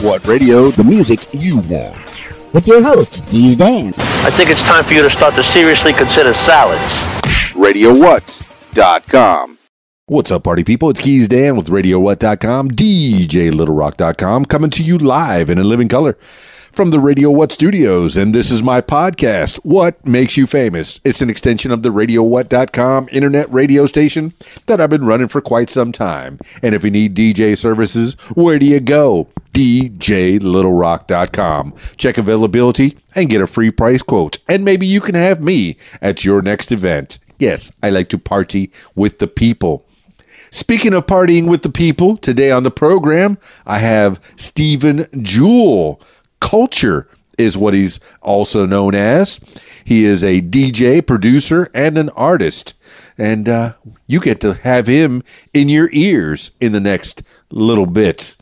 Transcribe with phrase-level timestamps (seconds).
[0.00, 0.70] What radio?
[0.70, 1.94] The music you want.
[2.54, 3.92] With your host, Dan.
[3.96, 6.90] I think it's time for you to start to seriously consider salads.
[7.52, 9.58] RadioWhat.com.
[10.06, 10.88] What's up, party people?
[10.88, 16.16] It's Keys Dan with RadioWhat.com, DJLittleRock.com, coming to you live and in living color
[16.72, 18.16] from the Radio What studios.
[18.16, 21.00] And this is my podcast, What Makes You Famous.
[21.04, 24.32] It's an extension of the RadioWhat.com internet radio station
[24.66, 26.40] that I've been running for quite some time.
[26.62, 29.28] And if you need DJ services, where do you go?
[29.52, 31.74] DJLittleRock.com.
[31.96, 34.38] Check availability and get a free price quote.
[34.48, 37.18] And maybe you can have me at your next event.
[37.38, 39.84] Yes, I like to party with the people.
[40.52, 46.00] Speaking of partying with the people, today on the program, I have Steven Jewel.
[46.40, 47.08] Culture
[47.38, 49.40] is what he's also known as.
[49.84, 52.74] He is a DJ, producer, and an artist.
[53.16, 53.72] And uh,
[54.06, 55.22] you get to have him
[55.54, 58.36] in your ears in the next little bit.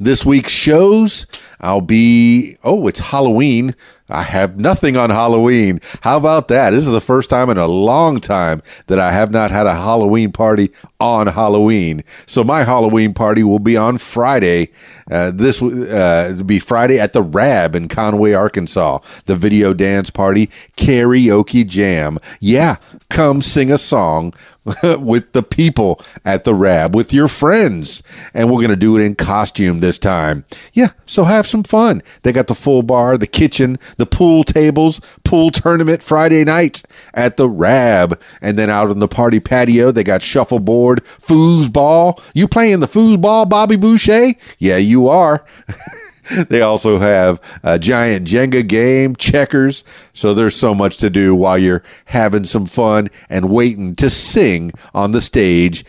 [0.00, 1.26] This week's shows,
[1.60, 3.74] I'll be, oh, it's Halloween.
[4.10, 5.80] I have nothing on Halloween.
[6.02, 6.70] How about that?
[6.70, 9.74] This is the first time in a long time that I have not had a
[9.74, 12.04] Halloween party on Halloween.
[12.26, 14.70] So my Halloween party will be on Friday.
[15.10, 18.98] Uh, this uh, be Friday at the Rab in Conway, Arkansas.
[19.24, 22.18] The video dance party karaoke jam.
[22.40, 22.76] Yeah,
[23.08, 24.34] come sing a song
[24.98, 29.14] with the people at the Rab with your friends, and we're gonna do it in
[29.14, 30.44] costume this time.
[30.72, 32.02] Yeah, so have some fun.
[32.22, 36.82] They got the full bar, the kitchen the pool tables, pool tournament Friday night
[37.14, 38.20] at the Rab.
[38.40, 42.22] And then out on the party patio, they got shuffleboard, foosball.
[42.34, 44.34] You playing the foosball, Bobby Boucher?
[44.58, 45.44] Yeah, you are.
[46.48, 49.84] they also have a giant Jenga game, checkers.
[50.12, 54.72] So there's so much to do while you're having some fun and waiting to sing
[54.94, 55.84] on the stage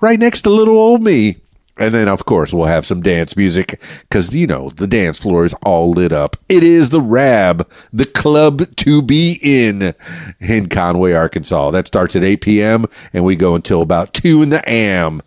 [0.00, 1.36] right next to little old me.
[1.80, 5.44] And then, of course, we'll have some dance music because, you know, the dance floor
[5.44, 6.36] is all lit up.
[6.48, 9.94] It is the RAB, the club to be in,
[10.40, 11.70] in Conway, Arkansas.
[11.70, 12.86] That starts at 8 p.m.
[13.12, 15.22] and we go until about 2 in the AM.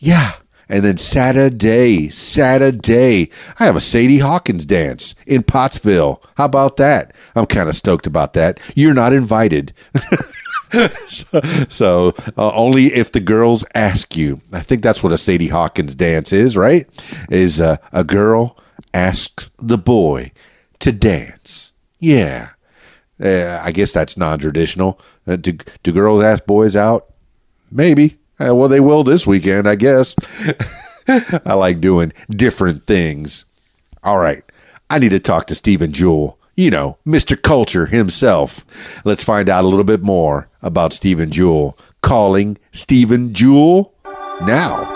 [0.00, 0.32] Yeah.
[0.68, 6.22] And then Saturday, Saturday, I have a Sadie Hawkins dance in Pottsville.
[6.36, 7.14] How about that?
[7.34, 8.60] I'm kind of stoked about that.
[8.74, 9.72] You're not invited.
[11.06, 14.40] so, so uh, only if the girls ask you.
[14.52, 16.86] I think that's what a Sadie Hawkins dance is, right?
[17.30, 18.58] Is uh, a girl
[18.92, 20.32] asks the boy
[20.80, 21.72] to dance.
[21.98, 22.50] Yeah.
[23.22, 25.00] Uh, I guess that's non-traditional.
[25.26, 25.52] Uh, do,
[25.82, 27.12] do girls ask boys out?
[27.70, 28.18] Maybe.
[28.40, 30.14] Uh, well, they will this weekend, I guess.
[31.08, 33.44] I like doing different things.
[34.02, 34.42] All right.
[34.90, 37.40] I need to talk to Steven Jewel you know, Mr.
[37.40, 38.64] Culture himself.
[39.04, 41.78] Let's find out a little bit more about Steven Jewel.
[42.02, 43.94] Calling Steven Jewel
[44.42, 44.92] now.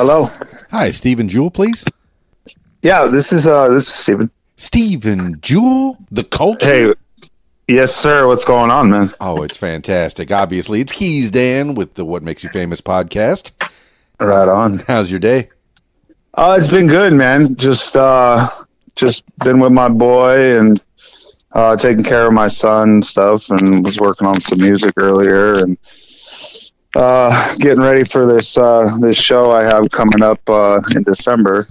[0.00, 0.30] Hello.
[0.70, 1.84] Hi, Steven Jewel, please.
[2.80, 4.30] Yeah, this is uh this is Steven.
[4.56, 6.64] Steven Jewel, the culture.
[6.64, 6.94] Hey,
[7.68, 8.26] yes, sir.
[8.26, 9.12] What's going on, man?
[9.20, 10.30] Oh, it's fantastic.
[10.30, 13.52] Obviously, it's Keys Dan with the What Makes You Famous podcast.
[14.18, 14.78] Right on.
[14.78, 15.50] How's your day?
[16.32, 17.54] Uh, it's been good, man.
[17.56, 18.48] Just uh,
[18.96, 20.82] just been with my boy and
[21.52, 25.56] uh, taking care of my son and stuff, and was working on some music earlier
[25.56, 25.76] and
[26.94, 31.66] uh, getting ready for this uh, this show I have coming up uh, in December.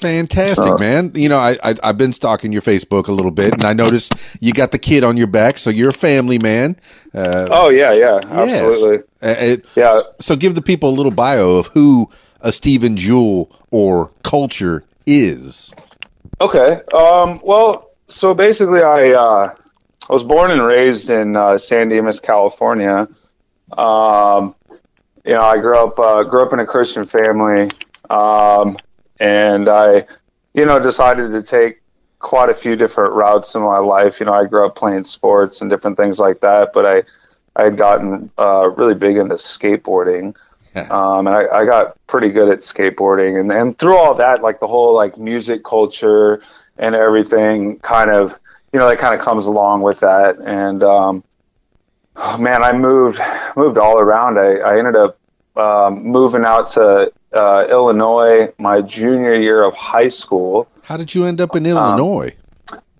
[0.00, 1.12] Fantastic, so, man.
[1.14, 4.14] You know, I, I have been stalking your Facebook a little bit, and I noticed
[4.40, 6.76] you got the kid on your back, so you're a family man.
[7.14, 9.06] Uh, oh yeah, yeah, absolutely.
[9.20, 10.00] It, yeah.
[10.20, 12.08] So give the people a little bio of who
[12.40, 15.72] a Steven Jewel or culture is.
[16.40, 16.80] Okay.
[16.94, 19.54] Um, well, so basically, I uh,
[20.08, 23.08] I was born and raised in uh, San Dimas, California.
[23.76, 24.54] Um,
[25.24, 27.70] you know, I grew up uh, grew up in a Christian family,
[28.08, 28.78] um,
[29.20, 30.06] and I,
[30.54, 31.82] you know, decided to take
[32.18, 34.20] quite a few different routes in my life.
[34.20, 37.02] You know, I grew up playing sports and different things like that, but I
[37.56, 40.36] I had gotten uh, really big into skateboarding.
[40.76, 44.60] Um, and I, I, got pretty good at skateboarding and, and through all that, like
[44.60, 46.40] the whole like music culture
[46.76, 48.38] and everything kind of,
[48.72, 50.38] you know, that kind of comes along with that.
[50.38, 51.24] And, um,
[52.18, 53.20] oh man, I moved
[53.56, 54.38] moved all around.
[54.38, 55.18] I, I ended up
[55.56, 60.68] um, moving out to uh, Illinois my junior year of high school.
[60.82, 62.34] How did you end up in Illinois?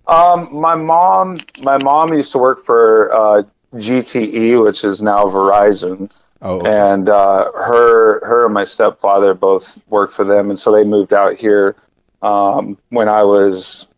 [0.06, 3.43] Um, my mom, my mom used to work for uh,
[3.75, 6.11] GTE, which is now Verizon,
[6.41, 6.70] Oh, okay.
[6.93, 11.12] and uh, her, her and my stepfather both worked for them, and so they moved
[11.12, 11.76] out here
[12.23, 13.93] um, when I was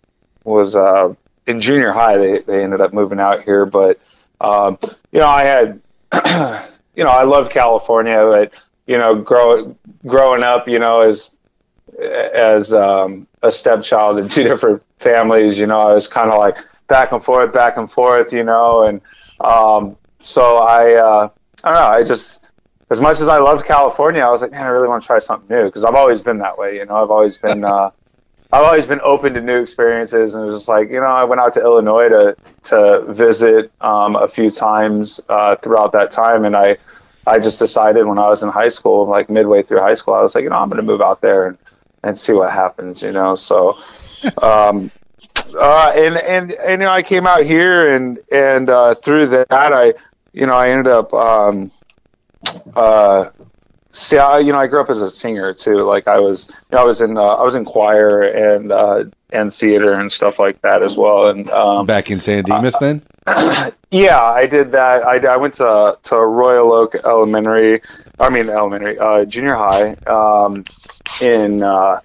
[0.45, 1.15] was uh,
[1.47, 2.17] in junior high.
[2.17, 4.01] They they ended up moving out here, but
[4.41, 4.79] um,
[5.13, 5.81] you know, I had,
[6.95, 8.55] you know, I love California, but
[8.87, 9.77] you know, grow,
[10.07, 11.37] growing up, you know, as
[12.01, 16.59] as um, a stepchild in two different families, you know, I was kind of like
[16.89, 19.01] back and forth, back and forth, you know, and
[19.41, 21.29] um, so I, uh,
[21.63, 22.47] I don't know, I just
[22.91, 25.21] as much as I loved California, I was like, man, I really want to try
[25.21, 27.65] something new because I've always been that way, you know, I've always been.
[27.71, 27.91] Uh,
[28.52, 31.25] I've always been open to new experiences, and it was just like you know, I
[31.25, 36.44] went out to Illinois to to visit um, a few times uh, throughout that time,
[36.44, 36.76] and I
[37.26, 40.23] I just decided when I was in high school, like midway through high school, I
[40.23, 41.58] was like, you know, I'm going to move out there and,
[42.02, 43.37] and see what happens, you know.
[43.37, 43.76] So,
[44.43, 44.91] um,
[45.56, 49.47] uh, and and and you know, I came out here, and and uh, through that,
[49.50, 49.94] I
[50.32, 51.14] you know, I ended up.
[51.14, 51.70] Um,
[52.75, 53.31] uh,
[53.91, 55.83] see, I, you know, I grew up as a singer too.
[55.83, 59.05] Like I was, you know, I was in, uh, I was in choir and uh,
[59.33, 61.29] and theater and stuff like that as well.
[61.29, 63.03] And um, Back in San Dimas, then.
[63.91, 65.05] yeah, I did that.
[65.05, 67.83] I, I went to to Royal Oak Elementary.
[68.19, 70.65] I mean, elementary, uh, junior high, um,
[71.21, 72.01] in uh,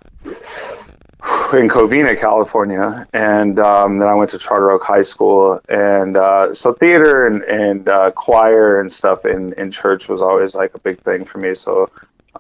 [1.54, 5.60] in Covina, California, and um, then I went to Charter Oak High School.
[5.70, 10.56] And uh, so theater and and uh, choir and stuff in in church was always
[10.56, 11.56] like a big thing for me.
[11.56, 11.90] So,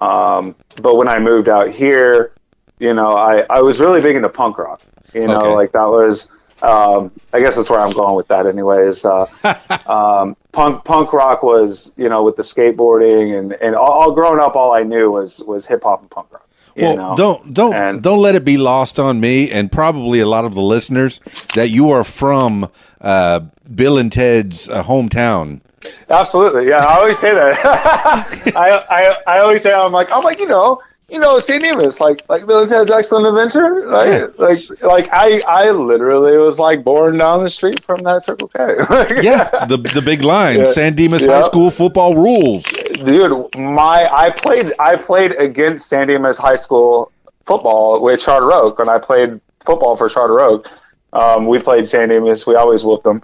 [0.01, 2.33] um, but when I moved out here,
[2.79, 4.81] you know, I I was really big into punk rock.
[5.13, 5.55] You know, Okay.
[5.55, 6.31] like that was.
[6.61, 8.47] Um, I guess that's where I'm going with that.
[8.47, 9.25] Anyways, uh,
[9.87, 14.39] um, punk punk rock was you know with the skateboarding and and all, all growing
[14.39, 16.44] up, all I knew was was hip hop and punk rock.
[16.83, 17.15] Well, know?
[17.15, 20.53] don't don't And- don't let it be lost on me and probably a lot of
[20.55, 21.19] the listeners
[21.55, 22.69] that you are from
[23.01, 23.41] uh,
[23.73, 25.61] Bill and Ted's uh, hometown.
[26.09, 26.83] Absolutely, yeah.
[26.85, 27.59] I always say that.
[28.55, 31.99] I, I I always say I'm like I'm like you know you know San Dimas
[31.99, 36.83] like like Bill and Ted's Excellent Adventure like like like I I literally was like
[36.83, 38.59] born down the street from that Circle K.
[39.21, 40.63] Yeah, the the big line, Yeah.
[40.65, 41.41] San Dimas Yeah.
[41.41, 42.63] High School football rules.
[42.63, 47.11] dude my i played i played against san dimas high school
[47.45, 50.67] football with charter oak when i played football for charter oak
[51.13, 53.21] um, we played san dimas we always whooped them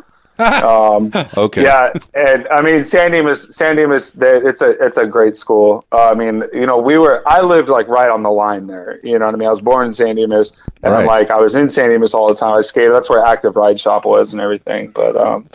[0.64, 1.64] um, Okay.
[1.64, 6.10] yeah and i mean san dimas san dimas it's a it's a great school uh,
[6.10, 9.18] i mean you know we were i lived like right on the line there you
[9.20, 11.06] know what i mean i was born in san dimas and Right.
[11.06, 13.80] like i was in san dimas all the time i skated that's where active ride
[13.80, 15.48] shop was and everything but um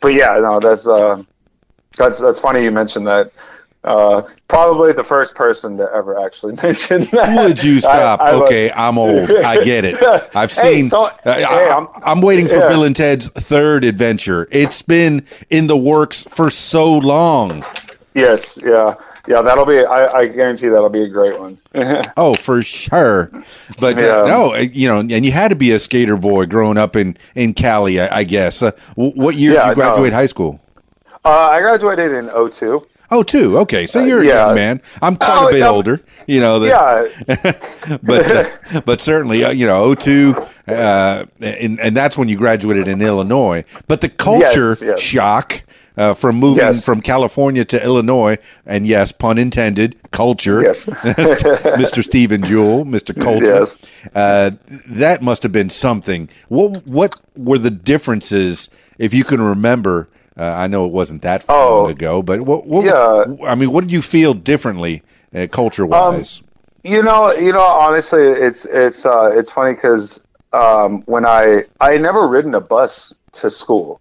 [0.00, 1.22] but yeah no that's uh
[1.96, 3.32] that's that's funny you mentioned that.
[3.86, 7.46] Uh, probably the first person to ever actually mention that.
[7.46, 8.20] Would you stop?
[8.20, 9.30] I- I okay, I'm old.
[9.30, 10.02] I get it.
[10.34, 10.88] I've Hey, seen.
[10.88, 12.68] so- uh, hey, I, I'm- am waiting for yeah.
[12.68, 14.48] Bill and Ted's third adventure.
[14.50, 17.64] It's been in the works for so long.
[18.14, 18.94] Yes, yeah,
[19.28, 19.42] yeah.
[19.42, 19.84] That'll be.
[19.84, 21.58] I, I guarantee that'll be a great one.
[22.16, 23.30] Oh, for sure.
[23.78, 26.78] But uh, no, uh, you know, and you had to be a skater boy growing
[26.78, 28.62] up in in Cali, I, I guess.
[28.62, 29.88] Uh, what year Yeah, did you no.
[29.90, 30.58] graduate high school?
[31.24, 32.86] uh, I graduated in 02.
[33.10, 33.58] Oh, two.
[33.58, 34.46] Okay, so you're a yeah.
[34.46, 34.80] young man.
[35.00, 35.74] I'm quite Oh, a bit no.
[35.74, 36.00] older.
[36.26, 38.30] You know, the, Yeah, but
[38.74, 40.34] uh, but certainly, uh, you know, 02,
[40.68, 43.64] uh, and and that's when you graduated in Illinois.
[43.86, 45.00] But the culture Yes, yes.
[45.00, 45.62] shock
[45.96, 46.84] uh, from moving Yes.
[46.84, 50.60] from California to Illinois, and yes, pun intended, culture.
[50.62, 50.86] Yes.
[50.86, 52.02] Mr.
[52.02, 53.18] Steven Jewel, Mr.
[53.18, 53.46] Culture.
[53.46, 53.78] Yes.
[54.14, 54.50] Uh,
[54.88, 56.28] that must have been something.
[56.48, 60.08] What what were the differences, if you can remember?
[60.38, 61.82] Uh, I know it wasn't that Oh.
[61.82, 62.66] long ago, but what?
[62.66, 63.24] what Yeah.
[63.46, 65.02] I mean, what did you feel differently,
[65.34, 66.42] uh, culture wise?
[66.84, 67.62] You know, you know.
[67.62, 72.60] Honestly, it's it's uh, it's funny because um, when I I had never ridden a
[72.60, 74.00] bus to school,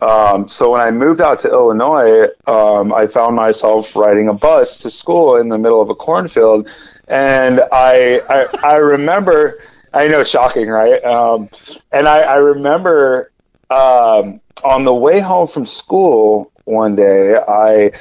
[0.00, 4.78] um, so when I moved out to Illinois, um, I found myself riding a bus
[4.82, 6.68] to school in the middle of a cornfield,
[7.08, 9.60] and I I, I remember.
[9.92, 11.02] I know, shocking, right?
[11.04, 11.48] Um,
[11.90, 13.32] and I, I remember
[13.70, 17.92] um, on the way home from school one day, I,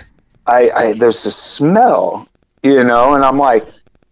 [0.45, 2.27] I, I there's a smell,
[2.63, 3.67] you know, and I'm like,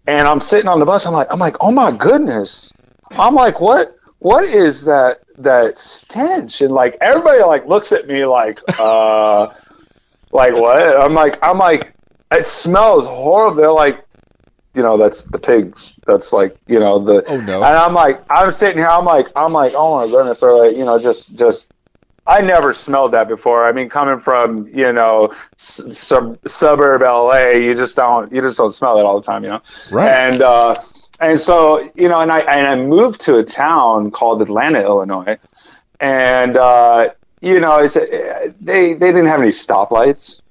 [0.08, 1.06] and I'm sitting on the bus.
[1.06, 2.74] I'm like, I'm like, oh my goodness.
[3.12, 3.96] I'm like, what?
[4.20, 5.20] What is that?
[5.38, 6.62] That stench?
[6.62, 9.54] And like everybody like looks at me like, uh,
[10.32, 11.01] like what?
[11.01, 11.94] I'm like, I'm like,
[12.32, 13.56] it smells horrible.
[13.56, 14.04] They're like,
[14.74, 16.00] you know, that's the pigs.
[16.06, 17.24] That's like, you know, the.
[17.27, 17.56] Oh, no.
[17.56, 18.88] And I'm like, I'm sitting here.
[18.88, 20.44] I'm like, I'm like, oh my goodness.
[20.44, 21.72] Or like, you know, just, just.
[22.27, 23.65] I never smelled that before.
[23.65, 28.74] I mean, coming from you know sub- suburb LA, you just don't you just don't
[28.74, 29.62] smell it all the time, you know.
[29.91, 30.10] Right.
[30.12, 30.75] And uh,
[31.22, 35.38] and so you know, and I and I moved to a town called Atlanta, Illinois,
[36.01, 40.41] and uh, you know, it's uh, they they didn't have any stoplights.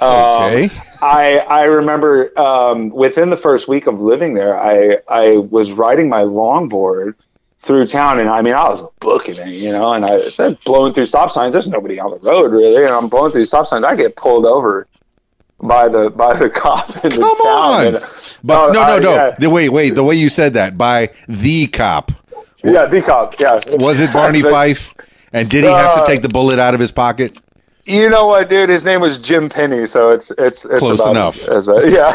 [0.00, 0.70] Um, Okay.
[1.00, 6.08] I I remember um, within the first week of living there, I I was riding
[6.08, 7.14] my longboard
[7.62, 10.92] through town, and I mean I was booking it, you know, and I said blowing
[10.94, 11.52] through stop signs.
[11.52, 13.84] There's nobody on the road really, and I'm blowing through stop signs.
[13.84, 14.86] I get pulled over
[15.60, 17.46] by the by the cop in the Come town.
[17.46, 17.86] on.
[17.86, 18.04] and-
[18.44, 19.14] But Oh, no, no, no.
[19.14, 19.34] yeah.
[19.38, 19.94] The wait, wait.
[19.94, 22.10] The way you said that by the cop
[22.64, 23.38] Yeah, the cop.
[23.38, 23.60] Yeah.
[23.78, 24.94] was it Barney Fife?
[25.32, 27.40] And did he have to Uh, take the bullet out of his pocket?
[27.84, 28.68] You know what, dude?
[28.68, 31.48] His name was Jim Penny, so it's it's it's Close about enough.
[31.48, 32.12] As, as, yeah,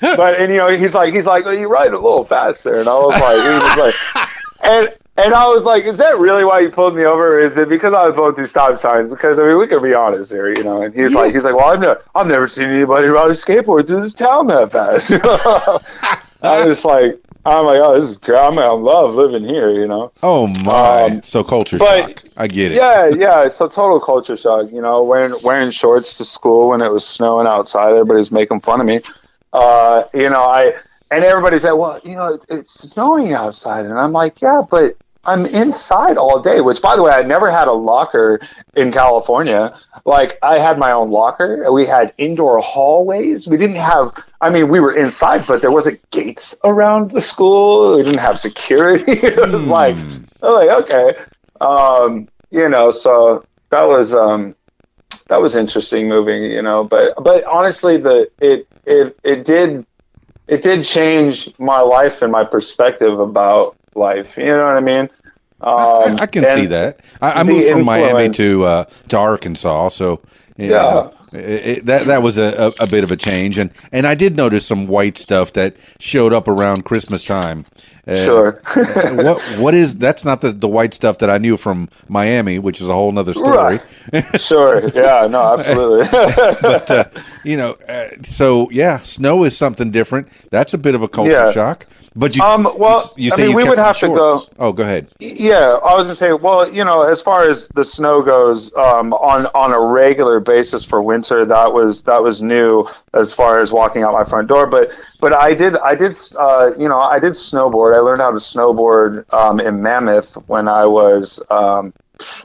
[0.16, 2.88] but and you know he's like he's like well, you ride a little faster, and
[2.88, 4.28] I was like he was like,
[4.64, 7.36] and and I was like, is that really why you pulled me over?
[7.36, 9.10] Or is it because I was going through stop signs?
[9.10, 10.82] Because I mean, we can be honest here, you know.
[10.82, 13.86] And he's like he's like, well, I've never I've never seen anybody ride a skateboard
[13.86, 15.12] through this town that fast.
[16.46, 17.20] I was like.
[17.48, 18.40] I'm like, oh, this is great.
[18.40, 20.10] I'm, I love living here, you know.
[20.20, 21.04] Oh my!
[21.04, 22.24] Um, so culture but- shock.
[22.36, 22.74] I get it.
[22.74, 24.72] Yeah, yeah, it's a total culture shock.
[24.72, 28.80] You know, wearing wearing shorts to school when it was snowing outside, everybody's making fun
[28.80, 28.98] of me.
[29.52, 30.74] Uh, you know, I
[31.12, 34.96] and everybody's like, well, you know, it's, it's snowing outside, and I'm like, yeah, but
[35.26, 36.60] I'm inside all day.
[36.60, 38.40] Which, by the way, I never had a locker
[38.74, 39.78] in California.
[40.04, 41.70] Like, I had my own locker.
[41.72, 43.46] We had indoor hallways.
[43.46, 44.16] We didn't have.
[44.40, 47.96] I mean, we were inside, but there wasn't gates around the school.
[47.96, 49.04] We didn't have security.
[49.12, 50.24] it was like, Hmm.
[50.42, 51.14] I'm like, okay
[51.60, 54.54] um, you know, so that was um,
[55.28, 56.84] that was interesting moving, you know.
[56.84, 59.86] But but honestly, the it it it did
[60.46, 64.36] it did change my life and my perspective about life.
[64.36, 65.08] You know what I mean?
[65.60, 67.00] Um, I, I can see that.
[67.22, 70.20] I, I moved from Miami to uh, to Arkansas, so
[70.58, 70.68] Yeah.
[70.68, 71.38] know, it,
[71.78, 74.36] it, that that was a, a, a bit of a change, and and I did
[74.36, 77.64] notice some white stuff that showed up around Christmas time.
[78.06, 78.60] Uh, Sure.
[79.14, 82.80] what what is that's not the, the white stuff that I knew from Miami, which
[82.82, 83.80] is a whole other story.
[84.12, 84.40] Right.
[84.40, 84.86] sure.
[84.94, 85.26] Yeah.
[85.26, 85.54] No.
[85.58, 86.06] Absolutely.
[86.62, 87.04] but uh,
[87.44, 90.28] you know, uh, so yeah, snow is something different.
[90.50, 91.50] That's a bit of a culture Yeah.
[91.52, 91.86] shock.
[92.18, 94.72] But you, Um, well, you, you I mean, you we would have to go- Oh,
[94.72, 95.08] go ahead.
[95.20, 99.12] Yeah, I was gonna say, well, you know, as far as the snow goes, um,
[99.12, 103.72] on on a regular basis for winter, that was that was new as far as
[103.72, 104.66] walking out my front door.
[104.66, 107.94] But but I did I did uh, you know I did snowboard.
[107.94, 111.92] I learned how to snowboard um, in Mammoth when I was um,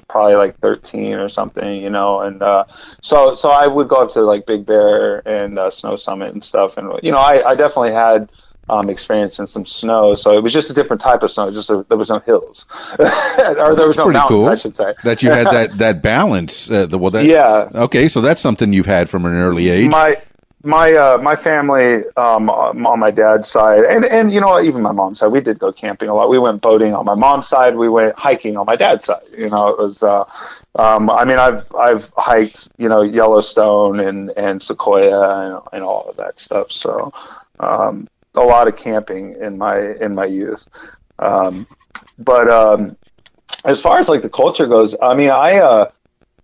[0.10, 2.66] probably like 13 or something, you know, and uh,
[3.01, 6.44] so so I would go up to like Big Bear and uh, Snow Summit and
[6.44, 8.30] stuff, and you know, I, I definitely had
[8.72, 11.51] um, experience in some snow, so it was just a different type of snow.
[11.51, 12.66] Just a, there was no hills,
[13.00, 14.50] or there was no mountains, cool.
[14.50, 14.94] I should say.
[15.04, 16.72] That you had that that balance.
[16.72, 17.70] Uh, the, well, that, Yeah.
[17.75, 19.92] Okay, so that's something you've had from an early age.
[19.92, 20.16] my
[20.63, 24.94] my uh, my family um, on my dad's side, and and you know even my
[24.94, 26.30] mom's side, we did go camping a lot.
[26.30, 27.75] We went boating on my mom's side.
[27.75, 29.24] We went hiking on my dad's side.
[29.38, 30.01] You know, it was.
[30.01, 30.24] Uh,
[30.75, 36.10] um, I mean, I've I've hiked you know Yellowstone and and Sequoia and, and all
[36.10, 36.72] of that stuff.
[36.72, 37.12] So
[37.60, 40.68] um, a lot of camping in my in my youth.
[41.20, 41.68] Um,
[42.18, 42.98] but um,
[43.66, 45.92] as far as like the culture goes, I mean, I uh,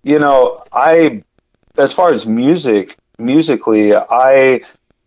[0.04, 1.24] you know, I
[1.78, 4.62] as far as music musically i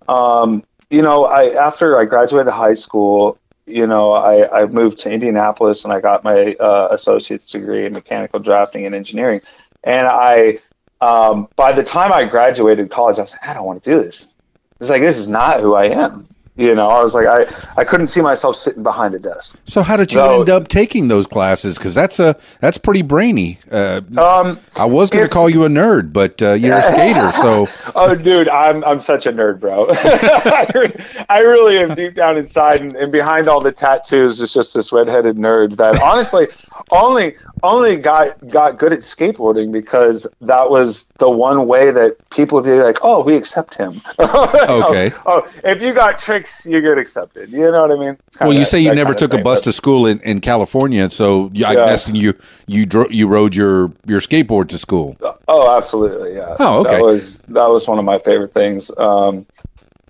[0.09, 5.11] um you know i after i graduated high school you know i i moved to
[5.11, 9.41] indianapolis and i got my uh, associate's degree in mechanical drafting and engineering.
[9.85, 10.59] And i
[11.01, 14.03] um by the time i graduated college i was like i don't want to do
[14.03, 14.35] this.
[14.81, 16.27] It's like this is not who i am
[16.61, 19.83] you know i was like i i couldn't see myself sitting behind a desk so
[19.83, 21.79] how did you So- end up taking those classes?
[21.79, 23.59] Because that's a that's pretty brainy.
[23.71, 27.31] Uh, um I was going to call you a nerd, but uh, you're a skater,
[27.40, 29.87] so oh, dude, I'm I'm such a nerd, bro.
[29.90, 34.52] I, re- I really am deep down inside, and, and behind all the tattoos is
[34.52, 36.47] just this redheaded nerd that honestly
[36.91, 42.57] only only got got good at skateboarding because that was the one way that people
[42.61, 43.95] would be like, oh, we accept him.
[44.21, 45.11] Okay.
[45.27, 47.51] oh, if you got tricks, you get accepted.
[47.51, 48.17] You know what I mean?
[48.41, 51.11] Well, you that- say you never took a bus but- to school in, in California,
[51.11, 52.35] so you, I'm guessing you
[52.67, 55.17] you dro- you rode your your skateboard to school.
[55.49, 56.57] Oh, absolutely, yeah.
[56.59, 56.97] Oh, okay.
[56.97, 58.91] That was that was one of my favorite things.
[58.99, 59.47] Um,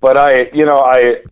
[0.01, 1.23] but I, you know, I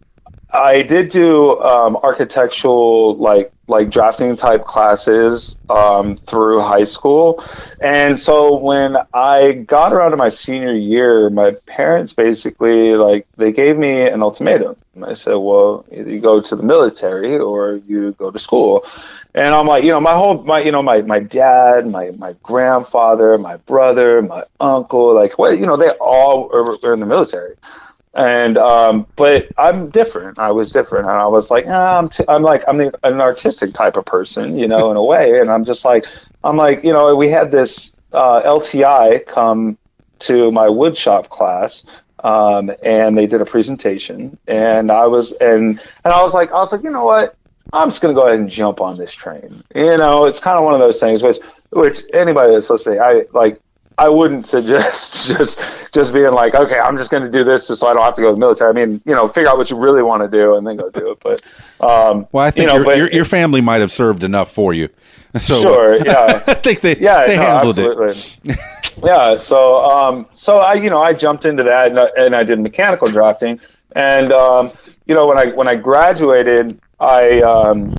[0.51, 7.43] I did do um, architectural like like drafting type classes um, through high school,
[7.81, 13.53] and so when I got around to my senior year, my parents basically like they
[13.53, 14.77] gave me an ultimatum.
[15.05, 18.85] I said, well, either you go to the military or you go to school.
[19.35, 22.35] And I'm like, you know, my whole, my, you know, my, my dad, my, my
[22.43, 27.07] grandfather, my brother, my uncle, like, well, you know, they all are, are in the
[27.07, 27.55] military.
[28.15, 30.39] And um, but I'm different.
[30.39, 33.21] I was different, and I was like, ah, I'm, t- I'm like, I'm the, an
[33.21, 35.41] artistic type of person, you know, in a way.
[35.41, 36.07] And I'm just like,
[36.43, 39.79] I'm like, you know, we had this uh, LTI come
[40.21, 41.85] to my woodshop class,
[42.25, 46.57] um, and they did a presentation, and I was, and and I was like, I
[46.57, 47.37] was like, you know what?
[47.73, 49.63] I'm just gonna go ahead and jump on this train.
[49.75, 51.39] You know, it's kind of one of those things which,
[51.71, 53.61] which anybody that's listening, I like.
[53.99, 57.81] I wouldn't suggest just just being like, okay, I'm just going to do this just
[57.81, 58.71] so I don't have to go to the military.
[58.71, 60.89] I mean, you know, figure out what you really want to do and then go
[60.91, 61.19] do it.
[61.21, 61.43] But
[61.85, 64.51] um, Well, I think you know, your, but- your, your family might have served enough
[64.51, 64.89] for you.
[65.41, 66.43] So Sure, yeah.
[66.47, 67.99] I think they yeah, they no, handled it.
[68.01, 68.55] absolutely.
[69.05, 72.45] yeah, so um, so I you know I jumped into that and I, and I
[72.45, 73.61] did mechanical drafting,
[73.95, 74.73] and um,
[75.05, 77.95] you know when I when I graduated, I um,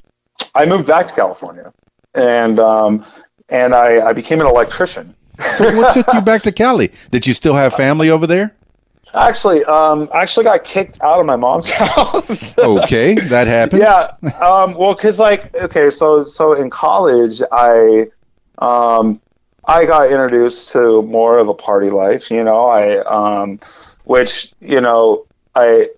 [0.56, 1.72] I moved back to California,
[2.16, 3.06] and um,
[3.50, 5.14] and I, I became an electrician.
[5.40, 6.92] So what took you back to Cali?
[7.12, 8.56] Did you still have family over there?
[9.14, 12.58] Actually, um, I actually got kicked out of my mom's house.
[12.58, 13.82] Okay, that happens.
[13.82, 18.06] yeah um well because like okay so so in college i
[18.60, 19.20] um
[19.66, 23.60] i got introduced to more of a party life you know i um
[24.04, 25.90] which you know i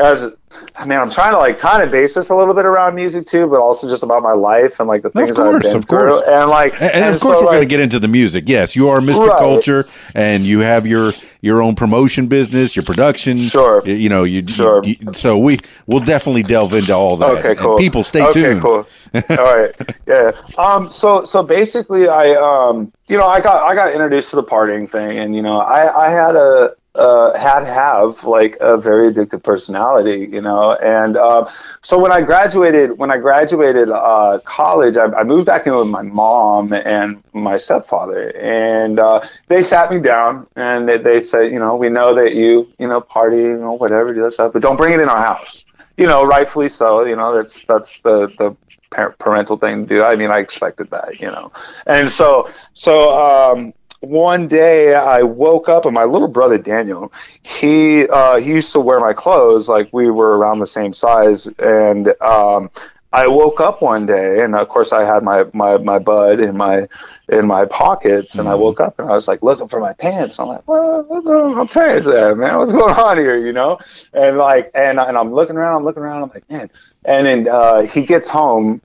[0.00, 0.34] as
[0.76, 3.26] I mean, I'm trying to like kind of base this a little bit around music
[3.26, 5.86] too, but also just about my life and like the things course, I've been of
[5.86, 6.20] course.
[6.20, 8.44] through, and like, And, and of course, so, we're going to get into the music.
[8.48, 9.28] Yes, you are Mr.
[9.28, 9.38] Right.
[9.38, 13.38] Culture, and you have your your own promotion business, your production.
[13.38, 13.82] Sure.
[13.86, 14.82] You, you know, you, Sure.
[14.84, 17.30] you- so we we'll definitely delve into all that.
[17.38, 17.78] Okay, And cool.
[17.78, 18.62] people, stay okay, tuned.
[18.62, 18.86] cool.
[19.14, 19.74] All right,
[20.06, 20.32] yeah.
[20.58, 24.44] Um, so so basically, I um, you know, I got I got introduced to the
[24.44, 29.12] partying thing, and you know, I I had a uh, had have like a very
[29.12, 31.48] addictive personality, you know, and um,
[31.82, 35.86] so when I graduated, when I graduated uh, college, I, I moved back in with
[35.86, 41.52] my mom and my stepfather, and uh, they sat me down and they, they said,
[41.52, 44.52] you know, we know that you, you know, party, you know, whatever, do that stuff,
[44.52, 45.64] but don't bring it in our house.
[45.96, 47.04] You know, rightfully so.
[47.04, 48.56] You know, that's that's the the
[48.90, 50.02] par- parental thing to do.
[50.02, 51.20] I mean, I expected that.
[51.20, 51.52] You know,
[51.86, 58.08] and so so um, one day I woke up and my little brother Daniel, he
[58.08, 62.08] uh, he used to wear my clothes like we were around the same size, and
[62.22, 62.70] um,
[63.12, 66.56] I woke up one day and of course I had my my my bud in
[66.56, 66.88] my
[67.28, 70.38] in my pockets, and I woke up and I was like looking for my pants.
[70.40, 72.56] I'm like, well, what's on my pants at, man?
[72.58, 73.36] What's going on here?
[73.36, 73.78] You know,
[74.14, 76.70] and like and and I'm looking around, I'm looking around, I'm like, man,
[77.04, 78.80] and then uh, he gets home,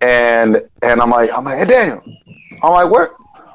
[0.00, 2.02] and and I'm like, I'm like, hey Daniel,
[2.64, 3.10] I'm like, where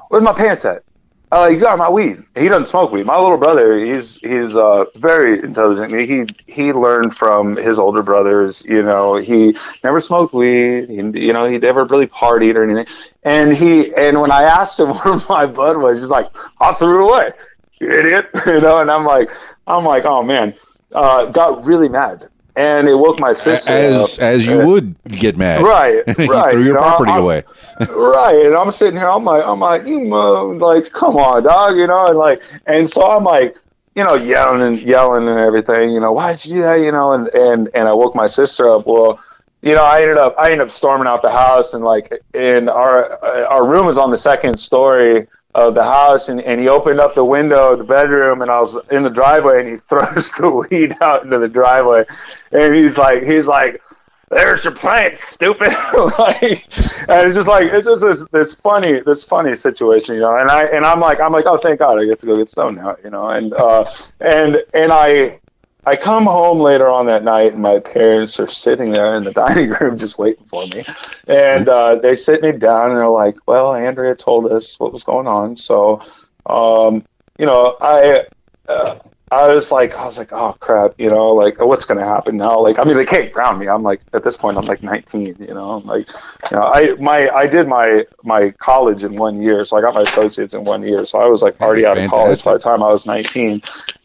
[0.08, 0.85] where's my pants at?
[1.32, 2.22] Like, you got my weed.
[2.36, 3.04] He doesn't smoke weed.
[3.04, 5.92] My little brother, he's he's uh, very intelligent.
[5.92, 8.64] He he learned from his older brothers.
[8.64, 10.88] You know, he never smoked weed.
[10.88, 12.86] He, you know, he never really partied or anything.
[13.24, 17.04] And he and when I asked him where my bud was, he's like, I threw
[17.04, 17.32] it away,
[17.80, 18.28] idiot.
[18.46, 19.30] You know, and I'm like,
[19.66, 20.54] I'm like, oh man,
[20.92, 23.72] uh, got really mad, and it woke my sister.
[23.72, 24.22] As up.
[24.24, 26.52] as you Uh, would get mad, Right, you right.
[26.52, 27.44] threw you your know, property I'm- away.
[27.90, 31.76] right and i'm sitting here i'm like i'm like you know, like come on dog
[31.76, 33.54] you know and like and so i'm like
[33.94, 37.12] you know yelling and yelling and everything you know why'd you do that you know
[37.12, 39.20] and and and i woke my sister up well
[39.60, 42.70] you know i ended up i ended up storming out the house and like in
[42.70, 47.00] our our room was on the second story of the house and, and he opened
[47.00, 50.30] up the window of the bedroom and I was in the driveway and he throws
[50.32, 52.04] the weed out into the driveway
[52.52, 53.82] and he's like he's like
[54.28, 55.68] there's your plant, stupid.
[56.18, 60.36] like, and it's just like it's just this, this funny, this funny situation, you know.
[60.36, 62.50] And I and I'm like, I'm like, oh, thank God, I get to go get
[62.50, 63.28] stoned now, you know.
[63.28, 63.84] And uh,
[64.18, 65.38] and and I
[65.86, 69.32] I come home later on that night, and my parents are sitting there in the
[69.46, 70.82] dining room just waiting for me.
[71.28, 75.04] And uh, they sit me down, and they're like, well, Andrea told us what was
[75.04, 76.02] going on, so
[76.44, 77.04] um,
[77.38, 78.26] you know, I.
[78.68, 82.36] Uh, I was like, I was like, oh crap, you know, like what's gonna happen
[82.36, 82.60] now?
[82.60, 83.68] Like, I mean, they can't ground me.
[83.68, 86.08] I'm like, at this point, I'm like 19, you know, I'm like,
[86.48, 89.94] you know, I my I did my my college in one year, so I got
[89.94, 92.60] my associates in one year, so I was like already out of college by the
[92.60, 93.62] time I was 19,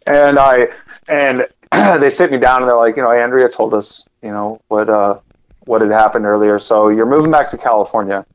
[0.08, 0.70] and I
[1.08, 1.46] and
[1.99, 4.89] they sit me down and they're like, you know, Andrea told us, you know, what
[4.89, 5.19] uh
[5.65, 8.25] what had happened earlier, so you're moving back to California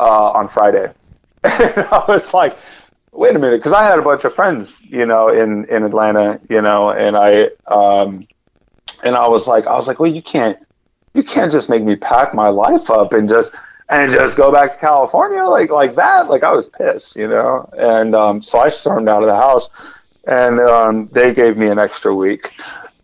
[0.00, 0.92] uh, on Friday.
[1.44, 2.56] and I was like,
[3.12, 6.40] wait a minute, because I had a bunch of friends, you know, in in Atlanta,
[6.48, 8.22] you know, and I um,
[9.02, 10.58] and I was like, I was like, well, you can't,
[11.14, 13.56] you can't just make me pack my life up and just
[13.88, 16.28] and just go back to California like like that.
[16.28, 19.68] Like I was pissed, you know, and um, so I stormed out of the house,
[20.26, 22.52] and um, they gave me an extra week.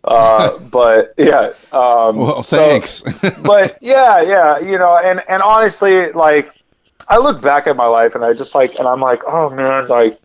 [0.03, 3.01] Uh, but yeah, um, Well, so- thanks.
[3.41, 6.53] but yeah, yeah, you know, and and honestly, like
[7.07, 9.87] I look back at my life and I just like, and I'm like, oh man,
[9.87, 10.19] like,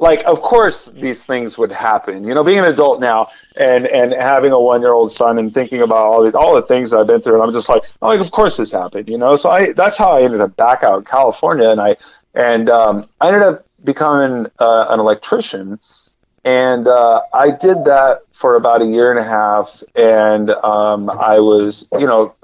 [0.00, 4.14] like of course these things would happen you know being an adult now and and
[4.14, 7.06] having a one year old son and thinking about all the all the things i've
[7.06, 9.50] been through and i'm just like oh, like of course this happened you know so
[9.50, 11.94] i that's how i ended up back out in california and i
[12.34, 15.78] and um, i ended up becoming uh, an electrician.
[16.44, 19.82] And uh, i did that for about a year and a half.
[19.94, 22.34] And um, i was you know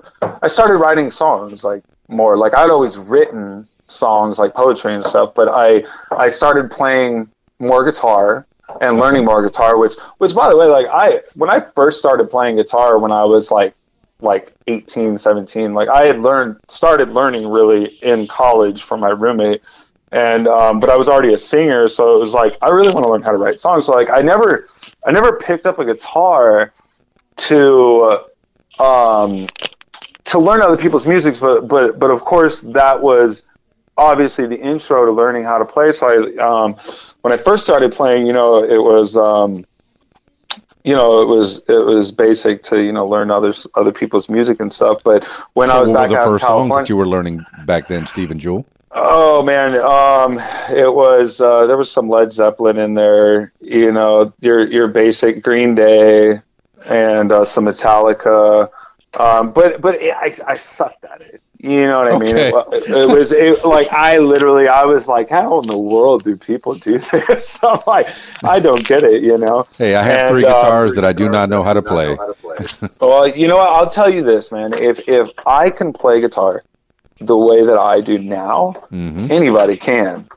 [0.42, 5.35] i started writing songs like more like i'd always written songs like poetry and stuff
[5.35, 5.85] but i
[6.16, 8.46] i started playing more guitar
[8.81, 12.29] and learning more guitar which which by the way like i when i first started
[12.29, 13.75] playing guitar when i was like
[14.20, 19.62] like 18 17 like i had learned started learning really in college from my roommate
[20.12, 23.05] and um, but i was already a singer so it was like i really want
[23.05, 24.64] to learn how to write songs so like i never
[25.07, 26.73] i never picked up a guitar
[27.37, 28.21] to
[28.79, 29.47] um
[30.25, 33.49] to learn other people's music but but but of course that was
[33.97, 35.92] obviously the intro to learning how to play.
[35.92, 36.77] So I, um,
[37.23, 39.64] when I first started playing, you know, it was, um,
[40.85, 44.61] you know, it was it was basic to you know learn others other people's music
[44.61, 45.03] and stuff.
[45.03, 47.09] But when So I was what back were the out first songs that you were
[47.09, 48.64] learning back then, Steven Jewel?
[48.98, 50.38] Oh man, um,
[50.74, 53.52] it was uh, there was some Led Zeppelin in there.
[53.61, 56.40] You know, your your basic Green Day
[56.87, 58.70] and uh, some Metallica.
[59.20, 61.42] Um, but but it, I I sucked at it.
[61.59, 62.37] You know what I mean?
[62.37, 62.48] Okay.
[62.76, 66.35] It, it was it, like I literally I was like, how in the world do
[66.35, 67.62] people do this?
[67.62, 68.09] I'm like,
[68.44, 69.22] I don't get it.
[69.22, 69.64] You know?
[69.76, 72.16] Hey, I have And, three um, guitars that I do not know how to play.
[72.16, 72.88] how to play.
[73.00, 73.68] well, you know what?
[73.68, 74.72] I'll tell you this, man.
[74.74, 76.62] If if I can play guitar
[77.18, 80.29] the way that I do now, hmm anybody can.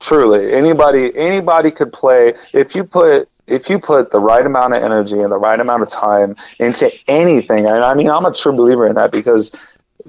[0.00, 2.34] Truly, anybody anybody could play.
[2.52, 5.82] If you put if you put the right amount of energy and the right amount
[5.82, 9.52] of time into anything, and I mean, I'm a true believer in that because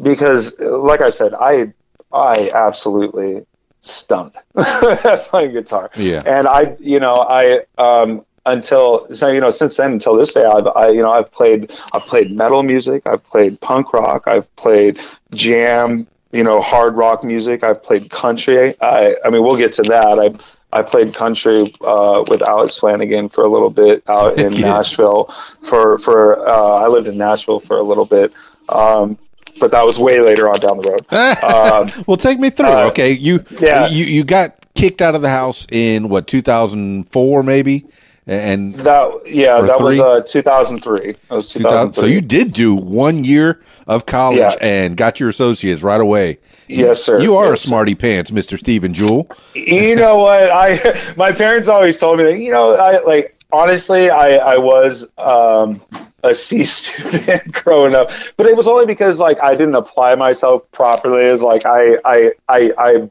[0.01, 1.73] because like I said, I
[2.11, 3.45] I absolutely
[3.81, 5.89] stunk at playing guitar.
[5.95, 6.21] Yeah.
[6.25, 10.43] And I, you know, I um until so you know since then until this day
[10.45, 14.53] I've I you know I've played I've played metal music I've played punk rock I've
[14.57, 14.99] played
[15.33, 19.83] jam you know hard rock music I've played country I I mean we'll get to
[19.83, 24.51] that I I played country uh, with Alex Flanagan for a little bit out in
[24.53, 24.61] Yeah.
[24.71, 25.25] Nashville
[25.61, 26.53] for for uh,
[26.83, 28.33] I lived in Nashville for a little bit
[28.69, 29.17] um,
[29.59, 32.67] but that was way later on down the road um, well, take me through.
[32.67, 33.87] uh, okay, you yeah.
[33.87, 37.85] you you got kicked out of the house in what 2004 maybe,
[38.27, 43.23] and that yeah that was uh, 2003 that was 2003 so you did do one
[43.23, 44.55] year of college Yeah.
[44.61, 46.37] and got your associates right away.
[46.67, 47.67] yes sir You are a Yes, sir.
[47.69, 49.29] smarty pants, Mister Steven Jewel.
[49.53, 50.77] you know what i
[51.17, 55.81] my parents always told me that you know i like honestly i i was um
[56.23, 60.63] a c student growing up but it was only because like i didn't apply myself
[60.71, 63.09] properly as like i i i i,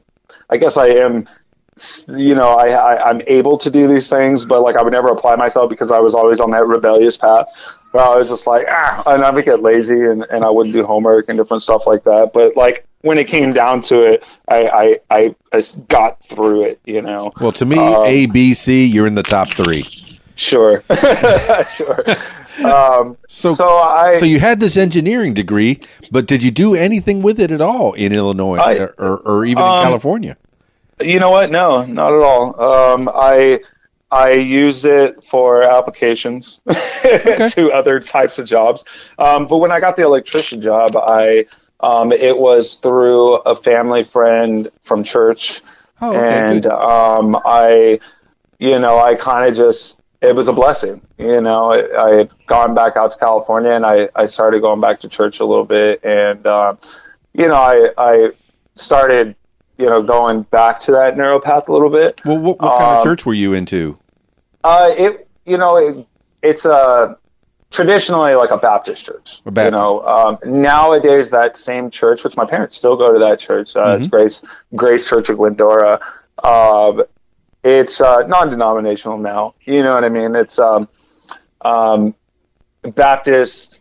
[0.49, 1.27] I guess i am
[2.07, 5.07] you know I, I i'm able to do these things but like i would never
[5.09, 7.47] apply myself because i was always on that rebellious path.
[7.91, 10.73] Where i was just like ah and i would get lazy and, and i wouldn't
[10.73, 12.31] do homework and different stuff like that.
[12.33, 15.35] But like when it came down to it I I
[15.87, 17.31] got through it you know?
[17.41, 19.83] Well, to me, Um, A, B, C, you're in the top three.
[20.35, 20.83] sure.
[21.67, 22.03] Sure.
[22.65, 25.79] Um So- so, i So you had this engineering degree,
[26.11, 29.45] but did you do anything with it at all in Illinois I- or, or, or
[29.45, 30.37] even in um, California?
[31.01, 31.51] You know what?
[31.51, 32.61] No, not at all.
[32.61, 33.59] Um, I
[34.11, 39.11] I use it for applications to other types of jobs.
[39.17, 41.45] Um, but when I got the electrician job, I
[41.79, 45.61] um, it was through a family friend from church,
[45.99, 47.99] Oh, okay, and um, I,
[48.59, 51.01] you know, I kind of just it was a blessing.
[51.17, 54.79] You know, I, I had gone back out to California, and I I started going
[54.79, 56.77] back to church a little bit, and um,
[57.33, 58.31] you know, I I
[58.75, 59.35] started
[59.77, 62.21] you know going back to that narrow path a little bit.
[62.25, 63.97] Well, what, what kind of um, church were you into?
[64.63, 66.07] Uh, it you know it,
[66.41, 67.17] it's a
[67.71, 69.41] traditionally like a Baptist church.
[69.45, 69.71] A Baptist.
[69.73, 73.75] You know, um, nowadays that same church, which my parents still go to that church.
[73.75, 74.11] Uh, It's Mhm.
[74.11, 75.99] Grace Grace Church of Glendora.
[76.43, 77.03] Um,
[77.63, 79.55] it's uh, non-denominational now.
[79.61, 80.35] You know what I mean?
[80.35, 80.87] It's um,
[81.61, 82.13] um,
[82.83, 83.79] Baptist.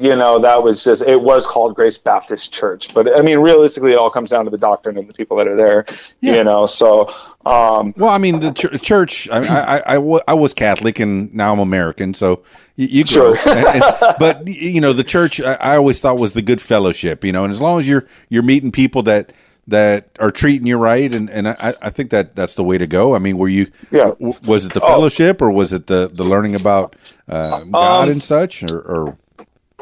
[0.00, 3.92] You know, that was just it was called Grace Baptist Church, but I mean, realistically,
[3.92, 5.84] it all comes down to the doctrine and the people that are there.
[6.20, 6.36] Yeah.
[6.36, 7.08] You know, so
[7.44, 9.28] um, Well, I mean, the ch- church.
[9.30, 12.42] I, I, I, I was Catholic, and now I'm American, so
[12.76, 13.04] you, you.
[13.04, 13.36] Sure.
[13.46, 15.38] And- and- but you know, the church.
[15.40, 17.22] I, I always thought was the good fellowship.
[17.22, 19.34] You know, and as long as you're you're meeting people that
[19.68, 22.86] that are treating you right, and and I, I think that that's the way to
[22.86, 23.14] go.
[23.14, 23.66] I mean, were you?
[23.92, 24.12] Yeah.
[24.18, 24.86] w- Was it the Oh.
[24.86, 26.96] fellowship, or was it the the learning about
[27.28, 29.18] uh, God Um, and such, or, or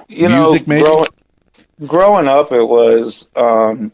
[0.09, 0.93] you Music, know, maybe?
[1.87, 3.93] growing, up, it was, um,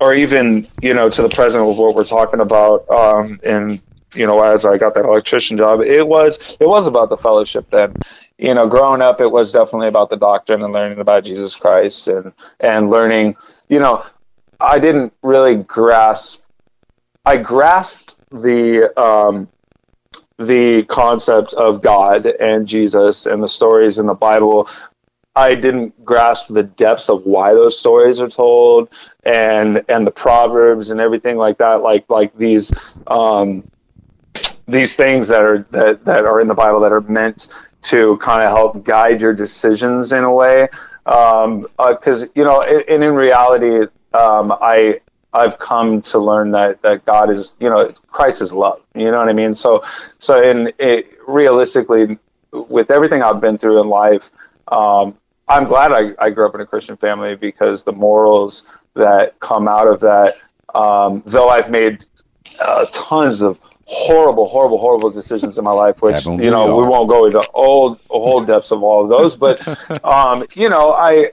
[0.00, 3.82] or even you know, to the present of what we're talking about um, in
[4.14, 7.70] you know, as I got that electrician job, it was it was about the fellowship
[7.70, 7.96] then.
[8.38, 12.08] You know, growing up, it was definitely about the doctrine and learning about Jesus Christ
[12.08, 13.36] and and learning.
[13.68, 14.04] You know,
[14.60, 16.44] I didn't really grasp.
[17.24, 19.50] I grasped the um,
[20.38, 24.68] the concept of God and Jesus and the stories in the Bible.
[25.36, 28.92] I didn't grasp the depths of why those stories are told
[29.24, 31.82] and and the proverbs and everything like that.
[31.82, 33.70] Like like these um,
[34.66, 37.48] these things that are that, that are in the Bible that are meant
[37.82, 40.68] to kind of help guide your decisions in a way.
[41.04, 45.00] Because um, uh, you know, and in reality, um, I
[45.32, 48.82] I've come to learn that that God is, you know, Christ is love.
[48.94, 49.54] You know what I mean?
[49.54, 49.84] So,
[50.18, 52.18] so in it, realistically,
[52.52, 54.30] with everything I've been through in life,
[54.68, 55.16] um,
[55.50, 59.68] I'm glad I, I grew up in a Christian family because the morals that come
[59.68, 60.36] out of that,
[60.74, 62.04] um, though I've made
[62.60, 67.08] uh, tons of horrible, horrible, horrible decisions in my life, which you know we won't
[67.08, 69.60] go into all whole depths of all of those, but
[70.04, 71.32] um, you know, I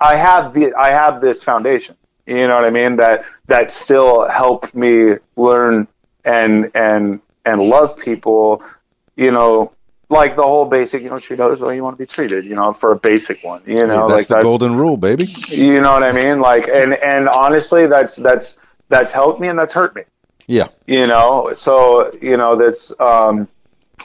[0.00, 2.96] I have the I have this foundation you know what I mean?
[2.96, 5.88] That that still helped me learn
[6.24, 8.62] and and and love people.
[9.16, 9.72] You know,
[10.12, 12.44] like the whole basic, you know, treat others the way you want to be treated.
[12.44, 13.62] You know, for a basic one.
[13.66, 15.26] You know, yeah, that's like the that's, golden rule, baby.
[15.48, 16.40] You know what I mean?
[16.40, 20.02] Like, and and honestly, that's that's that's helped me and that's hurt me.
[20.46, 20.68] Yeah.
[20.86, 23.48] You know, so you know that's um,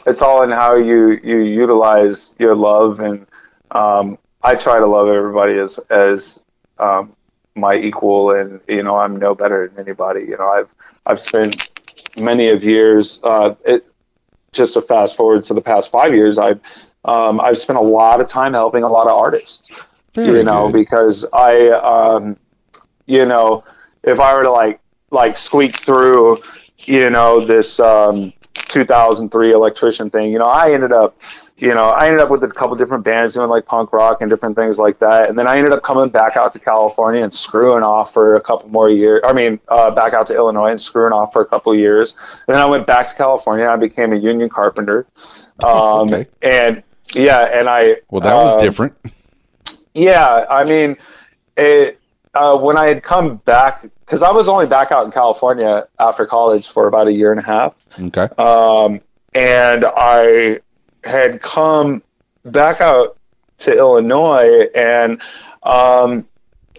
[0.06, 3.28] it's all in how you you utilize your love and
[3.72, 6.44] um, I try to love everybody as as
[6.80, 7.14] um,
[7.56, 10.74] my equal and you know I'm no better than anybody you know I've
[11.06, 11.70] I've spent
[12.20, 13.86] many of years uh, it
[14.52, 16.62] just to fast forward to the past five years I've
[17.06, 19.70] um, I've spent a lot of time helping a lot of artists
[20.14, 20.78] Very you know good.
[20.78, 22.38] because I um,
[23.06, 23.64] you know
[24.04, 24.80] if I were to like
[25.12, 26.38] like squeak through
[26.80, 28.34] you know this um,
[28.68, 31.20] 2003 electrician thing you know I ended up
[31.58, 34.30] you know, I ended up with a couple different bands doing like punk rock and
[34.30, 35.28] different things like that.
[35.28, 38.42] And then I ended up coming back out to California and screwing off for a
[38.42, 39.22] couple more years.
[39.26, 42.44] I mean, uh, back out to Illinois and screwing off for a couple years.
[42.48, 43.66] And then I went back to California.
[43.66, 45.08] And I became a union carpenter.
[45.64, 46.28] Um, okay.
[46.44, 46.84] And
[47.16, 47.96] yeah, and I.
[48.12, 48.94] Well, that was um, different.
[49.96, 50.98] Yeah, I mean,
[51.58, 51.97] it,
[52.38, 56.26] uh, when I had come back, because I was only back out in California after
[56.26, 57.76] college for about a year and a half.
[58.00, 58.28] Okay.
[58.38, 59.02] Um,
[59.34, 60.60] and I
[61.04, 62.04] had come
[62.46, 63.18] back out
[63.60, 65.20] to Illinois, and
[65.64, 66.28] um,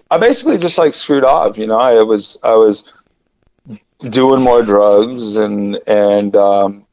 [0.09, 1.57] I basically just like screwed off.
[1.57, 2.93] You know, I was I was
[3.99, 6.85] doing more drugs, and and um,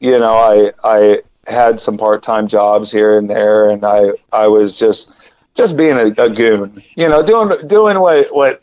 [0.00, 4.46] you know, I I had some part time jobs here and there, and I I
[4.46, 5.23] was just
[5.54, 6.82] just being a, a goon.
[6.96, 8.62] You know, doing doing what what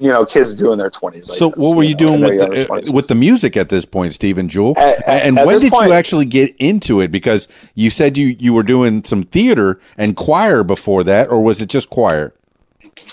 [0.00, 2.70] you know kids do in their 20s so what were you, know, doing with the,
[2.70, 4.74] uh, with the music at this point steven jewel?
[4.76, 7.10] At, at, and at when did point, you actually get into it?
[7.10, 11.60] Because you said you you were doing some theater and choir before that or was
[11.60, 12.34] it just choir?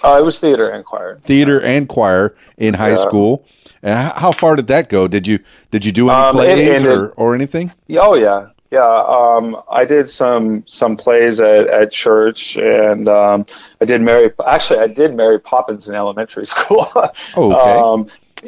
[0.03, 1.19] Uh, it was theater and choir.
[1.23, 2.95] Theater and choir in high yeah.
[2.95, 3.45] school.
[3.81, 5.07] And how far did that go?
[5.07, 5.39] Did you
[5.71, 7.71] did you do any um, plays or, or anything?
[7.91, 13.45] Oh yeah yeah, um, I did some some plays at, at church, and um,
[13.79, 14.31] I did Mary.
[14.47, 16.87] Actually, I did Mary Poppins in elementary school.
[16.95, 17.79] oh, okay.
[17.79, 18.07] Um,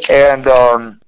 [0.09, 1.01] and um,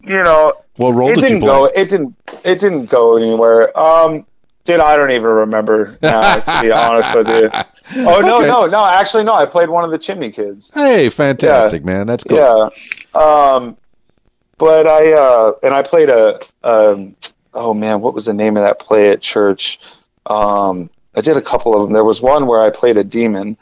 [0.00, 1.66] you know, what role it did didn't you go.
[1.66, 2.16] It didn't.
[2.44, 3.78] It didn't go anywhere.
[3.78, 4.24] Um,
[4.64, 7.50] Dude, I don't even remember now, to be honest with you.
[7.98, 8.48] Oh no, okay.
[8.48, 8.84] no, no.
[8.84, 9.32] Actually, no.
[9.32, 10.72] I played one of the Chimney Kids.
[10.74, 11.86] Hey, fantastic, yeah.
[11.86, 12.08] man.
[12.08, 12.36] That's cool.
[12.36, 12.68] Yeah.
[13.14, 13.76] Um,
[14.58, 17.14] but I uh, and I played a um,
[17.56, 19.78] oh man, what was the name of that play at church?
[20.26, 21.92] Um, I did a couple of them.
[21.92, 23.56] There was one where I played a demon.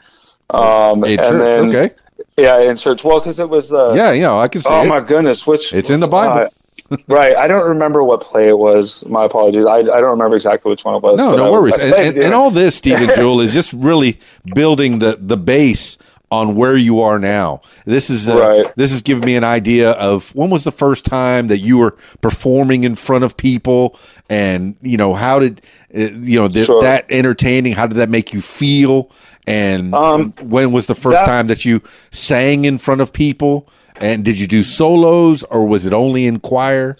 [0.49, 1.89] Um, and church, then, okay.
[2.37, 3.03] Yeah, in church.
[3.03, 3.73] Well, because it was.
[3.73, 4.69] Uh, yeah, yeah, I can see.
[4.69, 4.87] Oh it.
[4.87, 6.49] my goodness, which it's in the Bible.
[6.91, 9.05] Uh, right, I don't remember what play it was.
[9.07, 9.65] My apologies.
[9.65, 11.17] I, I don't remember exactly which one it was.
[11.17, 11.77] No, no worries.
[11.79, 14.19] and, and, and, all this, Steven Jewel, is just really
[14.53, 15.97] building the the base
[16.31, 17.61] on where you are now.
[17.85, 18.73] This is uh, right.
[18.75, 21.91] this is giving me an idea of when was the first time that you were
[22.21, 25.61] performing in front of people, and you know how did
[25.95, 26.81] uh, you know th- sure.
[26.81, 27.73] that entertaining?
[27.73, 29.11] How did that make you feel?
[29.47, 33.69] And um, when was the first that, time that you sang in front of people?
[33.97, 36.97] And did you do solos or was it only in choir?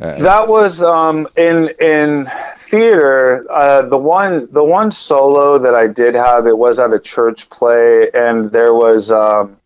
[0.00, 3.46] Uh, that was um, in in theater.
[3.50, 7.50] Uh, the one the one solo that I did have it was at a church
[7.50, 9.58] play, and there was um,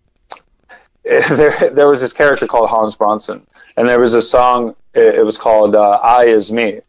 [1.04, 4.74] there there was this character called Hans Bronson, and there was a song.
[4.92, 6.80] It, it was called uh, "I Is Me,"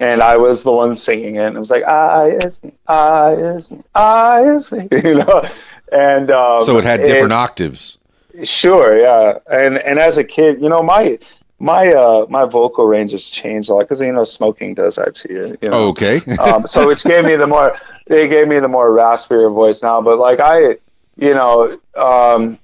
[0.00, 1.40] and I was the one singing it.
[1.44, 5.46] And it was like "I is me, I is me, I is me," you know.
[5.92, 7.98] And um, so it had different it, octaves.
[8.42, 11.18] Sure, yeah, and and as a kid, you know, my
[11.58, 15.14] my uh my vocal range has changed a lot because you know smoking does that
[15.16, 15.58] to you.
[15.62, 15.88] you know?
[15.88, 16.20] Okay.
[16.38, 20.00] um, so which gave me the more they gave me the more raspier voice now.
[20.02, 20.76] But like I,
[21.16, 22.58] you know, um,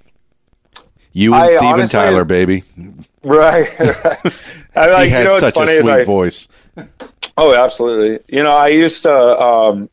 [1.13, 2.65] You and I Steven honestly- Tyler, baby.
[3.23, 3.79] right.
[4.05, 4.19] right.
[4.75, 6.49] I like he had you know such funny a sweet I, voice.
[7.37, 8.21] Oh, absolutely.
[8.35, 9.89] You know, I used to, um,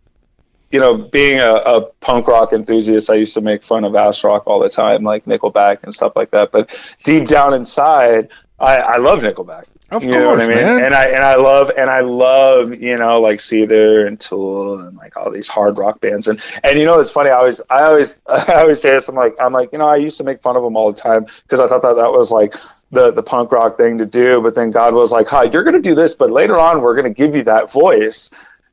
[0.71, 4.23] you know, being a, a punk rock enthusiast, I used to make fun of ass
[4.23, 6.51] rock all the time, like Nickelback and stuff like that.
[6.51, 9.65] But deep down inside, I, I love Nickelback.
[9.91, 10.63] Of You know course, what I mean?
[10.63, 10.83] man.
[10.85, 14.95] And I and I love and I love you know like Seether and Tool and
[14.95, 16.27] like all these hard rock bands.
[16.27, 17.31] And and you know it's funny?
[17.31, 19.07] I always I always I always say this.
[19.09, 20.99] I'm like I'm like you know I used to make fun of them all the
[20.99, 22.53] time because I thought that that was like
[22.91, 24.41] the the punk rock thing to do.
[24.41, 27.09] But then God was like hi you're gonna do this but later on we're gonna
[27.09, 28.29] give you that voice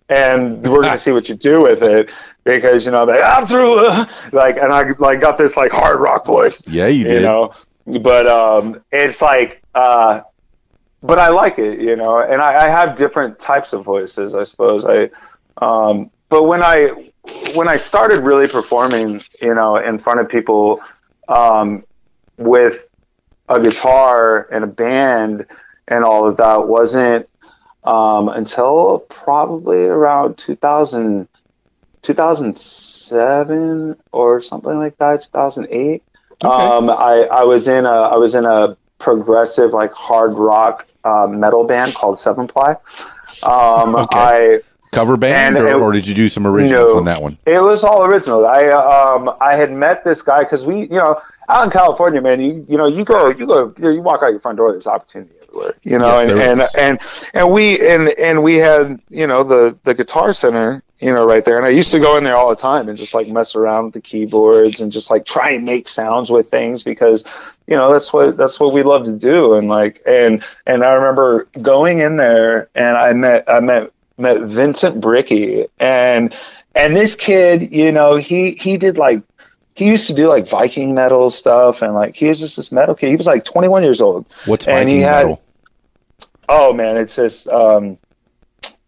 [0.09, 2.11] and we're gonna see what you do with it
[2.45, 5.99] because you know like I'm through uh," like and I like got this like hard
[5.99, 6.63] rock voice.
[6.69, 7.53] Yeah, you you know
[7.87, 10.21] but um it's like uh
[11.03, 14.43] but i like it you know and I, I have different types of voices i
[14.43, 14.85] suppose.
[14.85, 15.11] I
[15.65, 17.11] um but when i
[17.55, 20.81] when i started really performing you know in front of people
[21.29, 21.85] um
[22.37, 22.89] with
[23.49, 25.47] a guitar and a band
[25.89, 27.29] and all of that wasn't
[27.85, 31.29] um until probably around 2000
[32.03, 36.03] 2007 or something like that 2008
[36.45, 41.27] um, I, I was in a I was in a progressive like hard rock uh,
[41.29, 42.77] metal band called Seven Ply.
[43.43, 44.19] Um, Okay.
[44.19, 44.61] I
[44.93, 46.99] Cover band, or, it- or did you do some originals No.
[46.99, 47.37] on that one?
[47.45, 48.47] it was all original.
[48.47, 52.41] I um I had met this guy because we you know out in California, man,
[52.41, 55.33] you you know you go you go you walk out your front door, there's opportunity
[55.83, 56.99] you know, Yes, and, and and
[57.35, 61.45] and we and and we had you know the the guitar center you know right
[61.45, 63.55] there, and I used to go in there all the time and just like mess
[63.55, 67.25] around with the keyboards and just like try and make sounds with things because
[67.67, 69.55] you know that's what that's what we love to do.
[69.55, 74.41] And like and and I remember going in there and I met I met met
[74.43, 76.35] Vincent Bricky and
[76.75, 79.21] and this kid you know he he did like
[79.75, 82.95] he used to do like Viking metal stuff and like he was just this metal
[82.95, 83.11] kid.
[83.11, 84.25] He was like 21 years old.
[84.47, 85.43] What's And Viking he had- metal?
[86.49, 87.99] Oh man it's just um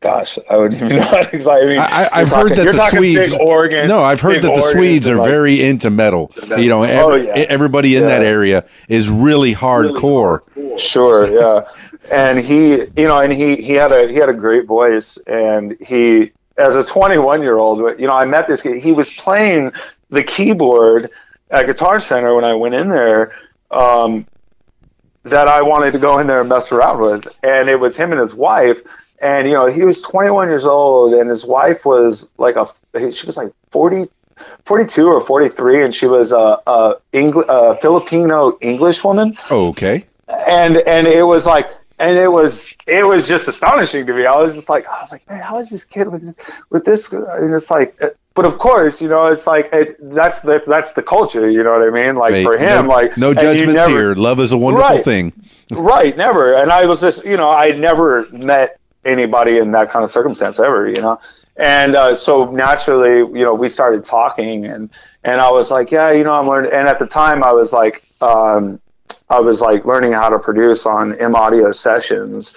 [0.01, 2.49] gosh I wouldn't even know how to explain I mean, I, I, you're I've talking-
[2.57, 3.35] heard that the Swedes.
[3.35, 6.31] organ no, I've heard that the organs Swedes are like- very into metal.
[6.57, 7.33] You know, Oh, yeah.
[7.49, 10.40] everybody in that area is really hardcore.
[10.79, 11.64] Sure, yeah.
[12.12, 15.77] and he, you know, and he he had a he had a great voice, and
[15.81, 18.81] he as a 21 year old, you know, I met this kid.
[18.83, 19.73] He was playing
[20.11, 21.11] the keyboard
[21.51, 23.33] at Guitar Center when I went in there.
[23.71, 24.27] Um,
[25.24, 28.12] that I wanted to go in there and mess around with, and it was him
[28.12, 28.81] and his wife.
[29.20, 32.66] And you know, he was 21 years old, and his wife was like a
[33.11, 34.09] she was like 40,
[34.64, 40.04] 42 or 43, and she was a, a, Engl- a Filipino English woman oh, Okay.
[40.28, 44.26] and and it was like and it was it was just astonishing to me.
[44.26, 46.34] I was just like I was like, man, how is this kid with
[46.70, 47.12] with this?
[47.12, 47.98] And it's like,
[48.34, 51.50] but of course, you know, it's like it, that's the that's the culture.
[51.50, 52.16] You know what I mean?
[52.16, 54.14] Like for him, no, like no judgments never- here.
[54.14, 55.04] Love is a wonderful Right.
[55.04, 55.32] thing.
[55.72, 56.16] right?
[56.16, 56.54] Never.
[56.54, 60.61] And I was just, you know, I never met anybody in that kind of circumstance
[60.61, 60.88] ever.
[60.88, 61.18] You know,
[61.56, 64.90] and uh, so naturally, you know, we started talking, and
[65.24, 66.72] and I was like, yeah, you know, I'm learning.
[66.72, 68.02] And at the time, I was like.
[68.20, 68.80] um
[69.30, 72.56] I was like learning how to produce on M Audio sessions,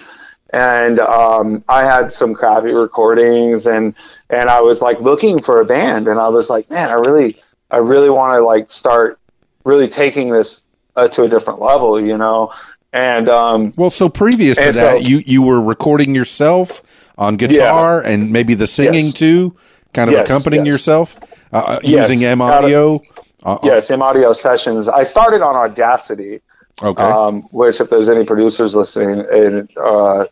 [0.51, 3.93] and um, I had some crappy recordings, and
[4.29, 7.41] and I was like looking for a band, and I was like, man, I really,
[7.69, 9.19] I really want to like start
[9.65, 12.53] really taking this uh, to a different level, you know,
[12.93, 18.01] and um, Well, so previous to that, so- you you were recording yourself on guitar
[18.01, 19.13] and maybe the singing Yes.
[19.13, 19.55] too,
[19.93, 20.73] kind of Yes, accompanying yes.
[20.73, 21.17] yourself
[21.53, 22.10] uh, Yes.
[22.10, 23.01] using M audio.
[23.43, 24.88] Uh, yes, M Audio sessions.
[24.88, 26.41] I started on Audacity.
[26.81, 27.03] Okay.
[27.03, 30.25] Um, which, if there's any producers listening, and uh,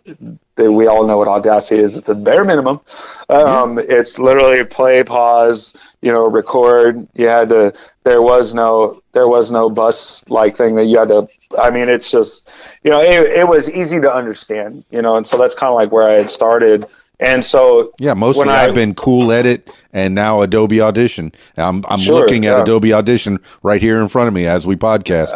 [0.56, 1.98] they, we all know what Audacity is.
[1.98, 2.82] It's a bare minimum.
[3.30, 7.08] Um, It's literally play, pause, you know, record.
[7.14, 7.74] You had to.
[8.04, 9.02] There was no.
[9.12, 11.28] There was no bus like thing that you had to.
[11.58, 12.48] I mean, it's just,
[12.84, 15.76] you know, it, it was easy to understand, you know, and so that's kind of
[15.76, 16.86] like where I had started.
[17.22, 21.34] And so, yeah, mostly I- I've been Cool Edit and now Adobe Audition.
[21.58, 22.64] I'm I'm Sure, looking at yeah.
[22.64, 25.34] Adobe Audition right here in front of me as we podcast.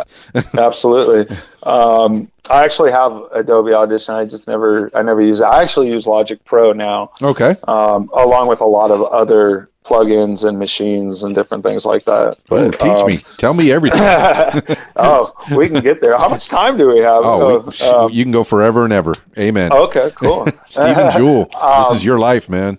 [0.58, 1.36] absolutely.
[1.64, 4.16] Um, I actually have Adobe Audition.
[4.16, 5.46] I just never, I never use it.
[5.46, 7.12] I actually use Logic Pro now.
[7.22, 7.56] Okay.
[7.68, 12.38] um, along with a lot of other plugins and machines and different things like that.
[12.38, 13.18] Ooh, But, teach um, me.
[13.38, 14.02] Tell me everything.
[14.96, 16.18] oh, we can get there.
[16.18, 17.24] How much time do we have?
[17.24, 19.14] Oh, we, um, you can go forever and ever.
[19.38, 19.72] Amen.
[19.72, 20.48] okay, cool.
[20.68, 22.78] Steven Jewel, Um, this is your life, man.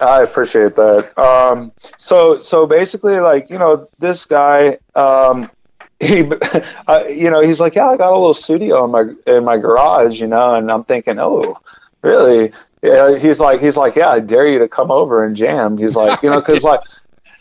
[0.00, 1.16] I appreciate that.
[1.18, 5.50] Um, so, so basically, like you know, this guy, um,
[6.00, 6.28] he,
[6.88, 9.56] uh, you know, he's like, yeah, I got a little studio in my in my
[9.56, 11.56] garage, you know, and I'm thinking, oh,
[12.02, 12.52] really?
[12.84, 15.78] Yeah, he's like, he's like, yeah, I dare you to come over and jam.
[15.78, 16.80] He's like, you know, because like,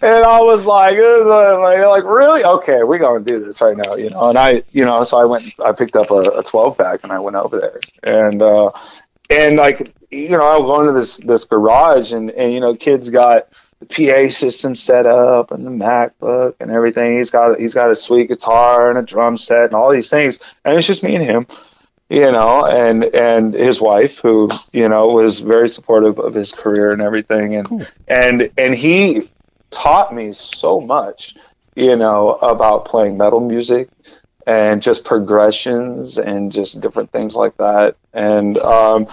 [0.01, 2.45] and I was like, like, really?
[2.45, 4.29] Okay, we're gonna do this right now, you know.
[4.29, 7.11] And I, you know, so I went, I picked up a, a 12 pack and
[7.11, 8.71] I went over there, and uh,
[9.29, 12.73] and like, you know, I was going to this this garage, and and you know,
[12.73, 13.49] kids got
[13.81, 17.17] the PA system set up and the MacBook and everything.
[17.17, 20.39] He's got he's got a sweet guitar and a drum set and all these things,
[20.63, 21.47] and it's just me and him
[22.13, 26.91] you know, and and his wife, who you know was very supportive of his career
[26.91, 27.81] and everything, and cool.
[28.07, 29.27] and and he
[29.71, 31.35] taught me so much,
[31.75, 33.89] you know, about playing metal music
[34.45, 39.07] and just progressions and just different things like that, and um,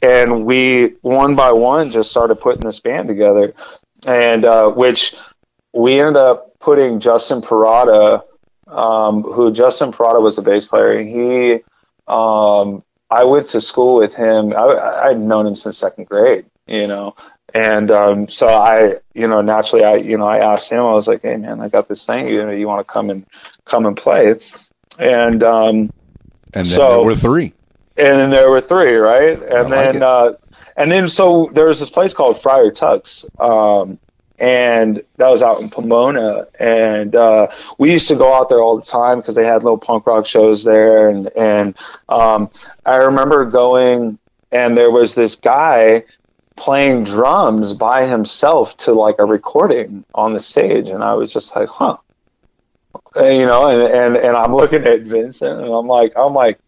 [0.00, 3.52] and we one by one just started putting this band together,
[4.06, 5.14] and uh, which
[5.74, 8.22] we ended up putting Justin Parada,
[8.68, 11.58] um, who Justin Parada was a bass player, he
[12.08, 14.52] um, I went to school with him.
[14.52, 17.14] I, I'd known him since second grade, you know,
[17.54, 20.80] and um, so I, you know, naturally, I, you know, I asked him.
[20.80, 22.28] I was like, "Hey, man, I got this thing.
[22.28, 23.26] You know, you want to come and
[23.64, 24.38] come and play?"
[24.98, 25.90] And um,
[26.54, 27.54] and then so, there were three.
[27.96, 29.40] And then there were three, right?
[29.42, 30.32] And I like then, uh,
[30.76, 33.98] and then, so there was this place called Friar Tuck's, um,
[34.38, 36.46] and that was out in Pomona.
[36.58, 39.78] And uh, we used to go out there all the time because they had little
[39.78, 41.08] punk rock shows there.
[41.08, 41.76] And and
[42.08, 42.50] um,
[42.86, 44.18] I remember going,
[44.52, 46.04] and there was this guy
[46.56, 51.54] playing drums by himself to like a recording on the stage, and I was just
[51.54, 51.96] like, huh.
[53.14, 56.58] And, you know, and, and and I'm looking at Vincent, and I'm like, I'm like,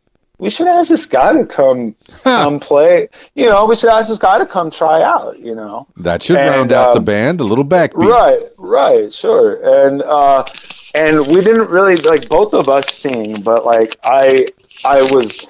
[0.41, 3.09] we should ask this guy to come come play.
[3.35, 5.39] You know, we should ask this guy to come try out.
[5.39, 7.41] You know, That should And, round out the um, band.
[7.41, 8.09] A little backbeat.
[8.09, 9.87] right, right, sure.
[9.87, 10.45] And uh,
[10.95, 14.47] and we didn't really like both of us sing, but like I
[14.85, 15.47] I was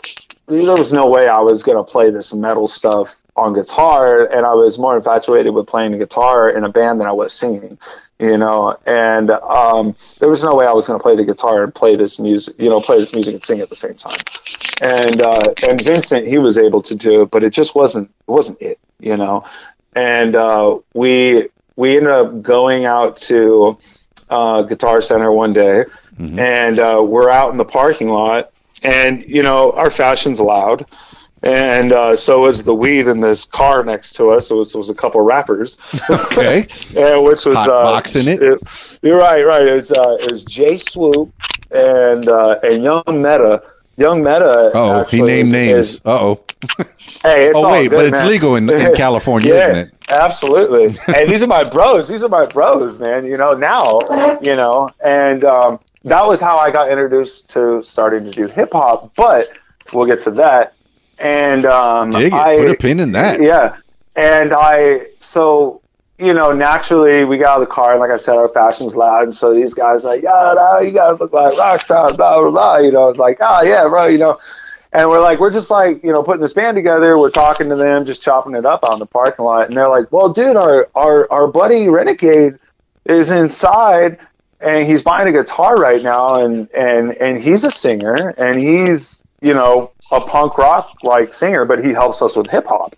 [0.46, 4.54] there was no way I was gonna play this metal stuff on guitar, and I
[4.54, 7.78] was more infatuated with playing the guitar in a band than I was singing.
[8.18, 11.64] You know, and um, there was no way I was going to play the guitar
[11.64, 14.18] and play this music, you know, play this music and sing at the same time
[14.80, 18.30] and uh, and Vincent he was able to do it, but it just wasn't it
[18.30, 19.44] wasn't it, you know.
[19.94, 23.76] And uh, we we ended up going out to
[24.30, 25.84] uh, Guitar Center one day,
[26.38, 30.86] and uh, we're out in the parking lot, and you know our fashion's loud.
[31.42, 34.48] And uh, so is the weed in this car next to us.
[34.48, 35.78] So it was a couple rappers,
[36.10, 36.66] Okay.
[36.96, 38.98] and which was Hot uh, boxing it.
[39.02, 39.62] You're right, right.
[39.66, 41.32] It's uh, it was Jay Swoop
[41.70, 43.62] and uh, and Young Meta.
[43.96, 44.70] Young Meta.
[44.74, 46.00] Oh, he named is- names.
[46.04, 46.44] Uh oh.
[47.22, 48.28] hey, it's Oh wait, good, but it's man.
[48.28, 49.94] legal in, in California, yeah, isn't it?
[50.10, 50.94] absolutely.
[51.14, 52.08] and these are my bros.
[52.08, 53.24] These are my bros, man.
[53.24, 53.98] You know now,
[54.42, 58.72] you know, and um, that was how I got introduced to starting to do hip
[58.72, 59.14] hop.
[59.14, 59.58] But
[59.94, 60.74] we'll get to that.
[61.20, 62.32] And um, Dig it.
[62.32, 63.40] I, Put a pin in that.
[63.42, 63.76] yeah.
[64.16, 65.80] And I, so,
[66.18, 68.96] you know, naturally we got out of the car and like I said, our fashion's
[68.96, 69.22] loud.
[69.24, 72.50] And so these guys like, yeah, no, you gotta look like rock stars, blah, blah,
[72.50, 72.78] blah.
[72.78, 74.38] You know, it's like, oh yeah, bro, you know.
[74.92, 77.16] And we're like, we're just like, you know, putting this band together.
[77.16, 79.66] We're talking to them, just chopping it up out in the parking lot.
[79.68, 82.58] And they're like, well, dude, our, our, our buddy Renegade
[83.04, 84.18] is inside
[84.60, 86.30] and he's buying a guitar right now.
[86.44, 91.64] And, and, and he's a singer and he's, you know, a punk rock like singer,
[91.64, 92.94] but he helps us with hip hop.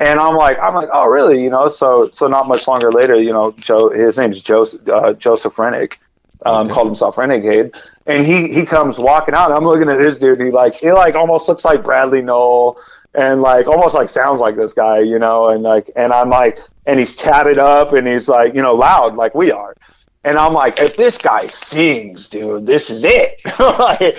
[0.00, 1.42] And I'm like, I'm like, oh, really?
[1.42, 5.12] You know, so so not much longer later, you know, Joe, his name's Joseph uh,
[5.14, 5.98] Joseph Rennick,
[6.46, 7.74] um, called himself Renegade,
[8.06, 9.50] and he he comes walking out.
[9.50, 10.40] I'm looking at this dude.
[10.40, 12.78] He like he like almost looks like Bradley Nowell,
[13.14, 16.60] and like almost like sounds like this guy, you know, and like and I'm like,
[16.86, 19.74] and he's tatted up, and he's like, you know, loud like we are.
[20.24, 23.40] And I'm like, if this guy sings, dude, this is it.
[23.58, 24.18] like,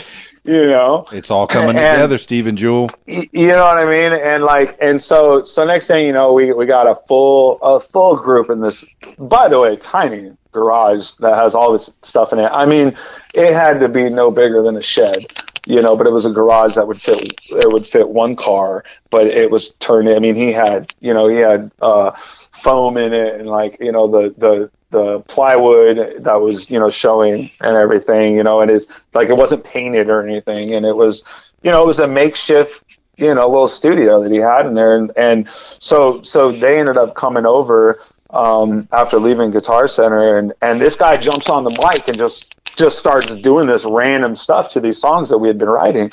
[0.50, 2.90] you know, It's all coming And- together, Steven Jewel.
[3.08, 4.14] Y- you know what I mean?
[4.20, 7.80] And like, and so, so next thing you know, we, we got a full, a
[7.80, 8.86] full group in this,
[9.18, 12.50] by the way, tiny garage that has all this stuff in it.
[12.52, 12.96] I mean,
[13.36, 15.28] it had to be no bigger than a shed,
[15.68, 17.22] you know, but it was a garage that would fit,
[17.52, 21.28] it would fit one car, but it was turned, I mean, he had, you know,
[21.28, 26.42] he had, uh, foam in it and like, you know, the, the, the plywood that
[26.42, 30.28] was, you know, showing and everything, you know, and it's like, it wasn't painted or
[30.28, 30.74] anything.
[30.74, 32.84] And it was, you know, it was a makeshift
[33.20, 36.98] you know little studio that he had in there and and so so they ended
[36.98, 41.70] up coming over um after leaving guitar center and and this guy jumps on the
[41.72, 45.58] mic and just just starts doing this random stuff to these songs that we had
[45.58, 46.10] been writing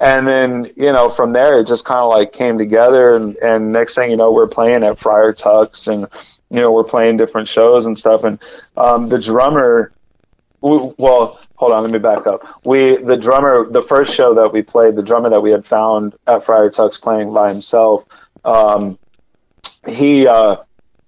[0.00, 3.72] and then you know from there it just kind of like came together and and
[3.72, 6.06] next thing you know we're playing at friar tucks and
[6.54, 8.40] you know we're playing different shows and stuff and
[8.76, 9.92] um the drummer
[10.60, 12.46] well hold on, let me back up.
[12.64, 16.14] We the drummer, the first show that we played, the drummer that we had found
[16.26, 18.04] at Friar Tuck's playing by himself.
[18.44, 18.98] Um,
[19.86, 20.56] he uh,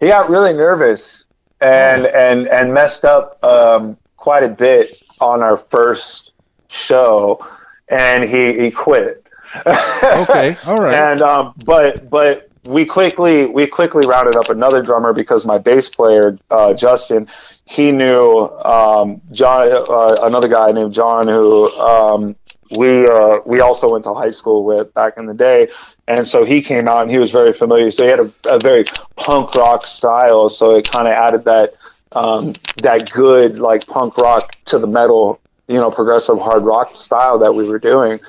[0.01, 1.27] he got really nervous
[1.61, 6.35] and and and messed up um, quite a bit on our first
[6.69, 7.47] show,
[7.89, 9.23] and he he quit.
[9.67, 10.95] Okay, all right.
[10.95, 15.89] And um, but but we quickly we quickly rounded up another drummer because my bass
[15.89, 17.29] player uh, Justin
[17.65, 22.37] he knew um, John uh, another guy named John who um,
[22.71, 25.69] we uh, we also went to high school with back in the day,
[26.09, 27.91] and so he came out and he was very familiar.
[27.91, 28.85] So he had a, a very
[29.17, 31.75] punk rock style, so it kind of added that
[32.13, 37.39] um, that good like punk rock to the metal, you know, progressive hard rock style
[37.41, 38.21] that we were doing,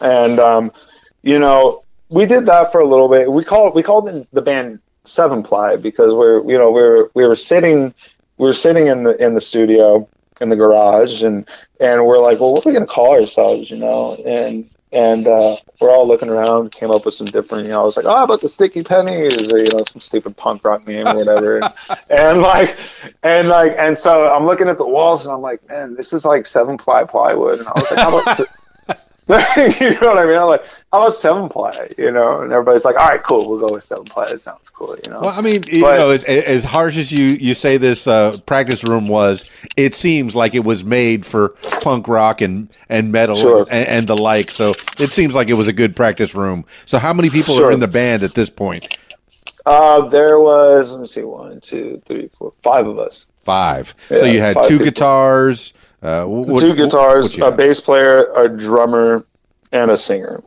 [0.00, 0.72] and um,
[1.22, 3.30] you know we did that for a little bit.
[3.30, 7.10] We called we called the, the band Seven Ply because we're you know we were
[7.14, 7.94] we were sitting
[8.36, 10.08] we were sitting in the in the studio
[10.40, 11.48] in the garage and
[11.80, 13.70] and we're like well what are we gonna call ourselves?
[13.70, 14.14] You know?
[14.14, 17.84] And and uh, we're all looking around came up with some different you know I
[17.84, 21.06] was like oh about the sticky pennies or you know some stupid punk rock name
[21.06, 21.60] or whatever.
[22.10, 22.76] And, and like
[23.22, 26.24] and like and so I'm looking at the walls and I'm like man this is
[26.24, 27.58] like seven ply plywood.
[27.58, 28.48] And I was like how about
[29.80, 30.38] you know what I mean?
[30.38, 31.90] I'm like, how about seven ply?
[31.98, 34.24] You know, and everybody's like, all right, cool, we'll go with seven ply.
[34.26, 35.20] It sounds cool, you know.
[35.20, 38.84] Well, I mean, you know, as, as harsh as you, you say this uh, practice
[38.84, 39.44] room was,
[39.76, 41.50] it seems like it was made for
[41.82, 43.66] punk rock and, and metal Sure.
[43.70, 44.50] and, and the like.
[44.50, 46.64] So it seems like it was a good practice room.
[46.86, 47.66] So how many people Sure.
[47.66, 48.96] are in the band at this point?
[49.66, 53.28] Uh, there was let me see, one, two, three, four, five of us.
[53.42, 53.94] Five.
[53.98, 54.84] so you had two people.
[54.86, 55.74] guitars.
[56.02, 59.24] Uh, what- Two what guitars, a bass player, a drummer,
[59.72, 60.42] and a singer.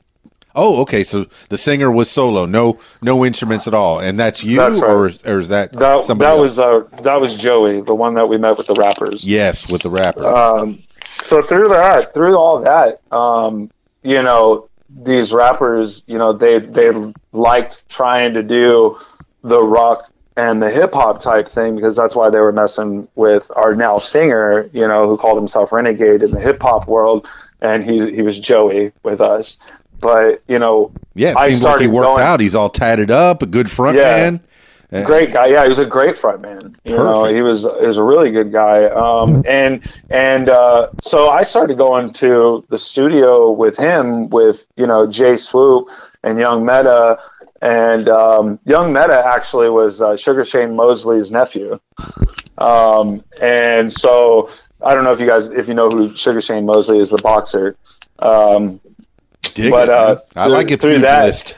[0.54, 1.04] Oh, okay.
[1.04, 4.92] So the singer was solo, no no instruments at all, and that's you, That's right.
[4.92, 6.36] or, is, or is that That somebody?
[6.36, 9.26] that was uh, that was Joey, the one that we met with the rappers.
[9.26, 10.24] yes, with the rappers.
[10.26, 13.72] Um, so through that, through all that, um,
[14.04, 16.92] you know, these rappers, you know, they they
[17.32, 18.98] liked trying to do
[19.44, 23.52] the rock and the hip hop type thing because that's why they were messing with
[23.56, 27.28] our now singer, you know, who called himself Renegade in the hip hop world,
[27.62, 29.58] and he he was Joey with us.
[30.00, 32.40] But you know, yeah, I seems like he started worked going- out.
[32.40, 34.04] He's all tatted up, a good front Yeah.
[34.04, 34.42] man.
[35.06, 35.46] Great guy.
[35.46, 36.76] Yeah, he was a great front man.
[36.84, 37.36] You know, Perfect.
[37.36, 38.86] he was he was a really good guy.
[38.88, 44.86] Um, and and uh, so I started going to the studio with him with you
[44.86, 45.88] know Jay Swoop
[46.24, 47.20] and Young Meta.
[47.62, 51.80] And um, Young Meta actually was uh, Sugar Shane Mosley's nephew.
[52.58, 54.50] Um, and so
[54.82, 57.18] I don't know if you guys if you know who Sugar Shane Mosley is, the
[57.18, 57.76] boxer.
[58.20, 58.80] Um,
[59.54, 60.16] Dig But, it, uh.
[60.36, 61.58] I like it through that- pugilist.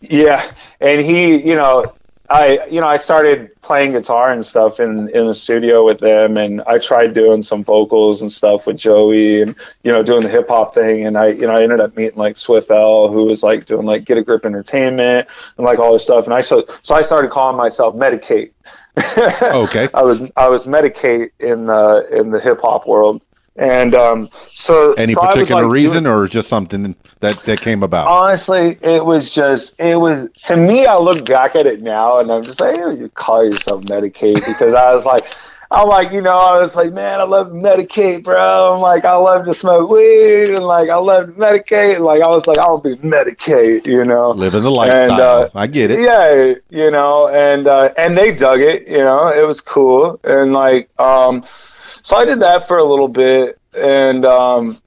[0.00, 0.44] Yeah,
[0.80, 1.92] and he, you know,
[2.28, 6.36] I, you know, I started playing guitar and stuff in in the studio with them,
[6.36, 10.28] and I tried doing some vocals and stuff with Joey, and you know, doing the
[10.28, 13.24] hip hop thing, and I, you know, I ended up meeting like Swift L, who
[13.24, 16.40] was like doing like Get a Grip Entertainment and like all this stuff, and I
[16.40, 18.50] so so I started calling myself Medicate.
[19.42, 19.88] Okay.
[19.92, 23.22] I was I was Medicate in the in the hip hop world,
[23.58, 27.82] and um, so Any so particular like, reason, doing- or just something that that came
[27.82, 28.06] about?
[28.08, 30.86] honestly, it was just it was to me.
[30.86, 34.44] I look back at it now, and I'm just like, "Eh, you call yourself Medicate
[34.46, 35.24] because I was like,
[35.70, 38.74] I'm like, you know, I was like, man, I love to medicate, bro.
[38.74, 41.30] I'm like, I love to smoke weed, and like, I love.
[41.30, 44.30] And, like, I was like, I'll be medicate, you know.
[44.30, 45.10] Living the lifestyle.
[45.10, 46.00] And, uh, I get it.
[46.00, 50.52] Yeah, you know, and uh, and they dug it, you know, it was cool, and
[50.52, 51.42] like, um,
[52.06, 54.80] so I did that for a little bit, and um,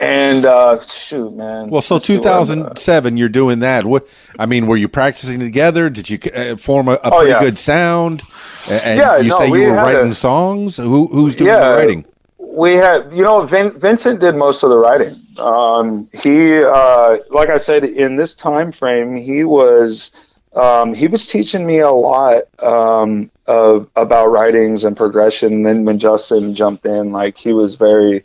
[0.00, 1.70] and uh, shoot, man.
[1.70, 3.84] Well, so Let's see what I'm, uh, 2007, you're doing that.
[3.84, 5.88] What I mean, were you practicing together?
[5.88, 7.40] Did you uh, form a, a Oh, pretty yeah.
[7.40, 8.22] good sound?
[8.70, 10.76] And Yeah, you no, say we you were writing a- songs.
[10.78, 11.68] Who who's doing Yeah.
[11.70, 12.04] the writing?
[12.40, 17.50] we had you know Vin, vincent did most of the writing um, he uh, like
[17.50, 20.27] i said in this time frame he was
[20.58, 25.84] um, he was teaching me a lot um, of, about writings and progression and then
[25.84, 28.24] when justin jumped in like he was very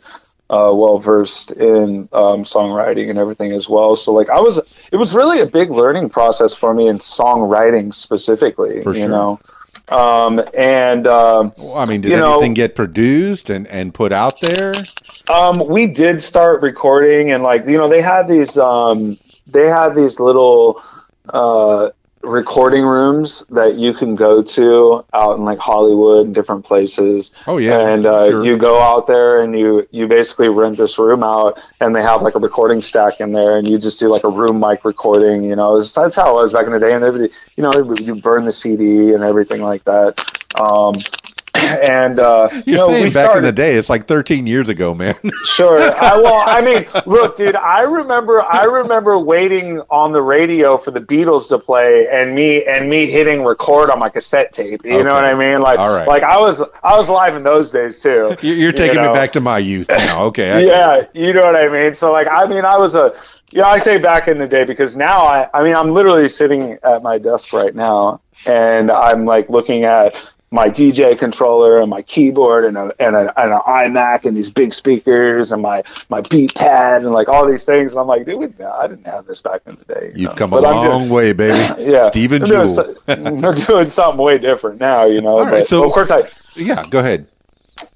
[0.50, 4.58] uh, well versed in um, songwriting and everything as well so like i was
[4.92, 9.08] it was really a big learning process for me in songwriting specifically For you sure.
[9.08, 9.40] know
[9.88, 14.12] um, and um, Well, I mean, did You know- anything get produced and, and put
[14.12, 14.72] out there?
[15.30, 19.94] Um, we did start recording, and like you know, they had these um, they had
[19.94, 20.82] these little
[21.28, 21.90] uh,
[22.24, 27.34] recording rooms that you can go to out in like Hollywood and different places.
[27.46, 28.44] Oh yeah, and uh, sure.
[28.44, 32.22] you go out there and you you basically rent this room out, and they have
[32.22, 35.44] like a recording stack in there, and you just do like a room mic recording.
[35.44, 37.30] You know, It's- that's how it was back in the day, and everything.
[37.56, 40.20] You know, you burn the CD and everything like that.
[40.60, 40.94] Um,
[41.88, 44.68] and uh, You're you know, saying back started, in the day, it's like 13 years
[44.68, 45.14] ago, man.
[45.44, 45.78] Sure.
[45.78, 47.54] I, well, I mean, look, dude.
[47.54, 48.40] I remember.
[48.42, 53.06] I remember waiting on the radio for the Beatles to play, and me and me
[53.06, 54.84] hitting record on my cassette tape.
[54.84, 55.02] You Okay.
[55.02, 55.60] know what I mean?
[55.60, 56.08] Like, right.
[56.08, 56.62] like I was.
[56.82, 58.34] I was live in those days too.
[58.40, 59.08] You're, you're taking know?
[59.08, 60.24] me back to my youth now.
[60.24, 60.50] Okay.
[60.50, 61.94] I yeah, you know what I mean.
[61.94, 63.14] So, like, I mean, I was a.
[63.52, 65.48] You know, I say back in the day because now I.
[65.52, 70.32] I mean, I'm literally sitting at my desk right now, and I'm like looking at
[70.54, 74.50] my DJ controller and my keyboard and a, and, a, and an iMac and these
[74.50, 77.92] big speakers and my my beat pad and like all these things.
[77.92, 80.12] And I'm like, dude, no, I didn't have this back in the day.
[80.14, 80.36] you You've know?
[80.36, 81.82] come a But I'm long doing- way, baby.
[81.90, 82.96] Yeah, Steven I'm doing, Jewel.
[83.08, 85.30] I'm doing something way different now, you know.
[85.38, 86.20] All right, but so- of course I
[86.54, 87.26] Yeah, go ahead.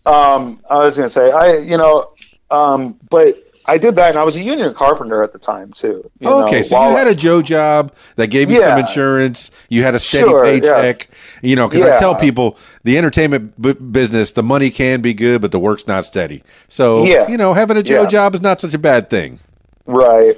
[0.04, 2.10] um, I was gonna say I, you know,
[2.50, 3.36] um, but
[3.68, 6.10] I did that, and I was a union carpenter at the time too.
[6.18, 9.50] you Oh, okay, know, so you had a Joe job that gave you some insurance.
[9.68, 10.52] You had a steady Sure, yeah.
[10.60, 11.08] paycheck.
[11.42, 15.40] You know, because I tell people the entertainment b- business, the money can be good,
[15.42, 16.42] but the work's not steady.
[16.68, 17.28] So, Yeah.
[17.28, 18.08] you know, having a Joe Yeah.
[18.08, 19.38] job is not such a bad thing.
[19.86, 20.36] right.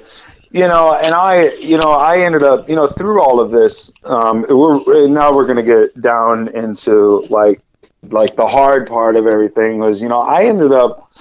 [0.53, 3.89] You know, and I, you know, I ended up, you know, through all of this,
[4.03, 7.61] um, we're now we're gonna get down into like
[8.09, 11.11] like the hard part of everything was, you know, I ended up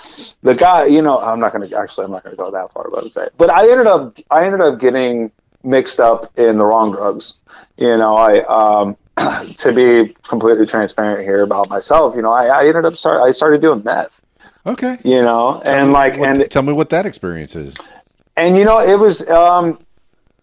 [0.42, 3.04] the guy, you know, I'm not gonna actually I'm not gonna go that far about
[3.04, 3.34] to say, it.
[3.36, 5.30] but I ended up I ended up getting
[5.62, 7.40] mixed up in the wrong drugs.
[7.76, 8.40] You know, I
[8.84, 8.96] um
[9.58, 13.32] to be completely transparent here about myself, you know, I, I ended up start I
[13.32, 14.22] started doing meth.
[14.66, 14.98] Okay.
[15.04, 17.76] You know, Tell and like what- and tell me what that experience is.
[18.36, 19.78] and you know it was um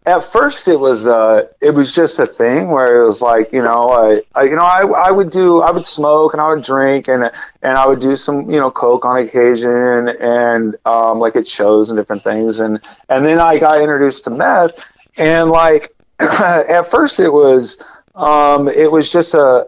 [0.08, 3.62] at first it was uh it was just a thing where it was like you
[3.62, 6.64] know I, I you know I, I would do I would smoke and I would
[6.64, 7.30] drink and
[7.62, 11.89] and I would do some you know coke on occasion and um like at shows
[11.89, 12.62] and different things.
[12.62, 12.80] And
[13.10, 17.84] and then I got introduced to meth and like at first it was
[18.16, 19.68] um it was just a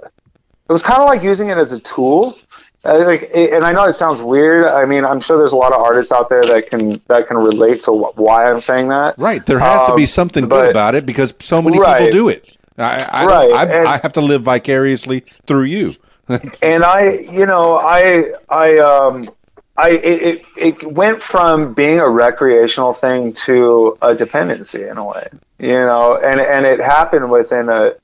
[0.69, 2.37] it was kind of like using it as a tool
[2.83, 4.65] like and I know it sounds weird.
[4.65, 7.37] I mean, I'm sure there's a lot of artists out there that can that can
[7.37, 9.15] relate to why I'm saying that.
[9.17, 9.45] Right.
[9.45, 11.99] There has to be Um, something good about it because so many Right.
[11.99, 12.55] people do it.
[12.77, 15.95] I, I, Right, I, and- I have to live vicariously through you.
[16.61, 19.27] And I, you know, I I um
[19.75, 25.27] I it, it went from being a recreational thing to a dependency in a way.
[25.57, 27.95] You know, and and it happened within a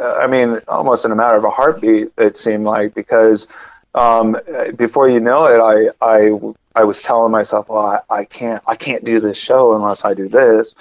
[0.00, 2.12] uh, mean, almost in a matter of a heartbeat.
[2.16, 3.48] It seemed like because
[3.94, 4.36] um,
[4.76, 6.38] before you know it, I I
[6.74, 10.14] I was telling myself, well, I, I can't I can't do this show unless I
[10.14, 10.74] do this,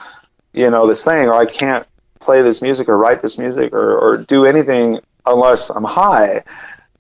[0.54, 1.86] you know, this thing, or I can't
[2.20, 6.44] play this music or write this music or, or do anything unless I'm high.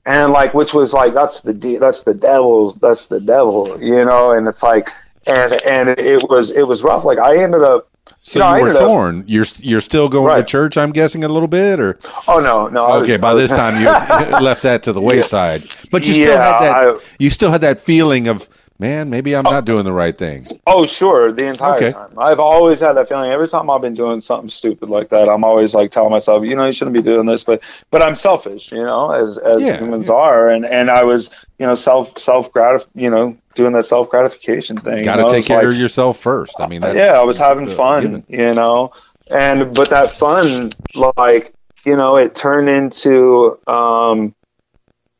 [0.05, 4.03] And like, which was like, that's the de- that's the devil, that's the devil, you
[4.03, 4.31] know.
[4.31, 4.89] And it's like,
[5.27, 7.05] and and it was it was rough.
[7.05, 7.87] Like I ended up,
[8.23, 9.23] So you were ended up- torn.
[9.25, 11.97] you're you're still going to church, I'm guessing, a little bit, or
[12.27, 12.85] oh no, no.
[12.85, 13.17] I was- okay.
[13.17, 13.85] By this time, you
[14.39, 16.75] left that to the wayside, but you still Yeah, had that.
[16.95, 18.47] I- you still had that feeling of,
[18.81, 20.45] man, maybe I'm not doing the right thing.
[20.65, 21.91] Oh, sure, the entire Okay.
[21.91, 22.17] time.
[22.17, 23.29] I've always had that feeling.
[23.31, 26.55] Every time I've been doing something stupid like that, I'm always like telling myself, you
[26.55, 27.61] know, you shouldn't be doing this, but
[27.91, 30.15] but I'm selfish, you know, as as Yeah, humans yeah.
[30.15, 34.09] are, and and I was, you know, self self gratif, you know, doing that self
[34.09, 35.03] gratification thing.
[35.05, 36.59] Got you to know, take care like- of yourself first.
[36.59, 38.23] I mean, that's, yeah, I was having the fun, given.
[38.27, 38.91] you know,
[39.29, 40.71] and but that fun,
[41.17, 41.53] like
[41.85, 44.33] you know, it turned into um,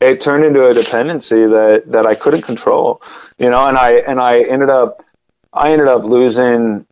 [0.02, 3.02] it turned into a dependency that that I couldn't control,
[3.38, 5.06] you know, and I and I ended up
[5.54, 6.86] I ended up losing,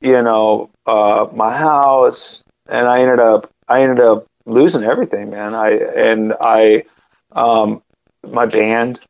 [0.00, 5.54] you know, uh, my house, and I ended up I ended up losing everything, man.
[5.54, 6.84] I and I
[7.32, 7.82] um,
[8.26, 9.00] my band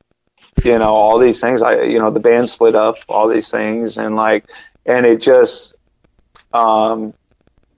[0.65, 3.99] you know all these things i you know the band split up all these things
[3.99, 4.45] and like
[4.87, 5.77] and it just
[6.53, 7.15] um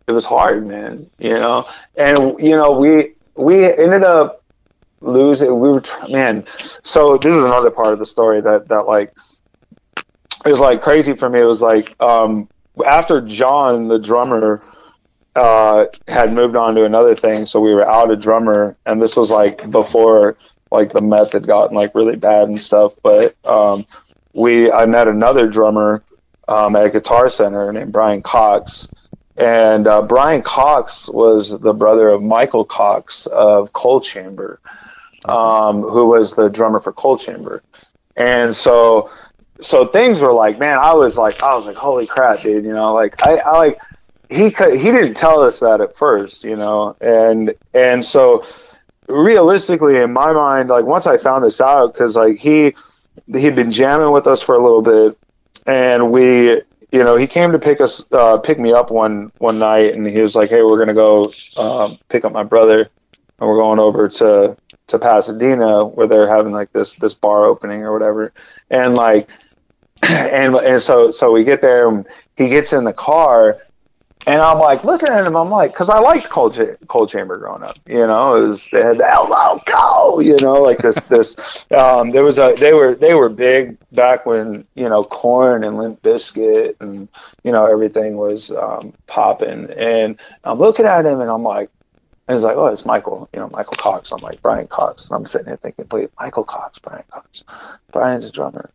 [0.07, 4.42] it was hard man you know and you know we we ended up
[5.03, 6.45] losing we were man.
[6.83, 9.15] So this is another part of the story that that like
[10.45, 11.41] it was like crazy for me.
[11.41, 12.49] It was like um
[12.87, 14.63] after john the drummer
[15.35, 19.17] uh had moved on to another thing so we were out a drummer and this
[19.17, 20.37] was like before
[20.71, 23.85] like the meth had gotten like really bad and stuff but um
[24.33, 26.03] we i met another drummer
[26.49, 28.93] um, at a guitar center named brian cox
[29.37, 34.61] and uh, brian cox was the brother of michael cox of Coal Chamber
[35.27, 37.63] um, who was the drummer for Coal Chamber.
[38.17, 39.11] And so
[39.63, 42.73] so things were like man i was like i was like holy crap dude you
[42.73, 43.81] know like i, I like
[44.29, 48.45] he he didn't tell us that at first you know and and so
[49.09, 52.75] realistically in my mind like once i found this out because like he
[53.33, 55.19] he'd been jamming with us for a little bit
[55.67, 56.51] and we
[56.91, 60.07] you know he came to pick us uh, pick me up one one night and
[60.07, 62.89] he was like hey we're gonna go um, pick up my brother
[63.39, 64.57] and we're going over to
[64.89, 68.33] to Pasadena where they're having like this this bar opening or whatever,
[68.71, 69.29] and like
[70.03, 72.07] and and so so we get there and
[72.37, 73.59] he gets in the car
[74.27, 75.37] and I'm like looking at him.
[75.37, 78.37] I'm like because I liked cold Cha- Coal Chamber growing up you know?
[78.37, 80.63] It was they had the hello go you know?
[80.63, 84.89] Like this this um there was a they were they were big back when you
[84.89, 87.09] know Korn and Limp Bizkit and
[87.45, 89.71] you know everything was um popping.
[89.71, 91.71] And I'm looking at him and I'm like
[92.29, 94.13] and he's like, oh, it's Michael, you know, Michael Cox.
[94.13, 95.09] I'm like, Brian Cox.
[95.09, 97.43] And I'm sitting there thinking, wait, Michael Cox, Brian Cox.
[97.93, 98.71] Brian's a drummer.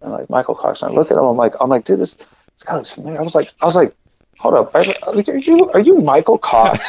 [0.00, 0.82] And like Michael Cox.
[0.82, 3.20] And I look at him, I'm like, I'm like, dude, this this guy looks familiar.
[3.20, 3.94] I was like, I was like,
[4.38, 6.88] hold up, are, are you are you Michael Cox?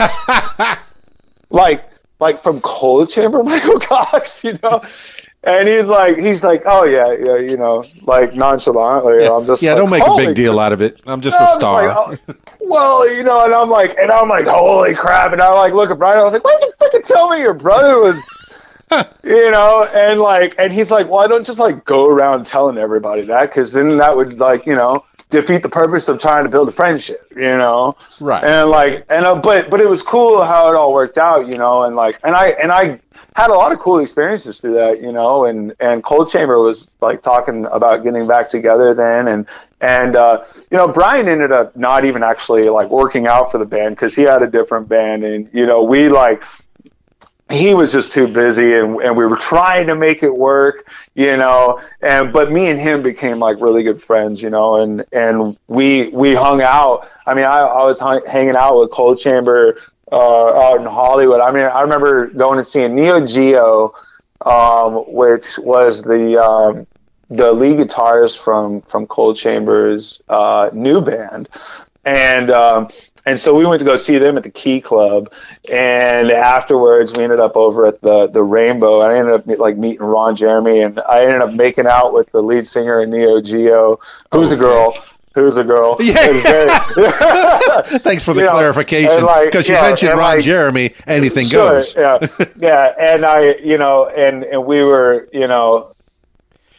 [1.49, 1.89] like
[2.20, 4.82] like from Coal Chamber, Michael Cox, you know?
[5.44, 9.24] And he's like, he's like, oh yeah, yeah, you know, like nonchalantly.
[9.24, 11.02] Yeah, I'm just yeah like, don't make a big deal out of it.
[11.08, 11.88] I'm just no, a I'm just star.
[11.88, 15.32] like, oh, well, you know, and I'm like, and I'm like, holy crap!
[15.34, 16.20] And I like look at Brian.
[16.20, 18.18] I was like, why did you freaking tell me your brother was,
[19.24, 19.88] you know?
[19.94, 23.50] And like, and he's like, well, I don't just like go around telling everybody that
[23.50, 26.72] because then that would like, you know, defeat the purpose of trying to build a
[26.72, 27.98] friendship, you know?
[28.22, 28.44] Right.
[28.44, 31.56] And like, and uh, but but it was cool how it all worked out, you
[31.56, 33.00] know, and like, and I and I
[33.36, 36.94] had a lot of cool experiences through that, you know, and and Coal Chamber was
[37.02, 39.46] like talking about getting back together then, and
[39.82, 43.66] and uh, you know Brian ended up not even actually like working out for the
[43.66, 46.44] band because he had a different band, and you know we like
[47.50, 51.38] he was just too busy and, and we were trying to make it work you
[51.38, 55.58] know and but me and him became like really good friends you know and and
[55.68, 57.10] we we hung out.
[57.26, 59.80] I mean i, I was hung, hanging out with Coal Chamber
[60.12, 61.41] uh, out in hollywood.
[61.41, 63.93] I mean i remember going and seeing neo geo
[64.45, 66.86] um, which was the um,
[67.30, 71.50] the lead guitarist from from Coal Chamber's uh, new band
[72.08, 72.88] and um,
[73.26, 75.32] and so we went to go see them at the Key Club,
[75.70, 79.01] and afterwards we ended up over at the the Rainbow.
[79.01, 82.41] I ended up like meeting Ron Jeremy, and I ended up making out with the
[82.41, 83.99] lead singer of Neo Geo,
[84.32, 84.93] who's a girl.
[85.36, 85.97] Who's a girl?
[86.01, 86.80] Yeah.
[86.95, 87.12] Very-
[87.99, 89.12] Thanks for the you clarification.
[89.12, 91.95] and, like, Because you yeah, mentioned Ron like, Jeremy, anything Sure, goes.
[91.95, 92.18] yeah,
[92.58, 95.93] yeah, and I, you know, and and we were, you know,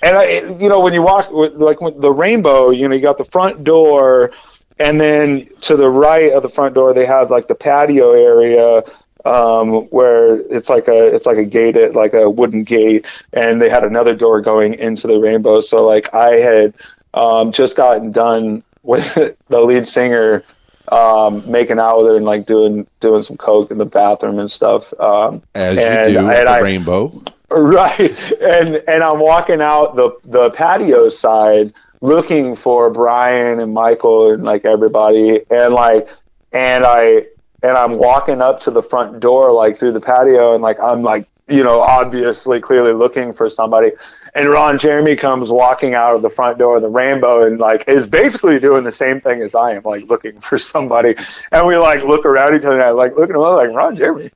[0.02, 0.24] and I,
[0.58, 3.62] you know, when you walk, like with the rainbow, you know, you got the front
[3.62, 4.32] door,
[4.78, 8.82] and then to the right of the front door, they have like the patio area.
[9.24, 13.68] Um, where it's like a it's like a gated like a wooden gate, and they
[13.68, 15.60] had another door going into the rainbow.
[15.60, 16.74] So like I had
[17.12, 19.14] um, just gotten done with
[19.48, 20.44] the lead singer
[20.90, 24.50] um, making out with her and like doing doing some coke in the bathroom and
[24.50, 24.94] stuff.
[24.98, 27.22] Um, As and, you do at and I- Rainbow.
[27.50, 34.32] right, and and I'm walking out the the patio side looking for Brian and Michael
[34.32, 36.08] and like everybody, and like
[36.52, 37.26] and I
[37.62, 41.02] and I'm walking up to the front door like through the patio and like I'm
[41.02, 43.92] like you know obviously clearly looking for somebody.
[44.34, 47.88] And Ron Jeremy comes walking out of the front door of the rainbow and like
[47.88, 51.14] is basically doing the same thing as I am like looking for somebody.
[51.52, 53.96] And we like look around each other and I like look at him like Ron
[53.96, 54.30] Jeremy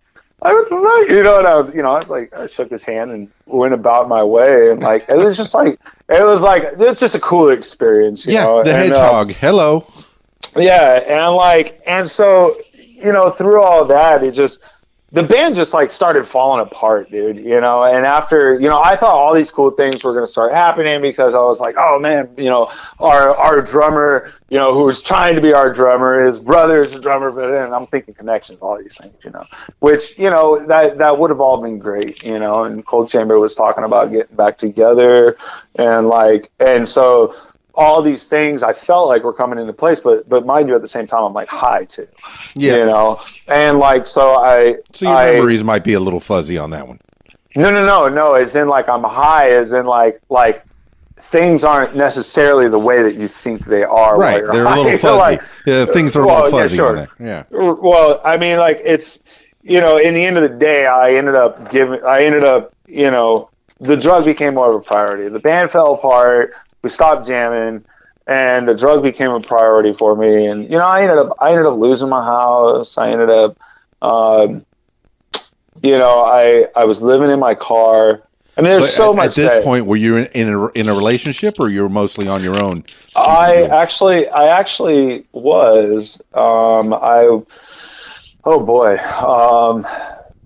[0.44, 2.70] I was right, you know, and I was, you know, I was like, I shook
[2.70, 5.78] his hand and went about my way, and like, it was just like,
[6.08, 8.64] it was like, it's just a cool experience, you Yeah, know.
[8.64, 9.30] the and, uh, hedgehog.
[9.32, 9.86] Hello.
[10.56, 14.62] yeah, and like, and so you know, through all that, it just
[15.12, 17.36] the band just like started falling apart, dude.
[17.36, 20.52] You know, and after you know, I thought all these cool things were gonna start
[20.52, 24.84] happening because I was like, oh man, you know, our our drummer, you know, who
[24.84, 28.14] was trying to be our drummer, his brother is a drummer, but then I'm thinking
[28.14, 29.44] connections, all these things, you know,
[29.80, 32.64] which you know that that would have all been great, you know.
[32.64, 35.36] And Coal Chamber was talking about getting back together,
[35.74, 37.34] and like, and so
[37.74, 40.82] all these things I felt like were coming into place, but but mind you, at
[40.82, 42.06] the same time, I'm like high too,
[42.54, 42.76] Yeah.
[42.76, 46.58] you know, and like so I So your I, memories might be a little fuzzy
[46.58, 47.00] on that one.
[47.56, 50.64] no no no no as in like I'm high as in like like
[51.20, 54.18] things aren't necessarily the way that you think they are.
[54.18, 54.44] Right.
[54.44, 55.18] They're a little fuzzy.
[55.18, 56.92] like, yeah, things are a well, little yeah, fuzzy sure.
[56.94, 57.08] that.
[57.20, 57.44] Yeah.
[57.50, 59.20] well i mean like it's
[59.62, 62.74] you know in the end of the day i ended up giving i ended up
[62.88, 63.48] you know
[63.82, 67.84] the drug became more of a priority the band fell apart we stopped jamming
[68.26, 71.50] and the drug became a priority for me and you know i ended up i
[71.50, 73.58] ended up losing my house i ended up
[74.00, 74.64] um,
[75.82, 78.22] you know i i was living in my car
[78.56, 80.66] I mean, there's But so at, much at this point, were you in, in a
[80.72, 82.84] in a relationship, or you were mostly on your own?
[83.16, 86.20] I actually, I actually was.
[86.34, 87.40] Um, I,
[88.44, 88.98] oh boy.
[88.98, 89.86] Um,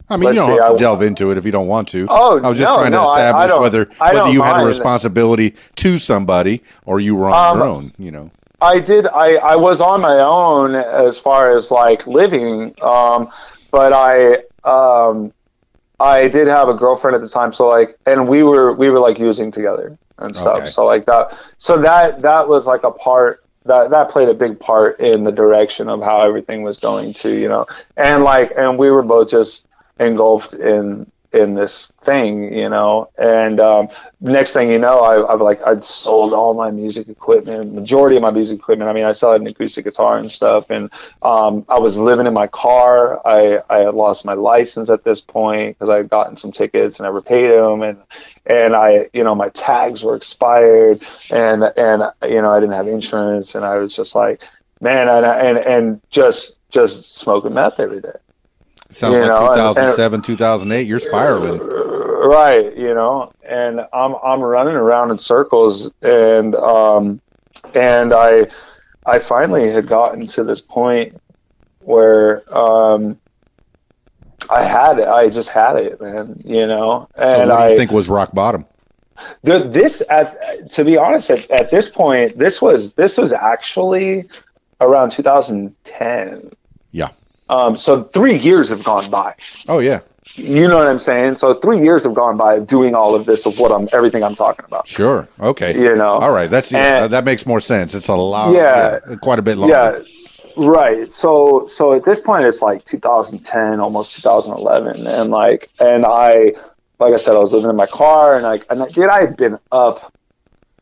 [0.08, 1.66] I mean, let's you don't see, have to I- delve into it if you don't
[1.66, 2.06] want to.
[2.08, 4.42] Oh, I was just no, trying to no, I establish whether I whether don't you
[4.42, 7.92] had a responsibility to somebody or you were on your Um, own.
[7.98, 8.30] You know.
[8.60, 9.06] I did.
[9.06, 13.30] I, I was on my own as far as like living, um,
[13.70, 15.32] but I, um,
[16.00, 18.98] I did have a girlfriend at the time, so like, and we were we were
[18.98, 20.58] like using together and stuff.
[20.58, 20.66] Okay.
[20.68, 24.58] So like that, so that that was like a part that that played a big
[24.58, 28.78] part in the direction of how everything was going to, you know, and like, and
[28.78, 29.65] we were both just
[29.98, 33.10] engulfed in in this thing, you know.
[33.18, 33.88] And um,
[34.20, 38.22] next thing you know, I, I've like I'd sold all my music equipment, majority of
[38.22, 38.88] my music equipment.
[38.88, 40.90] I mean, I had an acoustic guitar and stuff, and
[41.22, 43.20] um, I was living in my car.
[43.26, 46.98] I I had lost my license at this point because I had gotten some tickets
[46.98, 47.98] and never paid them, and
[48.46, 52.88] and I you know my tags were expired, and and you know I didn't have
[52.88, 54.42] insurance, and I was just like,
[54.80, 58.18] man, and and and just just smoking meth every day.
[58.90, 60.86] Sounds You like know, and- 2007, 2008.
[60.86, 61.60] You're spiraling.
[62.28, 67.20] right you know and i'm i'm running around in circles and um
[67.74, 68.46] and i
[69.04, 71.20] i finally had gotten to this point
[71.80, 73.16] where um
[74.50, 77.76] i had it i just had it man you know So and what do i
[77.76, 78.66] think was rock bottom?
[79.44, 84.28] the, this at to be honest at, at this point this was this was actually
[84.80, 86.50] around 2010 Yeah.
[87.48, 89.34] Um so three years have gone by
[89.68, 90.00] Oh yeah,
[90.34, 91.36] you know what I'm saying?
[91.36, 94.22] So three years have gone by of doing all of this of what I'm everything
[94.22, 94.86] I'm talking about.
[94.88, 95.28] sure.
[95.40, 95.74] Okay.
[95.78, 96.16] You know.
[96.18, 96.50] All right.
[96.50, 97.94] That's yeah, And- that makes more sense.
[97.94, 98.52] It's a lot.
[98.54, 98.98] Yeah.
[99.08, 99.74] yeah quite a bit longer.
[99.74, 100.02] Yeah.
[100.56, 101.12] Right.
[101.12, 106.54] So so at this point it's like 2010, almost 2011, and like and I
[106.98, 109.20] like I said I was living in my car and like and I, dude I
[109.20, 110.12] had been up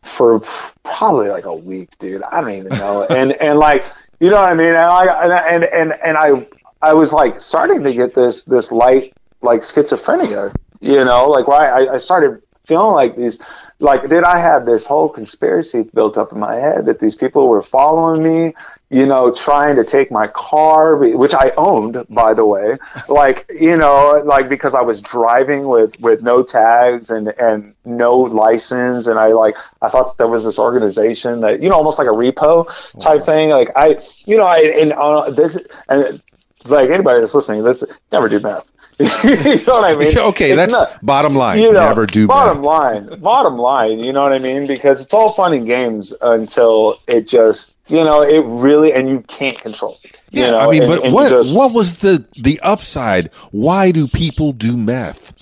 [0.02, 0.40] for
[0.84, 2.22] probably like a week, dude.
[2.22, 3.06] I don't even know.
[3.10, 3.84] and and like
[4.24, 4.68] you know what I mean?
[4.68, 6.46] And I and and and, I
[6.80, 9.12] I was like starting to get this this light
[9.42, 13.40] like schizophrenia, you know, like why I, I started feeling like these
[13.78, 17.48] like did I have this whole conspiracy built up in my head that these people
[17.48, 18.54] were following me,
[18.90, 23.76] you know, trying to take my car, which I owned, by the way, like you
[23.76, 29.18] know, like because I was driving with with no tags and and no license, and
[29.18, 32.66] I like I thought there was this organization that you know, almost like a repo
[32.98, 33.50] type thing.
[33.50, 35.58] Like I, you know, I and uh, this
[35.88, 36.22] and
[36.66, 38.70] like anybody that's listening, this never do meth.
[39.24, 40.16] you know what I mean?
[40.30, 41.58] okay, It's that's not- bottom line.
[41.60, 45.12] you know, Never do bottom line bottom line you know what i mean because it's
[45.12, 49.98] all fun and games until it just you know it really and you can't control
[50.04, 52.60] it you Yeah, know, I mean, and- but and what just- what was the the
[52.62, 53.32] upside?
[53.50, 55.32] Why do people do meth?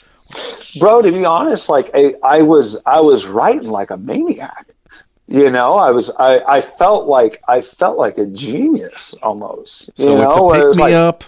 [0.80, 4.66] bro to be honest like I, I was i was writing like a maniac
[5.28, 10.04] you know i was i i felt like i felt like a genius almost you
[10.06, 11.24] So know it's a pick me like, up.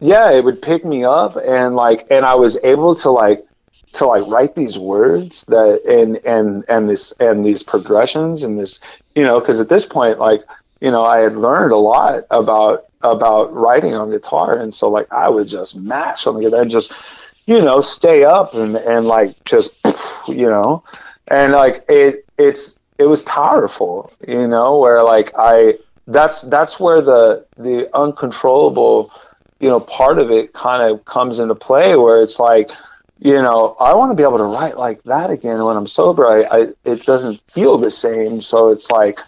[0.00, 3.44] Yeah it would pick me up and like and i was able to like
[3.92, 8.80] to like write these words that and and and this and these progressions and this
[9.14, 10.42] you know because at this point like
[10.80, 14.58] you know i had learned a lot about about writing on guitar.
[14.58, 18.24] And so like i would just mash on the guitar and just you know stay
[18.24, 19.80] up and and like just
[20.28, 20.82] you know
[21.28, 25.78] and like it it's it was powerful you know where like i
[26.08, 29.12] that's that's where the the uncontrollable
[29.60, 32.70] you know part of it kind of comes into play where it's like
[33.18, 36.26] you know i want to be able to write like that again when i'm sober.
[36.26, 38.40] I, I it doesn't feel the same.
[38.40, 39.20] So it's like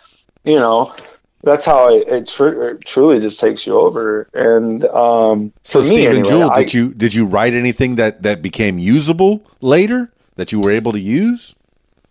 [0.44, 0.94] you know
[1.42, 4.28] that's how it, it, tr- it truly just takes you over.
[4.34, 7.96] And um So for me Steven anyway, Jewel, I- did you did you write anything
[7.96, 11.54] that that became usable later that you were able to use?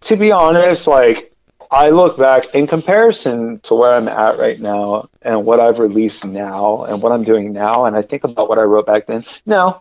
[0.02, 1.29] to be honest, like
[1.72, 6.26] I look back in comparison to where I'm at right now and what I've released
[6.26, 9.24] now and what I'm doing now, and I think about what I wrote back then.
[9.46, 9.80] No,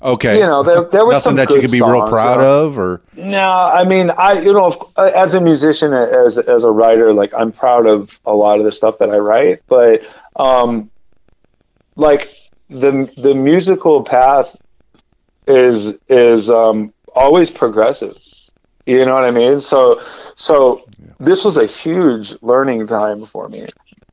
[0.00, 2.42] Okay, you know, there, there was nothing some that you could be real proud you
[2.42, 2.64] know.
[2.66, 7.12] of, or No, I mean, I you know, as a musician, as as a writer,
[7.12, 10.02] like I'm proud of a lot of the stuff that I write, but
[10.36, 10.88] um,
[11.96, 12.32] like
[12.70, 14.56] the the musical path
[15.48, 18.16] is is um always progressive.
[18.88, 19.60] You know what I mean?
[19.60, 20.00] So
[20.34, 20.82] so
[21.20, 23.66] this was a huge learning time for me,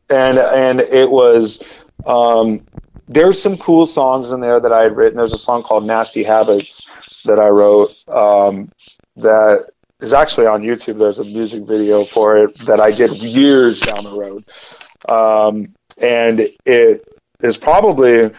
[0.09, 2.59] and and it was um
[3.07, 5.17] there's some cool songs in there that I had written.
[5.17, 8.69] There's a song called Nasty Habits that I wrote um,
[9.15, 9.69] that
[10.01, 10.99] is actually on YouTube.
[10.99, 14.43] There's a music video for it that I did years down the road.
[15.07, 17.07] Um, and it
[17.39, 18.31] is probably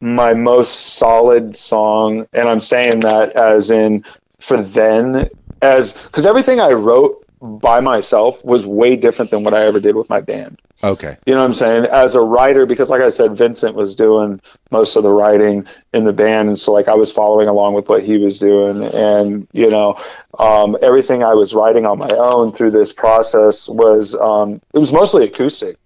[0.00, 2.26] my most solid song.
[2.32, 4.04] And I'm saying that as in
[4.40, 5.28] for then,
[5.62, 9.94] as because everything I wrote by myself was way different than what I ever did
[9.94, 10.60] with my band.
[10.82, 11.84] okay, You know what I'm saying?
[11.86, 16.04] As a writer, because like I said, Vincent was doing most of the writing in
[16.04, 19.46] the band, and so like I was following along with what he was doing, and
[19.52, 19.96] you know,
[20.38, 24.92] um, everything I was writing on my own through this process was um, it was
[24.92, 25.76] mostly acoustic,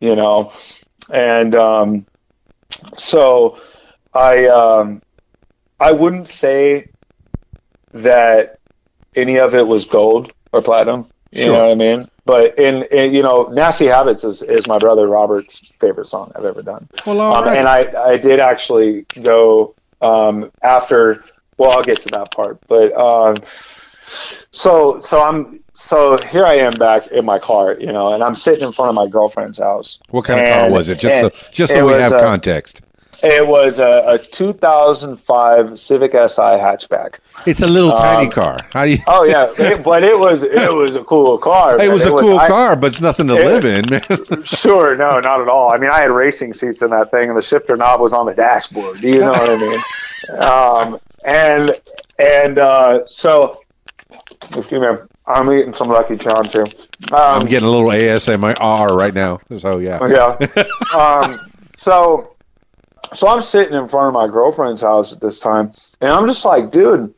[0.00, 0.52] you know,
[1.12, 2.06] and um,
[2.96, 3.58] so
[4.12, 5.02] I um,
[5.78, 6.89] I wouldn't say
[7.92, 8.58] that
[9.16, 11.06] any of it was gold or platinum.
[11.32, 11.52] You Sure.
[11.54, 12.10] know what I mean?
[12.26, 16.44] But in, in you know, Nasty Habits is, is my brother Robert's favorite song I've
[16.44, 16.88] ever done.
[17.06, 17.56] Well, Um, right.
[17.58, 21.24] and I, I did actually go um, after.
[21.56, 23.36] Well, I'll get to that part, but um,
[24.50, 28.34] so so I'm so here I am back in my car, you know, and I'm
[28.34, 29.98] sitting in front of my girlfriend's house.
[30.10, 30.98] what kind of car was it?
[30.98, 32.82] Just and so, just so we was, have uh, context.
[33.22, 37.18] It was a, a 2005 Civic Si hatchback.
[37.46, 38.56] It's a little tiny um, car.
[38.72, 38.98] How do you?
[39.06, 41.80] Oh yeah, it, but it was it was a cool car.
[41.80, 44.44] it was a cool I- car, but it's nothing to it- live in, man.
[44.44, 45.70] Sure, no, not at all.
[45.70, 48.26] I mean, I had racing seats in that thing, and the shifter knob was on
[48.26, 49.00] the dashboard.
[49.00, 49.80] Do you know what I mean?
[50.38, 51.72] Um, and
[52.18, 53.62] and uh, so,
[54.54, 54.86] excuse me,
[55.26, 56.64] I'm eating some Lucky Charm too.
[57.12, 59.40] Um, I'm getting a little ASMR right now.
[59.58, 60.06] So yeah.
[60.06, 60.64] yeah.
[60.98, 61.38] um,
[61.74, 62.36] so,
[63.12, 66.44] so I'm sitting in front of my girlfriend's house at this time, and I'm just
[66.44, 67.14] like, dude,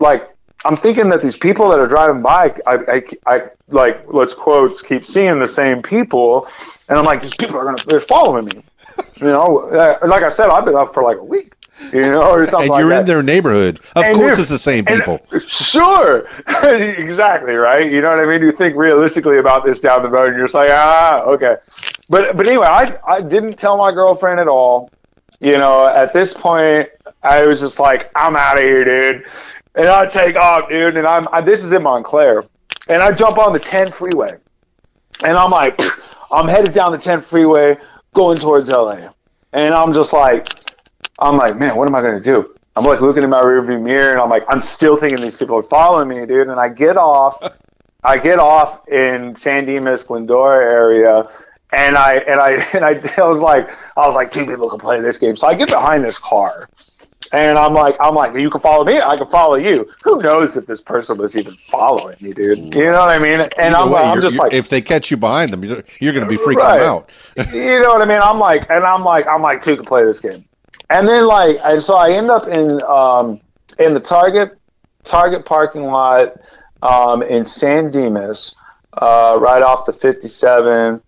[0.00, 0.28] like,
[0.64, 4.80] I'm thinking that these people that are driving by, I, I, I like, let's quotes,
[4.82, 6.46] keep seeing the same people,
[6.88, 8.62] and I'm like, these people are gonna, they're following me.
[9.16, 11.54] You know, uh, like I said, I've been up for like a week.
[11.92, 13.00] You know, or something And you're that.
[13.00, 13.78] in their neighborhood.
[13.96, 15.20] Of And course, it's the same and- people.
[15.48, 16.28] Sure,
[16.62, 17.90] exactly right.
[17.90, 18.40] You know what I mean.
[18.42, 21.56] You think realistically about this down the road, and you're just like, ah, okay.
[22.08, 24.90] But but anyway, I I didn't tell my girlfriend at all.
[25.42, 26.88] You know, at this point,
[27.24, 29.26] I was just like, I'm out of here, dude.
[29.74, 30.96] And I take off, dude.
[30.96, 32.44] And I'm I, this is in Montclair,
[32.88, 34.36] and I jump on the 10 freeway,
[35.24, 35.80] and I'm like,
[36.30, 37.76] I'm headed down the 10 freeway,
[38.14, 39.08] going towards LA,
[39.52, 40.46] and I'm just like,
[41.18, 42.54] I'm like, man, what am I gonna do?
[42.76, 45.56] I'm like looking in my rearview mirror, and I'm like, I'm still thinking these people
[45.56, 46.48] are following me, dude.
[46.48, 47.42] And I get off,
[48.04, 51.28] I get off in San Dimas, Glendora area,
[51.72, 54.78] and I and I and I, I was like, I was like, two people can
[54.78, 55.36] play this game.
[55.36, 56.68] So I get behind this car,
[57.32, 59.88] and I'm like, I'm like, you can follow me, I can follow you.
[60.04, 62.58] Who knows if this person was even following me, dude?
[62.74, 63.40] You know what I mean?
[63.40, 66.12] And Either I'm, way, I'm just like, if they catch you behind them, you're, you're
[66.12, 66.82] going to be freaking Right.
[66.82, 67.10] out.
[67.52, 68.20] you know what I mean?
[68.20, 70.44] I'm like, and I'm like, I'm like, two can play this game,
[70.90, 73.40] and then like, and so I end up in um
[73.78, 74.58] in the Target
[75.04, 76.34] Target parking lot
[76.82, 78.54] um in San Dimas,
[78.92, 81.02] uh, right off the 57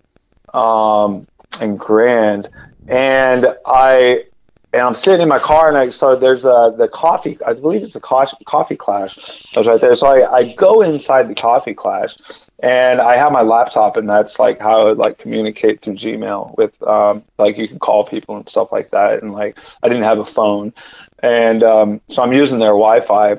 [0.54, 1.26] um
[1.60, 2.48] and Grand,
[2.88, 4.24] and I.
[4.72, 7.38] And I'm sitting in my car, and I so there's a the coffee.
[7.46, 9.56] I believe it's a co- Coffee Klatch.
[9.56, 13.30] I was right there, so I, I go inside the Coffee Klatch, and I have
[13.30, 17.56] my laptop, and that's like how I would like communicate through Gmail with um, like
[17.56, 19.22] you can call people and stuff like that.
[19.22, 20.74] And like I didn't have a phone,
[21.22, 23.30] and um, so I'm using their Wi-Fi.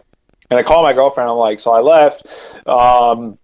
[0.52, 1.30] And I call my girlfriend.
[1.30, 2.28] I'm like, so I left.
[2.66, 3.38] Um,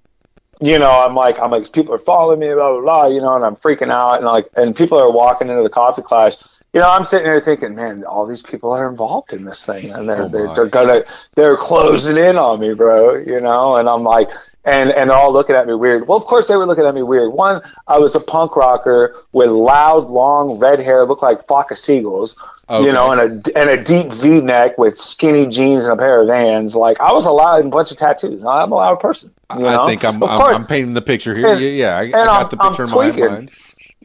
[0.62, 3.07] you know, I'm like, I'm like, people are following me, blah blah blah.
[3.07, 6.03] You know, and I'm freaking out, and like, and people are walking into the Coffee
[6.03, 6.50] Klatch.
[6.74, 9.91] You know, I'm sitting there thinking, man, all these people are involved in this thing,
[9.91, 11.03] and they're Oh, they're, they're gonna
[11.36, 13.15] they're closing in on me, bro.
[13.17, 14.30] You know, and I'm like,
[14.63, 16.07] and and they're all looking at me weird.
[16.07, 17.34] Well, of course they were looking at me weird.
[17.34, 21.78] One, I was a punk rocker with loud, long red hair, looked like flock of
[21.78, 22.38] seagulls.
[22.69, 22.86] Okay.
[22.86, 26.22] You know, and a and a deep V neck with skinny jeans and a pair
[26.22, 26.74] of Vans.
[26.74, 28.45] Like I was allowed a bunch of tattoos.
[28.45, 29.30] I'm a loud person.
[29.53, 29.84] You know?
[29.84, 30.55] I think I'm, I'm.
[30.55, 31.49] I'm painting the picture here.
[31.49, 33.51] And- yeah, yeah, I, I got I'm- the picture in my mind.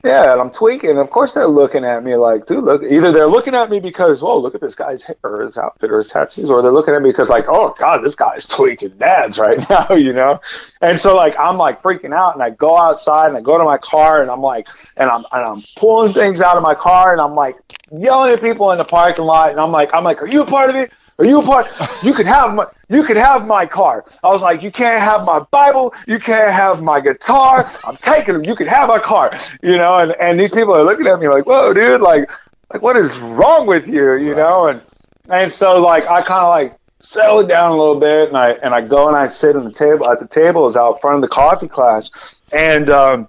[0.04, 0.98] Yeah, and I'm tweaking.
[0.98, 2.82] Of course, they're looking at me like, dude, look.
[2.82, 5.90] Either they're looking at me because, whoa, look at this guy's hair or his outfit
[5.90, 8.90] or his tattoos, or they're looking at me because, like, oh god, this guy's tweaking
[8.98, 10.40] dads right now, you know.
[10.82, 13.64] And so, like, I'm like freaking out, and I go outside and I go to
[13.64, 17.12] my car, and I'm like, and I'm and I'm pulling things out of my car,
[17.12, 17.56] and I'm like
[17.90, 20.46] yelling at people in the parking lot, and I'm like, I'm like, are you a
[20.46, 20.92] part of it?
[21.18, 21.66] Are you a part?
[22.02, 24.04] You can have my, you can have my car.
[24.22, 25.94] I was like, you can't have my Bible.
[26.06, 27.70] You can't have my guitar.
[27.84, 28.44] I'm taking them.
[28.44, 29.32] You can have my car.
[29.62, 32.30] You know, and, and these people are looking at me like, whoa, dude, like,
[32.72, 34.14] like what is wrong with you?
[34.14, 34.82] You know, and
[35.28, 38.50] and so like I kind of like settle it down a little bit, and I
[38.52, 41.16] and I go and I sit at the table at the table is out front
[41.16, 43.28] of the Coffee Klatch, and um,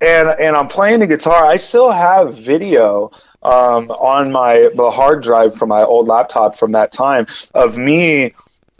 [0.00, 1.46] and and I'm playing the guitar.
[1.46, 3.12] I still have video
[3.42, 8.34] um, on my the hard drive from my old laptop from that time of me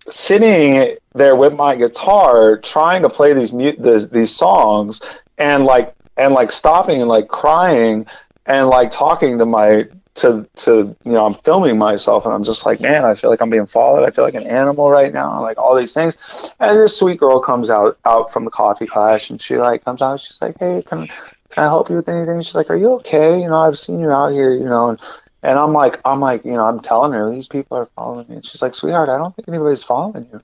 [0.09, 5.95] sitting there with my guitar trying to play these mu- these, these songs and like
[6.17, 8.07] and like stopping and like crying
[8.47, 12.67] and like talking to my to to you know I'm filming myself and I'm just
[12.67, 14.05] like man I feel like I'm being followed.
[14.05, 16.55] I feel like an animal right now like all these things.
[16.61, 20.03] And this sweet girl comes out out from the Coffee Klatch and she like comes
[20.03, 21.09] out she's like hey can
[21.53, 22.41] can I help you with anything?
[22.41, 23.41] She's like are you okay?
[23.41, 24.91] You know I've seen you out here you know.
[24.91, 25.01] And
[25.43, 28.37] and I'm like I'm like you know I'm telling her these people are following me.
[28.37, 30.41] And she's like sweetheart I don't think anybody's following you.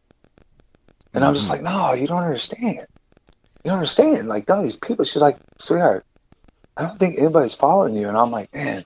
[1.14, 1.52] And I'm just mm.
[1.52, 2.86] like no you don't understand.
[3.64, 4.28] You don't understand.
[4.28, 5.04] Like no these people.
[5.04, 6.06] She's like sweetheart
[6.76, 8.08] I don't think anybody's following you.
[8.08, 8.84] And I'm like man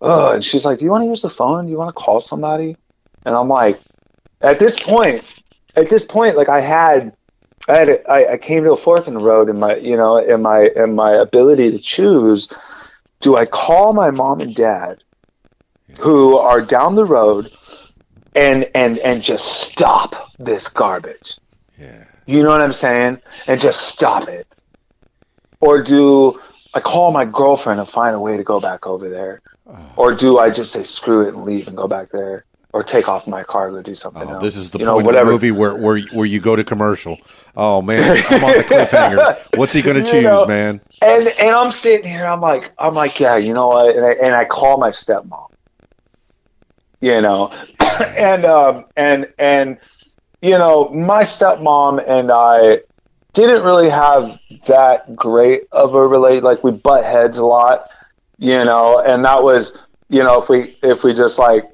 [0.00, 1.66] oh and she's like do you want to use the phone?
[1.66, 2.76] Do you want to call somebody?
[3.24, 3.80] And I'm like,
[4.40, 5.42] at this point,
[5.76, 7.14] at this point, like I had,
[7.68, 9.96] I had, a, I, I came to a fork in the road in my, you
[9.96, 12.52] know, in my, in my ability to choose.
[13.20, 15.04] Do I call my mom and dad,
[16.00, 17.52] who are down the road,
[18.34, 21.38] and and and just stop this garbage?
[21.78, 22.04] Yeah.
[22.26, 23.20] You know what I'm saying?
[23.46, 24.46] And just stop it.
[25.60, 26.40] Or do
[26.74, 29.40] I call my girlfriend and find a way to go back over there?
[29.66, 29.82] Uh-huh.
[29.96, 32.44] Or do I just say screw it and leave and go back there?
[32.74, 34.42] Or take off my car and do something Oh, else?
[34.42, 36.64] this is the you point know, of the movie where, where where you go to
[36.64, 37.18] commercial.
[37.54, 38.00] Oh man,
[38.30, 39.58] I'm on the cliffhanger.
[39.58, 40.80] What's he going to choose, know, man?
[41.02, 43.94] And and I'm sitting here, I'm like, I'm like, yeah, you know what?
[43.94, 45.48] And I, and I call my stepmom.
[47.02, 47.52] You know,
[48.00, 49.76] and um and and
[50.40, 52.80] you know, my stepmom and I
[53.34, 56.42] didn't really have that great of a relate.
[56.42, 57.90] Like we butt heads a lot,
[58.38, 61.64] you know, and that was, you know, if we if we just like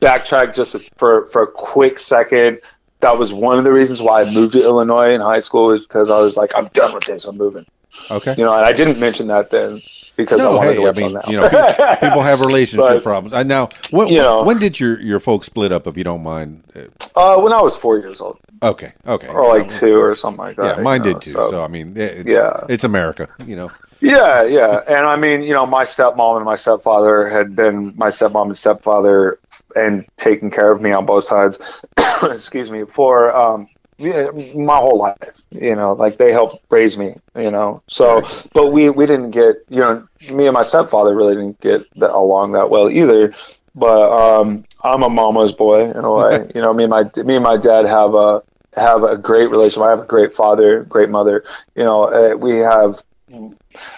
[0.00, 2.60] backtrack just for for a quick second,
[3.00, 5.86] that was one of the reasons why I moved to Illinois in high school is
[5.86, 7.66] because I was like, I'm done with this, I'm moving.
[8.10, 8.34] Okay.
[8.36, 9.80] You know, and I didn't mention that then
[10.16, 13.32] because I wanted hey, to I mean, you know, people, people have relationship But- problems.
[13.32, 14.44] Uh, now, when, You know.
[14.44, 15.86] when did your your folks split up?
[15.86, 16.62] If you don't mind.
[16.74, 18.92] Uh, uh, when I was four years old, Okay.
[19.06, 19.28] Okay.
[19.28, 20.76] or like two, or something like that.
[20.76, 21.30] Yeah, mine you know, did too.
[21.30, 22.64] So, I mean, it's, Yeah.
[22.68, 23.28] it's America.
[23.46, 23.72] You know.
[24.00, 24.80] Yeah, yeah.
[24.86, 28.58] And I mean, you know, my stepmom and my stepfather had been my stepmom and
[28.58, 29.38] stepfather
[29.76, 31.82] and taking care of me on both sides,
[32.22, 33.68] excuse me, for um
[33.98, 37.82] my whole life, you know, like they helped raise me, you know.
[37.86, 38.22] So,
[38.52, 42.10] but we we didn't get, you know, me and my stepfather really didn't get that
[42.10, 43.32] along that well either.
[43.74, 46.72] But um, I'm a mama's boy in a way, you know.
[46.74, 48.42] Me and my me and my dad have a
[48.76, 49.86] have a great relationship.
[49.86, 51.44] I have a great father, great mother.
[51.74, 53.02] You know, uh, we have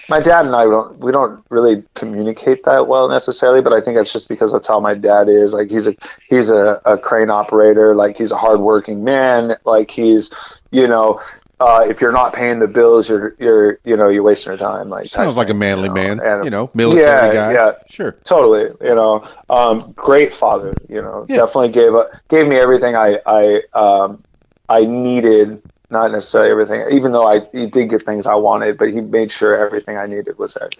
[0.09, 3.97] my dad and I don't we don't really communicate that well necessarily, but I think
[3.97, 5.55] that's just because that's how my dad is.
[5.55, 5.95] Like he's a
[6.29, 11.21] he's a, a crane operator, like he's a hardworking man, like he's you know,
[11.61, 14.89] uh, if you're not paying the bills, you're you're you know you're wasting your time.
[14.89, 15.95] Like Sounds like a manly you know?
[15.95, 16.21] man.
[16.21, 17.53] And- you know, military Yeah, guy.
[17.53, 17.73] yeah.
[17.87, 18.13] Sure.
[18.25, 21.37] totally you know um, great father you know Yeah.
[21.39, 24.23] definitely gave a, gave me everything i i um,
[24.69, 28.91] i needed not necessarily everything even though i he did get things i wanted but
[28.91, 30.71] he made sure everything i needed was there.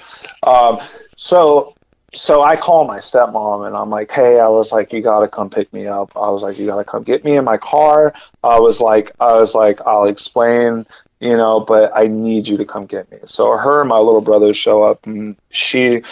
[0.47, 0.81] Um,
[1.17, 1.75] so
[2.13, 5.51] so i call my stepmom and i'm like hey i was like you gotta come
[5.51, 6.17] pick me up.
[6.17, 8.15] I was like you gotta come get me in my car.
[8.43, 10.87] I was like i was like i'll explain
[11.21, 13.19] you know, but I need you to come get me.
[13.25, 16.03] So her and my little brother show up and she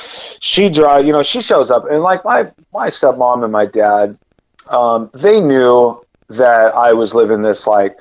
[0.40, 4.18] she drive you know, she shows up and like my my stepmom and my dad,
[4.68, 7.96] um, they knew that I was living this like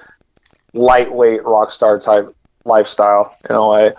[0.76, 3.94] lightweight rock star type lifestyle in a way,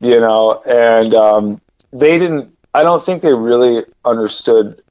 [0.00, 1.60] you know, and um,
[1.92, 4.82] they didn't I don't think they really understood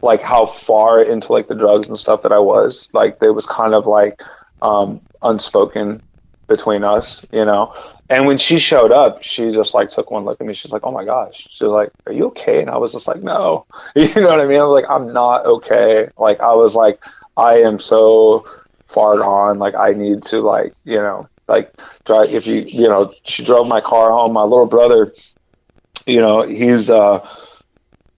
[0.00, 2.90] like how far into like the drugs and stuff that I was.
[2.92, 4.22] Like there was kind of like
[4.62, 6.02] um, unspoken
[6.48, 7.74] between us, you know.
[8.08, 10.54] And when she showed up, she just like took one look at me.
[10.54, 13.22] She's like, "Oh my gosh!" She's like, "Are you okay?" And I was just like,
[13.22, 13.66] "No,"
[13.96, 14.60] you know what I mean?
[14.60, 17.02] I was like, "I'm not okay." Like I was like,
[17.36, 18.46] "I am so
[18.92, 19.58] far gone.
[19.58, 21.72] Like I need to like you know like
[22.04, 22.30] drive.
[22.30, 24.32] If you you know, she drove my car home.
[24.32, 25.12] My little brother,
[26.06, 27.28] you know, he's uh,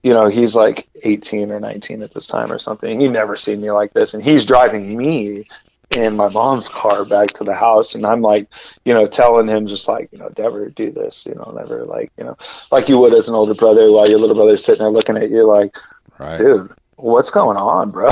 [0.03, 2.99] you know, he's like 18 or 19 at this time or something.
[2.99, 5.47] He never seen me like this, and he's driving me
[5.91, 8.51] in my mom's car back to the house and I'm like,
[8.85, 12.11] you know, telling him just like, you know, never do this, you know, never like,
[12.17, 12.35] you know,
[12.71, 15.29] like you would as an older brother while your little brother's sitting there looking at
[15.29, 15.77] you like,
[16.19, 16.37] Right.
[16.37, 18.09] dude, what's going on, bro?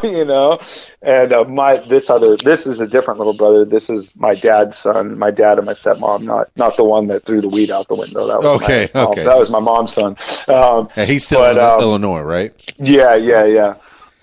[0.02, 0.58] you know?
[1.02, 3.64] And uh, my this other this is a different little brother.
[3.64, 7.24] This is my dad's son, my dad and my stepmom, not not the one that
[7.24, 8.26] threw the weed out the window.
[8.26, 9.24] That was Okay, my okay.
[9.24, 10.16] That was my mom's son.
[10.48, 12.74] Um, Yeah, he's still But, in um, Illinois, right?
[12.78, 13.74] yeah, yeah, yeah.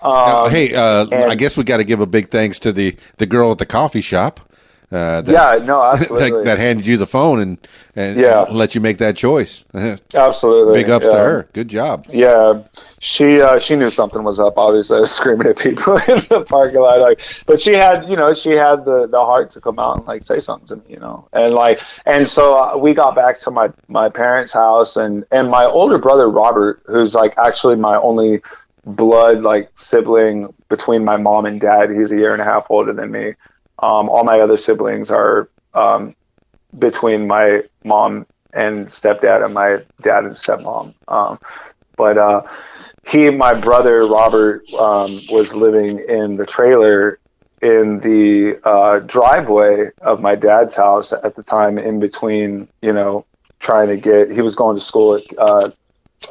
[0.02, 2.72] Now, Um, hey, uh, and- I guess we got to give a big thanks to
[2.72, 4.40] the the girl at the coffee shop.
[4.92, 6.30] Uh, that, yeah, no, absolutely.
[6.30, 7.58] that, that handed you the phone and
[7.96, 8.44] and, Yeah.
[8.44, 9.64] and let you make that choice.
[10.14, 10.74] Absolutely.
[10.74, 11.48] Big ups to her.
[11.52, 12.06] Good job.
[12.10, 12.62] Yeah,
[13.00, 14.58] she uh, she knew something was up.
[14.58, 17.00] Obviously, I was screaming at people in the parking lot.
[17.00, 20.06] Like, but she had, you know, she had the the heart to come out and
[20.06, 23.38] like say something to me, you know, and like, and so uh, we got back
[23.40, 27.96] to my my parents' house, and and my older brother Robert, who's like actually my
[27.96, 28.42] only
[28.84, 31.90] blood like sibling between my mom and dad.
[31.90, 33.34] He's a year and a half older than me.
[33.82, 36.14] Um, all my other siblings are um,
[36.78, 40.94] between my mom and stepdad and my dad and stepmom.
[41.08, 41.38] Um,
[41.96, 42.42] but uh,
[43.06, 47.18] he, my brother Robert, um, was living in the trailer
[47.60, 53.24] in the uh, driveway of my dad's house at the time, in between, you know,
[53.60, 54.32] trying to get.
[54.32, 55.70] He was going to school at, uh,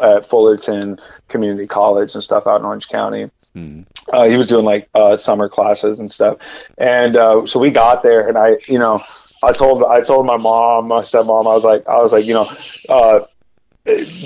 [0.01, 0.99] at Fullerton
[1.29, 3.31] Community College and stuff out in Orange County.
[3.55, 3.85] Mhm.
[4.13, 6.37] uh, he was doing like uh, summer classes and stuff,
[6.77, 9.01] and uh, so we got there, and I, you know,
[9.43, 12.33] I told I told my mom, my stepmom, I was like, I was like, you
[12.33, 12.49] know,
[12.87, 13.25] uh,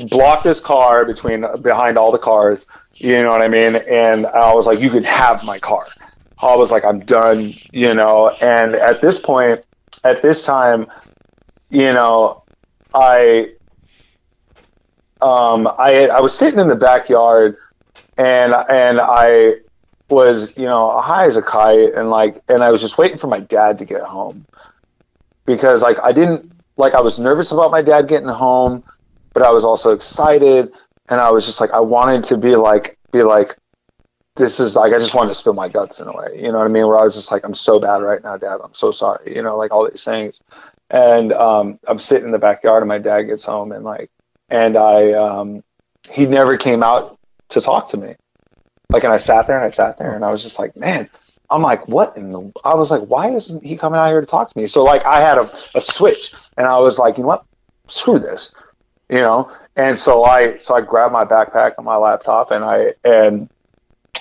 [0.10, 3.76] block this car between behind all the cars, you know what I mean?
[3.76, 5.88] And I was like, you can have my car.
[6.42, 8.30] I was like, I'm done, you know.
[8.42, 9.62] And at this point,
[10.04, 10.88] at this time,
[11.70, 12.44] you know,
[12.94, 13.52] I
[15.22, 17.58] um, I I was sitting in the backyard,
[18.18, 19.56] and and I
[20.10, 23.28] was you know high as a kite, and like and I was just waiting for
[23.28, 24.46] my dad to get home
[25.46, 28.84] because like I didn't like I was nervous about my dad getting home,
[29.34, 30.72] but I was also excited,
[31.10, 33.56] and I was just like I wanted to be like be like
[34.36, 36.58] this is like I just wanted to spill my guts in a way, you know
[36.58, 36.88] what I mean?
[36.88, 38.58] Where I was just like I'm so bad right now, Dad.
[38.64, 40.42] I'm so sorry, you know, like all these things.
[40.90, 44.12] And um, I'm sitting in the backyard, and my dad gets home, and like
[44.50, 45.64] and I um,
[46.12, 47.15] he never came out
[47.50, 48.16] to talk to me.
[48.90, 51.10] Like, and I sat there and I sat there and I was just like, man,
[51.50, 52.52] I'm like, what in the?
[52.64, 54.68] I was like, why isn't he coming out here to talk to me?
[54.68, 57.46] So like, I had a, a switch and I was like, you know what?
[57.88, 58.54] Screw this,
[59.10, 59.52] you know.
[59.76, 63.50] And so I so I grabbed my backpack and my laptop and I and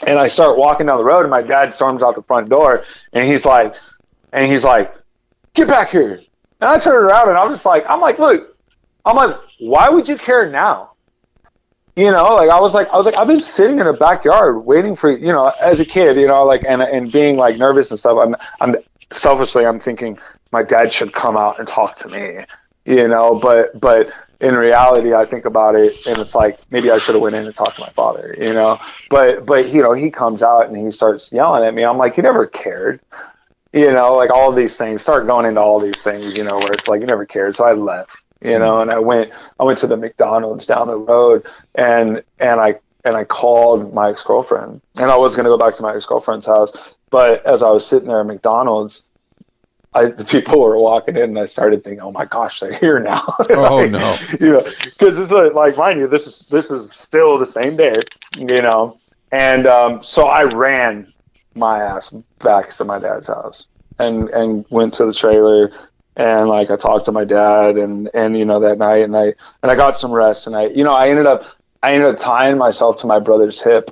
[0.07, 2.85] and I start walking down the road and my dad storms out the front door
[3.13, 3.75] and he's like,
[4.33, 4.95] and he's like,
[5.55, 6.21] get back here.
[6.61, 8.57] And I turned around and I'm just like, I'm like, look,
[9.05, 10.94] I'm like, why would you care now?
[11.97, 14.65] You know, like I was like, I was like, I've been sitting in a backyard
[14.65, 17.91] waiting for, you know, as a kid, you know, like, and, and being like nervous
[17.91, 18.19] and stuff.
[18.21, 18.77] I'm, I'm
[19.13, 20.19] selfishly, I'm thinking
[20.51, 22.45] my dad should come out and talk to me,
[22.85, 24.11] you know, but, but
[24.41, 27.47] in reality, I think about it and it's like, maybe I should have went in
[27.47, 30.77] and talked to my father, you know, but, but, you know, he comes out and
[30.77, 31.85] he starts yelling at me.
[31.85, 33.01] I'm like, you never cared
[33.75, 36.71] you know, like all these things, start going into all these things, you know, where
[36.73, 37.57] it's like you never cared.
[37.57, 40.99] So I left, you know, and I went I went to the McDonald's down the
[40.99, 45.59] road and and I and I called my ex girlfriend and I was gonna go
[45.59, 49.09] back to my ex girlfriend's house, but as I was sitting there at McDonald's,
[49.95, 52.99] I, the people were walking in, and I started thinking, "Oh my gosh, they're here
[52.99, 54.17] now!" Oh like, no!
[54.41, 57.77] You know, because this is like, mind you, this is this is still the same
[57.77, 57.95] day,
[58.37, 58.97] you know,
[59.31, 61.13] and um, so I ran
[61.55, 62.11] my ass
[62.41, 63.69] back to my dad's house
[63.99, 65.71] and and went to the trailer,
[66.17, 69.35] and like I talked to my dad and and you know that night and I
[69.63, 71.45] and I got some rest and I you know I ended up
[71.83, 73.91] I ended up tying myself to my brother's hip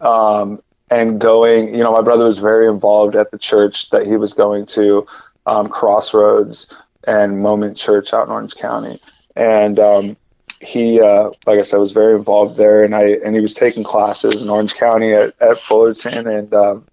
[0.00, 4.16] um, and going you know my brother was very involved at the church that he
[4.16, 5.06] was going to
[5.46, 6.72] um, Crossroads
[7.04, 9.00] and Moment Church out in Orange County.
[9.34, 10.16] And um,
[10.60, 13.82] he uh, like I said was very involved there and I and he was taking
[13.82, 16.86] classes in Orange County at, at Fullerton and um,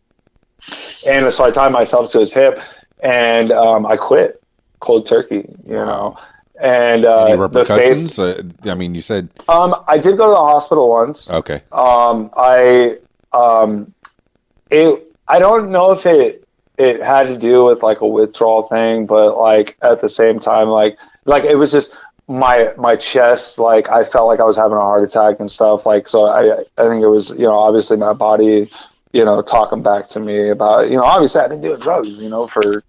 [1.06, 2.60] and so I tied myself to his hip
[3.04, 4.42] and um, I quit
[4.86, 6.18] cold turkey, you know.
[6.62, 8.16] And uh, Any the repercussions?
[8.16, 11.30] faith, Uh, I mean, you said um, I did go to the hospital once.
[11.30, 11.62] okay.
[11.74, 12.98] Um, I
[13.34, 13.94] um,
[14.72, 16.48] it I don't know if it
[16.78, 20.70] it had to do with like a withdrawal thing, but like at the same time,
[20.70, 21.98] like like it was just
[22.28, 25.86] my my chest like I felt like I was having a heart attack and stuff.
[25.86, 28.70] Like so, I I think it was you know obviously my body
[29.12, 32.30] you know talking back to me about you know obviously I've been doing drugs you
[32.30, 32.84] know for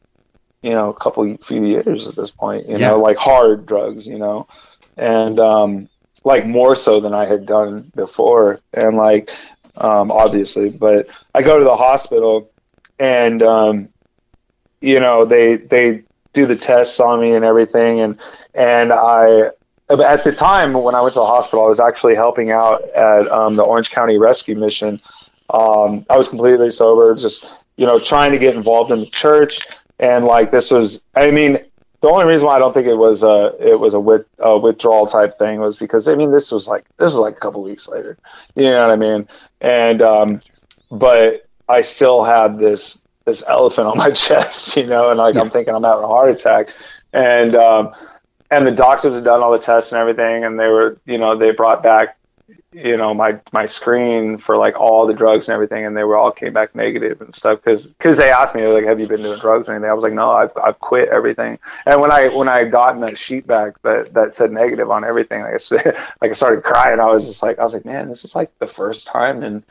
[0.67, 2.89] you know a couple few years at this point you Yeah.
[2.89, 4.49] know like hard drugs you know?
[4.97, 5.89] And um
[6.25, 8.59] like more so than I had done before.
[8.73, 9.31] And like
[9.77, 12.51] um obviously but I go to the hospital
[12.99, 13.89] and um
[14.81, 16.03] you know they they
[16.33, 18.01] do the tests on me and everything.
[18.01, 18.21] And
[18.53, 19.51] and I
[19.89, 23.29] at the time when I went to the hospital I was actually helping out at
[23.31, 25.01] um, the Orange County Rescue Mission.
[25.49, 29.61] Um, I was completely sober just you know trying to get involved in the church
[29.99, 31.59] and like this was I mean
[32.01, 34.59] the only reason why I don't think it was a it was a, with, a
[34.59, 37.63] withdrawal type thing was because I mean this was like this was like a couple
[37.63, 38.19] weeks later.
[38.55, 39.29] You know what I mean?
[39.61, 40.41] And um,
[40.91, 45.51] but I still had this this elephant on my chest you know and like I'm
[45.51, 46.71] thinking I'm having a heart attack.
[47.13, 47.95] And um,
[48.51, 51.37] and the doctors had done all the tests and everything and they were you know
[51.37, 52.19] they brought back
[52.77, 56.17] you know my my screen for like all the drugs and everything and they were
[56.17, 59.23] all came back negative and stuff because because they asked me like have you been
[59.23, 59.89] doing drugs or anything?
[59.89, 61.59] I was like no i've, I've quit everything.
[61.87, 65.41] And when i when i gotten that sheet back that that said negative on everything
[65.41, 65.87] like i said
[66.21, 67.01] like i started crying.
[67.01, 69.65] I was just like i was like man this is like the first time in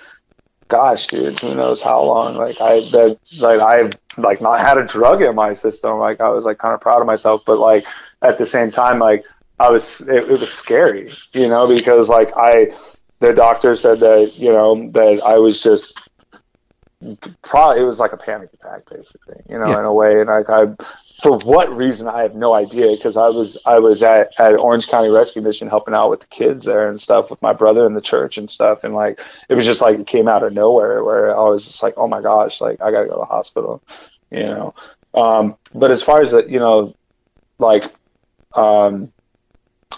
[0.68, 2.36] gosh dude who knows how long.
[2.36, 6.00] Like i that like i've like not had a drug in my system.
[6.00, 7.86] Like i was like kind of proud of myself but like
[8.24, 9.26] at the same time like
[9.60, 12.76] I was it, it was scary, you know, because like I
[13.20, 16.10] the doctor said that, you know, that I was just
[17.44, 19.80] probably it was like a panic attack, basically, you know, Yeah.
[19.80, 20.20] in a way.
[20.22, 20.66] And like I,
[21.22, 24.88] for what reason, I have no idea because I was I was at at Orange
[24.88, 27.94] County Rescue Mission helping out with the kids there and stuff with my brother in
[27.94, 29.20] the church and stuff, and like
[29.50, 32.08] it was just like it came out of nowhere where I was just like, oh
[32.08, 33.82] my gosh, like I gotta go to the hospital,
[34.32, 34.74] you know.
[35.14, 36.94] Um, but as far as the, you know,
[37.60, 37.86] like
[38.54, 39.12] um,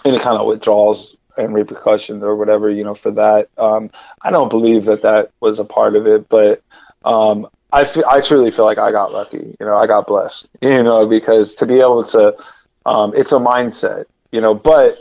[0.04, 3.48] any kind of withdrawals and repercussions or whatever, you know, for that.
[3.56, 3.90] Um,
[4.22, 6.62] I don't believe that that was a part of it, but
[7.04, 9.56] um, I fe- I truly feel like I got lucky.
[9.60, 10.50] You know, I got blessed.
[10.60, 12.36] You know, because to be able to,
[12.84, 14.04] um, it's a mindset.
[14.32, 14.98] You know, but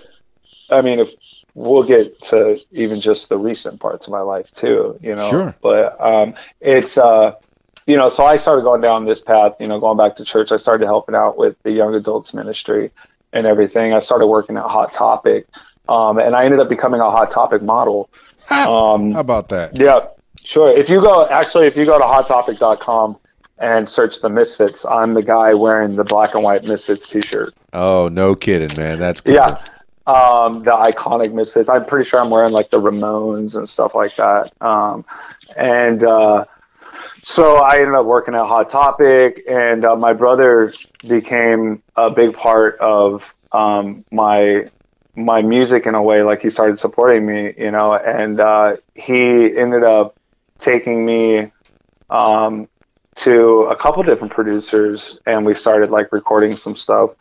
[0.69, 1.09] I mean, if
[1.55, 4.97] we'll get to even just the recent parts of my life too.
[5.01, 5.55] You know, Sure.
[5.61, 6.97] but um, it's.
[6.97, 7.33] Uh,
[7.87, 10.51] you know, so I started going down this path, you know, going back to church.
[10.51, 12.91] I started helping out with the young adults ministry
[13.31, 13.93] and everything.
[13.93, 15.47] I started working at Hot Topic,
[15.89, 18.09] um, and I ended up becoming a Hot Topic model.
[18.49, 19.77] Um, How about that?
[19.79, 20.07] yeah,
[20.43, 20.69] sure.
[20.69, 23.17] If you go, actually, if you go to hottopic.com
[23.57, 27.53] and search the Misfits, I'm the guy wearing the black and white Misfits T-shirt.
[27.73, 28.99] Oh, no kidding, man.
[28.99, 29.33] That's cool.
[29.33, 29.61] Yeah.
[30.05, 31.67] Um, the iconic Misfits.
[31.67, 34.53] I'm pretty sure I'm wearing like the Ramones and stuff like that.
[34.61, 35.03] Um,
[35.57, 36.45] and uh,
[37.23, 40.71] so I ended up working at Hot Topic, and uh, my brother
[41.05, 44.69] became a big part of um, my
[45.17, 46.21] my music in a way.
[46.21, 50.15] Like he started supporting me, you know, and uh, he ended up
[50.59, 51.51] taking me
[52.09, 52.69] um,
[53.15, 57.15] to a couple different producers, and we started like recording some stuff.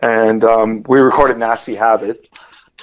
[0.00, 2.28] And um, we recorded "Nasty Habits."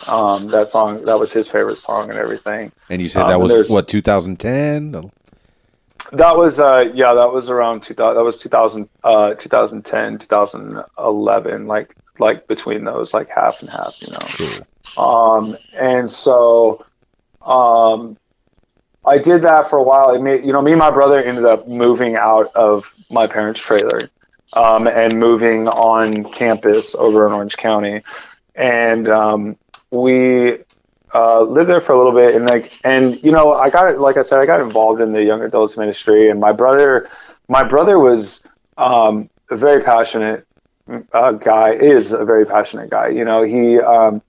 [0.07, 2.71] Um, that song that was his favorite song and everything.
[2.89, 5.11] And you said Um, that was, what, 2010?
[6.11, 11.95] That was uh yeah, that was around 2000 that was 2000 uh 2010, 2011 like
[12.19, 15.01] like between those like half and half, you know.
[15.01, 16.85] Um and so
[17.41, 18.17] um
[19.05, 20.13] I did that for a while.
[20.13, 23.61] It made you know, me and my brother ended up moving out of my parents'
[23.61, 24.09] trailer
[24.53, 28.01] um and moving on campus over in Orange County.
[28.55, 29.57] And um
[29.91, 30.59] we
[31.13, 34.17] uh, lived there for a little bit, and like, and you know, I got like
[34.17, 37.09] I said, I got involved in the young adults ministry, and my brother,
[37.47, 38.47] my brother was
[38.77, 40.45] um, very passionate
[41.13, 43.09] uh, guy, is a very passionate guy.
[43.09, 44.21] You know, he um,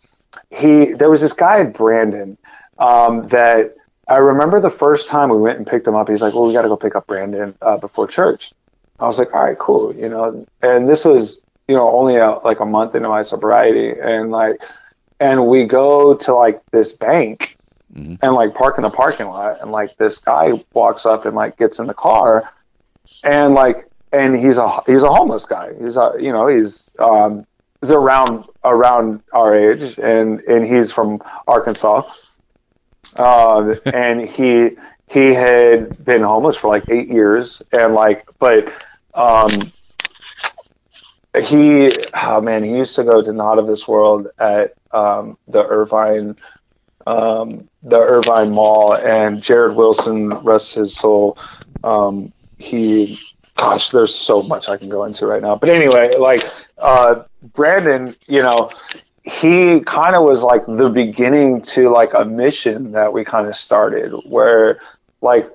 [0.50, 2.36] he there was this guy Brandon
[2.78, 3.76] um, that
[4.08, 6.08] I remember the first time we went and picked him up.
[6.08, 8.52] He's like, "Well, we got to go pick up Brandon uh, before church."
[8.98, 12.32] I was like, "All right, cool," you know, and this was you know only a,
[12.44, 14.62] like a month into my sobriety, and like
[15.20, 17.56] and we go to like this bank
[18.22, 21.56] and like park in the parking lot and like this guy walks up and like
[21.56, 22.52] gets in the car
[23.24, 25.72] and like and he's a he's a homeless guy.
[25.80, 27.46] He's a you know he's um
[27.80, 32.02] he's around around our age and and he's from arkansas.
[33.16, 34.76] Um and he
[35.08, 38.72] he had been homeless for like eight years and like but
[39.14, 39.50] um
[41.38, 45.62] he oh man he used to go to not of this world at um, the
[45.64, 46.36] irvine
[47.06, 51.38] um, the irvine mall and jared wilson rests his soul
[51.84, 53.18] um, he
[53.60, 56.42] gosh there's so much i can go into right now but anyway like
[56.78, 57.22] uh,
[57.54, 58.70] brandon you know
[59.22, 63.54] he kind of was like the beginning to like a mission that we kind of
[63.54, 64.80] started where
[65.20, 65.50] like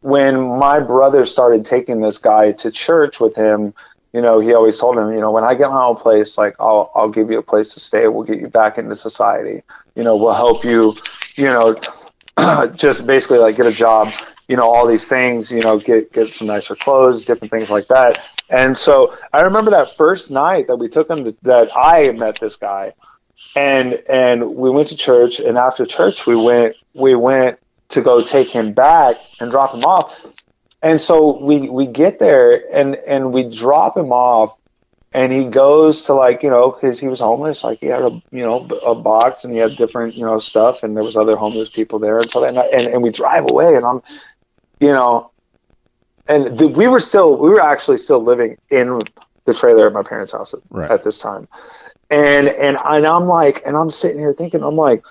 [0.00, 3.74] when my brother started taking this guy to church with him
[4.14, 6.54] you know, he always told him, you know, when I get my own place, like
[6.60, 8.06] I'll I'll give you a place to stay.
[8.06, 9.64] We'll get you back into society.
[9.96, 10.94] You know, we'll help you.
[11.34, 11.80] You know,
[12.76, 14.12] just basically like get a job.
[14.48, 15.50] You know, all these things.
[15.50, 18.26] You know, get get some nicer clothes, different things like that.
[18.50, 22.38] And so I remember that first night that we took him to, that I met
[22.40, 22.92] this guy,
[23.56, 25.40] and and we went to church.
[25.40, 27.58] And after church, we went we went
[27.90, 30.18] to go take him back and drop him off
[30.84, 34.56] and so we we get there and and we drop him off
[35.14, 38.22] and he goes to like you know because he was homeless like he had a
[38.30, 41.36] you know a box and he had different you know stuff and there was other
[41.36, 44.02] homeless people there and so then and, and we drive away and i'm
[44.84, 45.30] you know
[46.26, 49.00] and the, we were still we were actually still living in
[49.46, 50.90] the trailer at my parents house at, Right.
[50.90, 51.48] at this time.
[52.10, 55.02] And and and i'm like and i'm sitting here thinking i'm like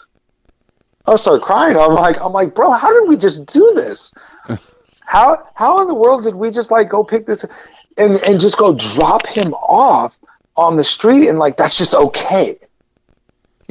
[1.05, 1.75] i start crying.
[1.77, 4.13] I'm like i'm like bro how did we just do this?
[5.05, 7.45] How how in the world did we just like go pick this
[7.97, 10.17] and and just go drop him off
[10.55, 11.27] on the street?
[11.27, 12.57] And like that's just okay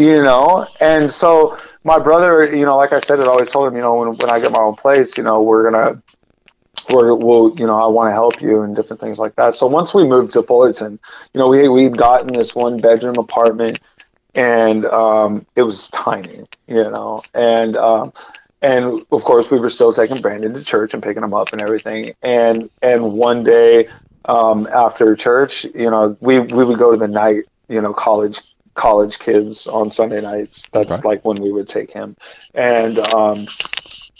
[0.06, 0.66] you know?
[0.80, 3.94] And so my brother you know like i said it always told him you know
[3.94, 6.00] when, when i get my own place you know we're gonna
[6.92, 9.54] we're, we'll you know i want to help you and different things like that.
[9.54, 10.98] So once we moved to fullerton
[11.34, 13.80] you know we we'd gotten this one bedroom apartment
[14.34, 17.22] and um, it was tiny you know?
[17.34, 18.12] And um,
[18.62, 21.62] and of course we were still taking Brandon to church and picking him up and
[21.62, 22.12] everything.
[22.22, 23.88] And and one day
[24.24, 28.40] um, after church, you know, we we would go to the night, you know, college
[28.82, 30.68] college kids on Sunday nights.
[30.72, 31.08] That's Okay.
[31.08, 32.16] like when we would take him.
[32.54, 33.46] And um,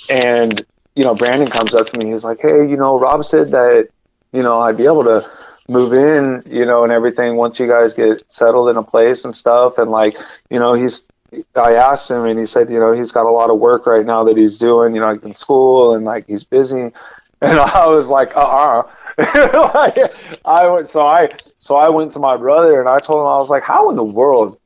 [0.08, 0.64] and
[0.94, 2.12] you know, Brandon comes up to me.
[2.12, 3.88] He's like, "Hey, you know, Rob said that
[4.32, 5.28] you know I'd be able to
[5.68, 9.34] move in, you know, and everything once you guys get settled in a place and
[9.34, 10.16] stuff." And like,
[10.50, 11.06] you know, he's.
[11.56, 14.04] I asked him, and he said, you know, he's got a lot of work right
[14.04, 16.92] now that he's doing, you know, like in school, and like he's busy.
[17.44, 18.86] And I was like, uh uh like,
[19.18, 23.38] I went, so I, so I went to my brother and I told him, I
[23.38, 24.58] was like, how in the world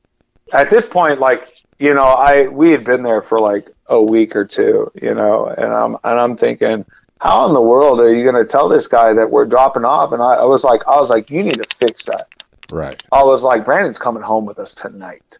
[0.53, 4.35] at this point, like, you know, I, we had been there for like a week
[4.35, 6.85] or two, you know, and I'm, and I'm thinking,
[7.19, 10.11] how in the world are you going to tell this guy that we're dropping off?
[10.11, 12.27] And I, I was like, I was like, you need to fix that.
[12.71, 13.01] Right.
[13.11, 15.37] I was like, Brandon's coming home with us tonight.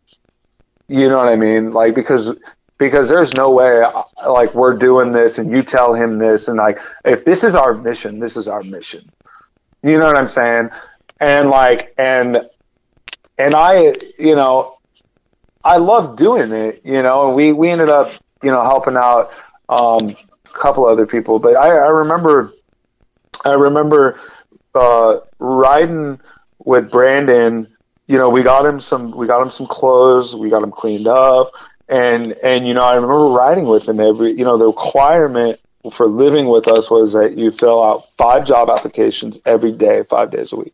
[0.88, 1.71] You know what I mean?
[1.73, 2.38] Like because
[2.78, 6.58] because there's no way uh, like we're doing this and you tell him this and
[6.58, 9.10] like if this is our mission, this is our mission.
[9.84, 10.70] You know what I'm saying?
[11.20, 12.41] And like and
[13.38, 14.78] and I you know
[15.64, 18.12] I love doing it, you know, and we we ended up,
[18.44, 19.32] you know, helping out
[19.70, 22.54] um a couple other people, but I I remember
[23.44, 24.20] I remember
[24.76, 26.20] uh riding
[26.60, 27.68] with Brandon
[28.08, 31.08] you know, we got him some we got him some clothes, we got him cleaned
[31.08, 31.52] up,
[31.89, 35.59] and and you know, I remember riding with him every you know, the requirement
[35.91, 40.31] for living with us was that you fill out five job applications every day, five
[40.31, 40.73] days a week.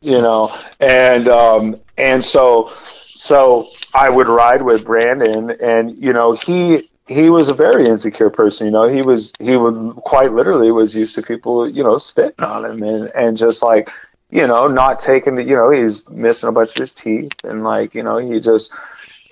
[0.00, 2.72] You know, and um and so
[3.14, 8.30] so I would ride with Brandon and you know, he he was a very insecure
[8.30, 8.88] person, you know.
[8.88, 12.82] He was he would quite literally was used to people, you know, spitting on him
[12.82, 13.90] and, and just like
[14.32, 17.62] you know, not taking the, you know, he's missing a bunch of his teeth and
[17.62, 18.72] like, you know, he just,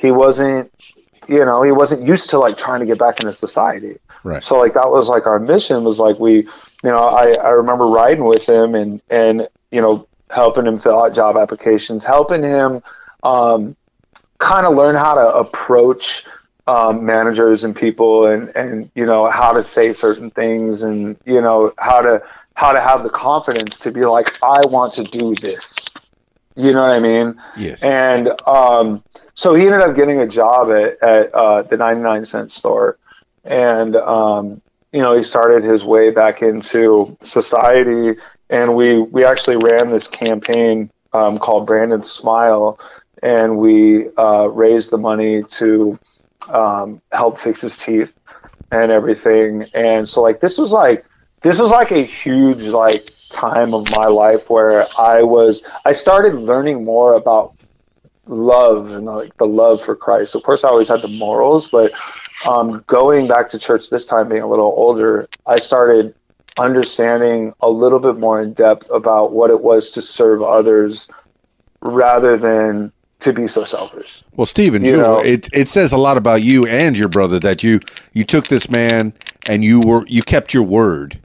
[0.00, 0.72] he wasn't,
[1.28, 3.96] you know, he wasn't used to like trying to get back into society.
[4.24, 4.42] Right.
[4.42, 6.48] So like that was like our mission was like we, you
[6.84, 11.14] know, I, I remember riding with him and, and, you know, helping him fill out
[11.14, 12.82] job applications, helping him,
[13.22, 13.76] um,
[14.38, 16.24] kind of learn how to approach,
[16.66, 21.40] um, managers and people and, and, you know, how to say certain things and, you
[21.40, 22.22] know, how to,
[22.54, 25.88] how to have the confidence to be like, I want to do this.
[26.56, 27.40] You know what I mean?
[27.56, 27.82] Yes.
[27.82, 29.04] And um,
[29.34, 32.98] so he ended up getting a job at, at uh, the 99 cent store.
[33.44, 34.60] And, um,
[34.92, 38.20] you know, he started his way back into society.
[38.48, 42.80] And we, we actually ran this campaign um, called Brandon Smile.
[43.22, 45.98] And we uh, raised the money to
[46.48, 48.12] um, help fix his teeth
[48.72, 49.66] and everything.
[49.72, 51.04] And so, like, this was like,
[51.42, 56.34] this was like a huge like time of my life where I was I started
[56.34, 57.54] learning more about
[58.26, 60.34] love and like the love for Christ.
[60.34, 61.92] Of course, I always had the morals, but
[62.46, 66.14] um, going back to church this time, being a little older, I started
[66.58, 71.10] understanding a little bit more in depth about what it was to serve others
[71.80, 74.22] rather than to be so selfish.
[74.36, 77.62] Well, Steven, You know- it it says a lot about you and your brother that
[77.62, 77.80] you
[78.12, 79.12] you took this man
[79.48, 81.18] and you were you kept your word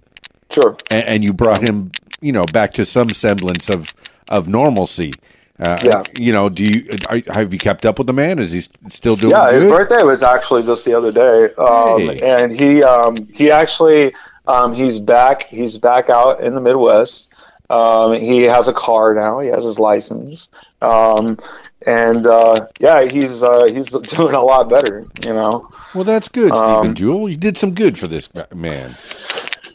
[0.51, 0.77] Sure.
[0.91, 1.91] and, and you brought him,
[2.21, 3.93] you know, back to some semblance of
[4.29, 5.13] of normalcy.
[5.59, 6.03] Uh, Yeah.
[6.19, 8.39] You know, do you are, have you kept up with the man?
[8.39, 9.61] Is he still doing yeah, good?
[9.63, 12.19] his birthday was actually just the other day, um, Hey.
[12.21, 14.13] and he um, he actually
[14.47, 17.31] um, he's back he's back out in the Midwest.
[17.69, 19.39] Um, he has a car now.
[19.39, 20.49] He has his license,
[20.83, 21.39] um,
[21.87, 25.05] and uh, yeah, he's uh, he's doing a lot better.
[25.25, 27.27] You know, Well, that's good, Steven Um, Jewel.
[27.29, 28.95] You did some good for this man.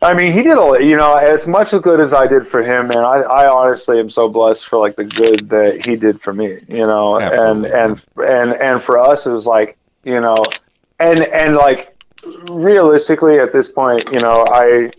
[0.02, 2.62] I mean, he did a you know as much as good as I did for
[2.62, 6.20] him, and I, I honestly am so blessed for like the good that he did
[6.20, 6.58] for me.
[6.68, 7.70] You know, Absolutely.
[7.70, 10.42] and and and and for us, it was like you know,
[10.98, 11.94] and and like
[12.48, 14.90] realistically at this point, you know, I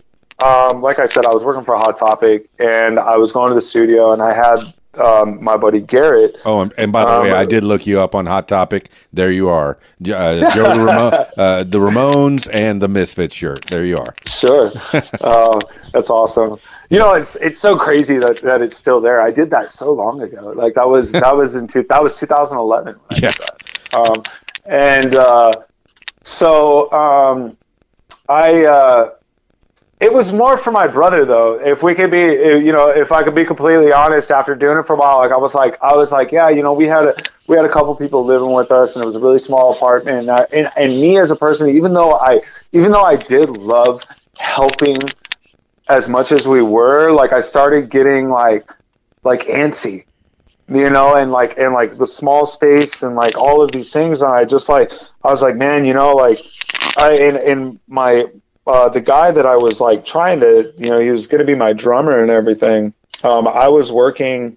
[0.44, 3.54] um, like I said, I was working for Hot Topic, and I was going to
[3.54, 6.36] the studio, and I had um, my buddy Garrett.
[6.44, 8.90] Oh, and, and by the Um, way, I did look you up on Hot Topic.
[9.12, 13.66] There you are, uh, Joe the, Ramo- uh, the Ramones and the Misfits shirt.
[13.66, 14.14] There you are.
[14.26, 14.70] Sure,
[15.20, 15.58] uh,
[15.92, 16.58] that's awesome.
[16.90, 19.22] You know, it's it's so crazy that, that it's still there.
[19.22, 20.52] I did that so long ago.
[20.54, 22.96] Like that was that was in two, that was 2011.
[23.10, 23.32] I Yeah.
[23.98, 24.22] Um,
[24.66, 25.52] and uh,
[26.24, 27.56] so um,
[28.28, 29.10] I.
[30.02, 31.60] It was more for my brother though.
[31.64, 34.84] If we could be, you know, if I could be completely honest, after doing it
[34.84, 37.04] for a while, like I was like, I was like, yeah, you know, we had
[37.04, 37.14] a
[37.46, 40.22] we had a couple people living with us, and it was a really small apartment.
[40.22, 42.40] And, I, and and me as a person, even though I
[42.72, 44.02] even though I did love
[44.38, 44.96] helping
[45.88, 48.68] as much as we were, like I started getting like
[49.22, 50.04] like antsy,
[50.68, 54.22] you know, and like and like the small space and like all of these things,
[54.22, 54.92] and I just like
[55.22, 56.40] I was like, man, you know, like
[56.96, 58.26] I in, in my
[58.66, 61.44] uh, the guy that I was like trying to, you know, he was going to
[61.44, 62.94] be my drummer and everything.
[63.24, 64.56] Um, I was working.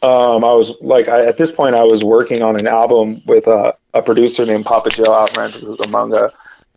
[0.00, 3.48] Um, I was like, I, at this point, I was working on an album with
[3.48, 6.32] a, a producer named Papa Joe Rancho Cucamonga,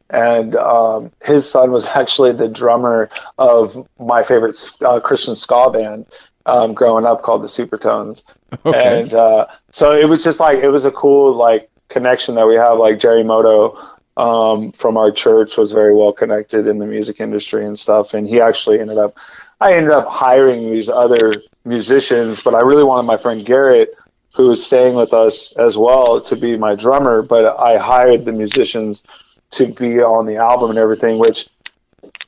[0.09, 6.05] and um, his son was actually the drummer of my favorite uh, Christian ska band
[6.45, 8.23] um, growing up called the Supertones.
[8.65, 9.01] Okay.
[9.01, 12.55] And uh, so it was just like it was a cool like connection that we
[12.55, 12.77] have.
[12.77, 13.77] Like Jerry Moto
[14.21, 18.27] um, from our church was very well connected in the music industry and stuff, and
[18.27, 19.17] he actually ended up.
[19.59, 21.33] I ended up hiring these other
[21.65, 23.95] musicians, but I really wanted my friend Garrett,
[24.35, 27.23] who was staying with us as well, to be my drummer.
[27.23, 29.03] But I hired the musicians
[29.51, 31.17] to be on the album and everything.
[31.17, 31.49] Which,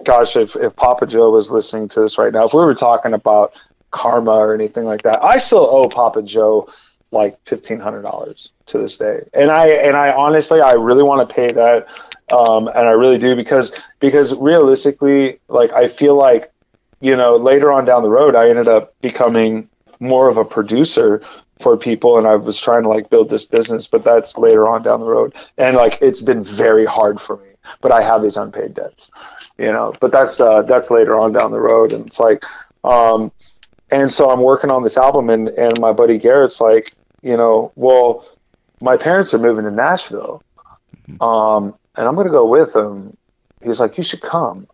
[0.03, 3.13] gosh, if if Papa Joe was listening to this right now, if we were talking
[3.13, 3.55] about
[3.91, 5.23] karma or anything like that.
[5.23, 6.67] I still owe Papa Joe
[7.13, 11.27] like fifteen hundred dollars to this day, and I and I honestly I really want
[11.27, 11.87] to pay that,
[12.31, 16.51] um, and I really do because because realistically, like I feel like
[16.99, 19.69] you know later on down the road, I ended up becoming
[19.99, 21.21] more of a producer
[21.59, 24.83] for people and I was trying to like build this business but that's later on
[24.83, 25.33] down the road.
[25.57, 27.49] And like it's been very hard for me
[27.79, 29.11] but I have these unpaid debts
[29.57, 32.43] you know but that's uh that's later on down the road and it's like
[32.83, 33.31] um
[33.93, 36.93] and so I'm working on this album, and and my buddy Garrett's like,
[37.23, 38.25] you know, well,
[38.81, 40.43] my parents are moving to Nashville,
[41.21, 43.15] um, and I'm gonna go with them.
[43.63, 44.67] He's like, you should come,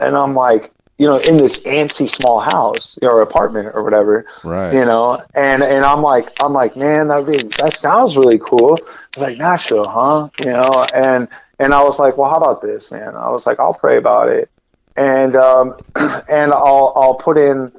[0.00, 4.72] and I'm like, you know, in this antsy small house or apartment or whatever, Right.
[4.74, 8.78] you know, and and I'm like, I'm like, man, that be that sounds really cool.
[8.80, 8.84] I
[9.16, 10.28] was like Nashville, huh?
[10.44, 11.28] You know, and
[11.58, 13.14] and I was like, well, how about this, man?
[13.16, 14.50] I was like, I'll pray about it,
[14.96, 17.72] and um, and I'll I'll put in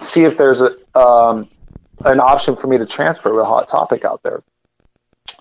[0.00, 1.48] see if there's a um,
[2.04, 4.42] an option for me to transfer with Hot Topic out there.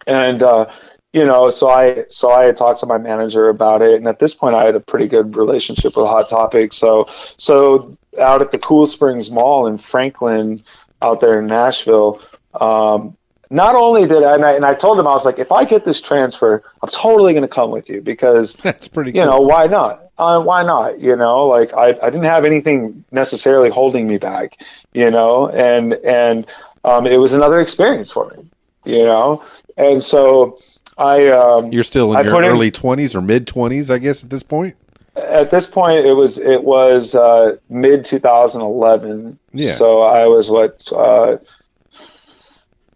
[0.08, 0.72] And uh,
[1.14, 4.20] you know, so I so I had talked to my manager about it, and at
[4.20, 6.74] this point, I had a pretty good relationship with Hot Topic.
[6.74, 10.60] So so out at the Cool Springs Mall in Franklin,
[11.02, 12.22] out there in Nashville.
[12.54, 13.18] Um,
[13.50, 15.66] not only did I and, I, and I told him I was like, if I
[15.66, 19.32] get this transfer, I'm totally going to come with you because That's pretty you cool.
[19.32, 23.70] know why not uh, why not you know like I, I didn't have anything necessarily
[23.70, 24.58] holding me back
[24.94, 26.46] you know and and
[26.84, 28.46] um, it was another experience for me
[28.86, 29.44] you know
[29.78, 30.60] and so
[30.98, 34.30] i um, You're still in I your early 20s or mid 20s, I guess, at
[34.30, 34.76] this point.
[35.16, 39.72] at this point it was it was uh, mid 2011 Yeah.
[39.74, 41.38] so i was what uh,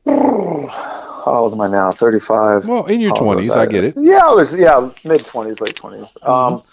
[0.05, 3.93] how old am i now 35 Well, in your How 20s, I get it.
[3.97, 6.63] Yeah, I was yeah mid twenties, late 20s Um,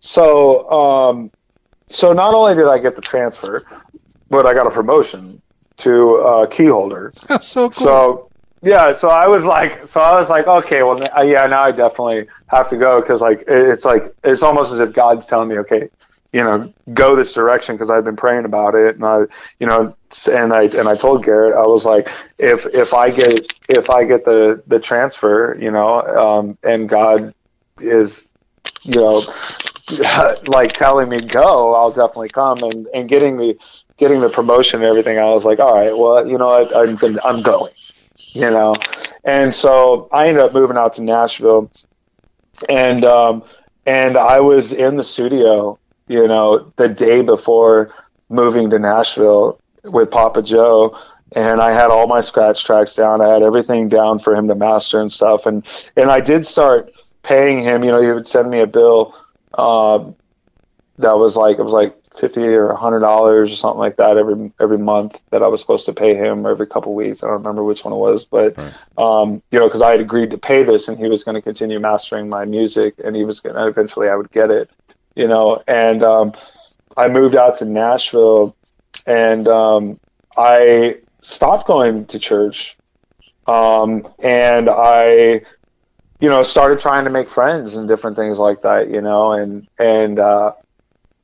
[0.00, 1.30] so um,
[1.86, 3.64] so not only did I get the transfer,
[4.28, 5.40] but I got a promotion
[5.78, 7.12] to uh, key holder.
[7.40, 7.72] so cool.
[7.72, 8.30] So
[8.62, 12.28] yeah, so I was like, so I was like, okay, well, yeah, now I definitely
[12.48, 15.88] have to go because like it's like it's almost as if God's telling me, okay,
[16.32, 19.24] you know, go this direction because I've been praying about it, and I,
[19.58, 19.94] you know,
[20.30, 22.08] and I and I told Garrett, I was like,
[22.38, 27.34] if if I get if I get the the transfer, you know, um, and God
[27.80, 28.30] is,
[28.82, 29.22] you know,
[30.46, 33.58] like telling me go, I'll definitely come, and and getting the
[33.96, 36.96] getting the promotion and everything, I was like, all right, well, you know, I, I'm
[36.96, 37.72] gonna, I'm going
[38.32, 38.74] you know.
[39.24, 41.70] And so I ended up moving out to Nashville,
[42.68, 43.42] and um,
[43.86, 45.78] and I was in the studio,
[46.10, 47.94] you know, the day before
[48.28, 50.98] moving to Nashville with Papa Joe.
[51.32, 53.20] And I had all my scratch tracks down.
[53.20, 55.46] I had everything down for him to master and stuff.
[55.46, 55.64] And
[55.96, 56.90] and I did start
[57.22, 57.84] paying him.
[57.84, 59.14] You know, he would send me a bill
[59.54, 60.16] um,
[60.98, 64.52] that was like it was like fifty or hundred dollars or something like that every
[64.60, 67.22] every month that I was supposed to pay him every couple weeks.
[67.22, 68.58] I don't remember which one it was, but
[68.98, 71.42] um, you know, because I had agreed to pay this, and he was going to
[71.42, 74.68] continue mastering my music, and he was going to eventually I would get it,
[75.20, 75.62] you know.
[75.68, 76.32] And um,
[76.96, 78.56] I moved out to Nashville,
[79.06, 80.00] and um,
[80.36, 82.76] I stopped going to church,
[83.46, 85.42] um, and I
[86.20, 89.66] you know, started trying to make friends and different things like that, you know, and
[89.78, 90.52] and uh,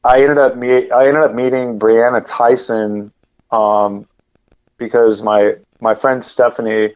[0.02, 3.12] I ended up meet I ended up meeting Brianna Tyson
[3.50, 4.06] um,
[4.78, 6.94] because my my friend Stephanie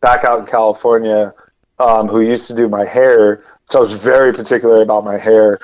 [0.00, 1.34] back out in California,
[1.78, 5.58] um, who used to do my hair, so I was very particular about my hair.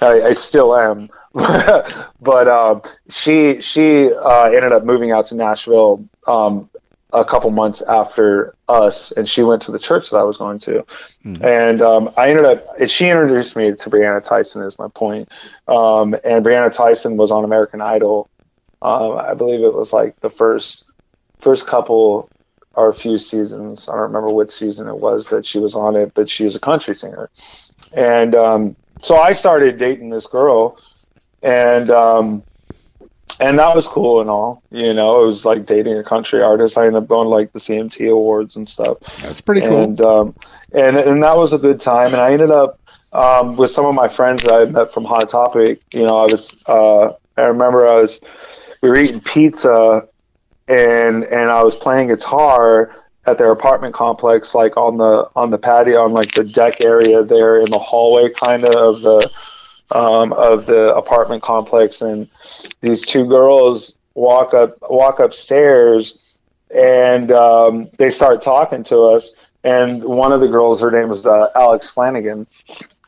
[0.00, 6.06] I, I still am, but um, she she uh, ended up moving out to Nashville
[6.26, 6.68] um,
[7.12, 10.58] a couple months after us, and she went to the church that I was going
[10.60, 10.84] to,
[11.42, 12.88] and um, I ended up.
[12.88, 14.62] She introduced me to Brianna Tyson.
[14.64, 15.30] Is my point,
[15.66, 18.28] um, and Brianna Tyson was on American Idol.
[18.82, 20.90] Um, I believe it was like the first
[21.38, 22.28] first couple
[22.74, 23.88] or a few seasons.
[23.88, 26.54] I don't remember what season it was that she was on it, but she was
[26.54, 27.30] a country singer.
[27.92, 30.78] And um, so I started dating this girl,
[31.42, 32.42] and um,
[33.40, 34.62] and that was cool and all.
[34.70, 36.78] You know, it was like dating a country artist.
[36.78, 39.00] I ended up going to, like the CMT awards and stuff.
[39.22, 39.82] That's pretty cool.
[39.82, 40.34] And um,
[40.72, 42.06] and and that was a good time.
[42.06, 42.80] And I ended up
[43.12, 45.80] um, with some of my friends that I met from Hot Topic.
[45.92, 48.20] You know, I was uh, I remember I was
[48.80, 50.08] we were eating pizza
[50.68, 52.94] and and I was playing guitar
[53.26, 57.22] at their apartment complex, like on the on the patio, on like the deck area
[57.24, 62.28] there in the hallway, kind of of the um, of the apartment complex, and
[62.80, 66.38] these two girls walk up walk upstairs,
[66.74, 69.34] and um, they start talking to us.
[69.64, 72.46] And one of the girls, her name was uh, Alex Flanagan,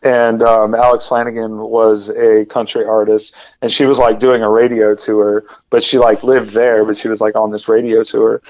[0.02, 4.96] and um, Alex Flanagan was a country artist, and she was like doing a radio
[4.96, 8.42] tour, but she like lived there, but she was like on this radio tour,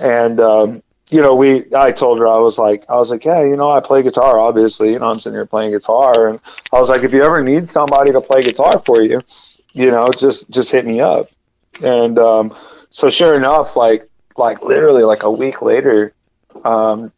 [0.00, 3.42] and um, you know, we I told her I was like I was like, yeah,
[3.42, 6.40] you know, I play guitar, obviously, you know, I'm sitting here playing guitar, and
[6.72, 9.20] I was like, if you ever need somebody to play guitar for you,
[9.72, 11.30] you know, just just hit me up,
[11.82, 12.54] and um,
[12.90, 16.12] so sure enough, like like literally like a week later,
[16.64, 17.12] um,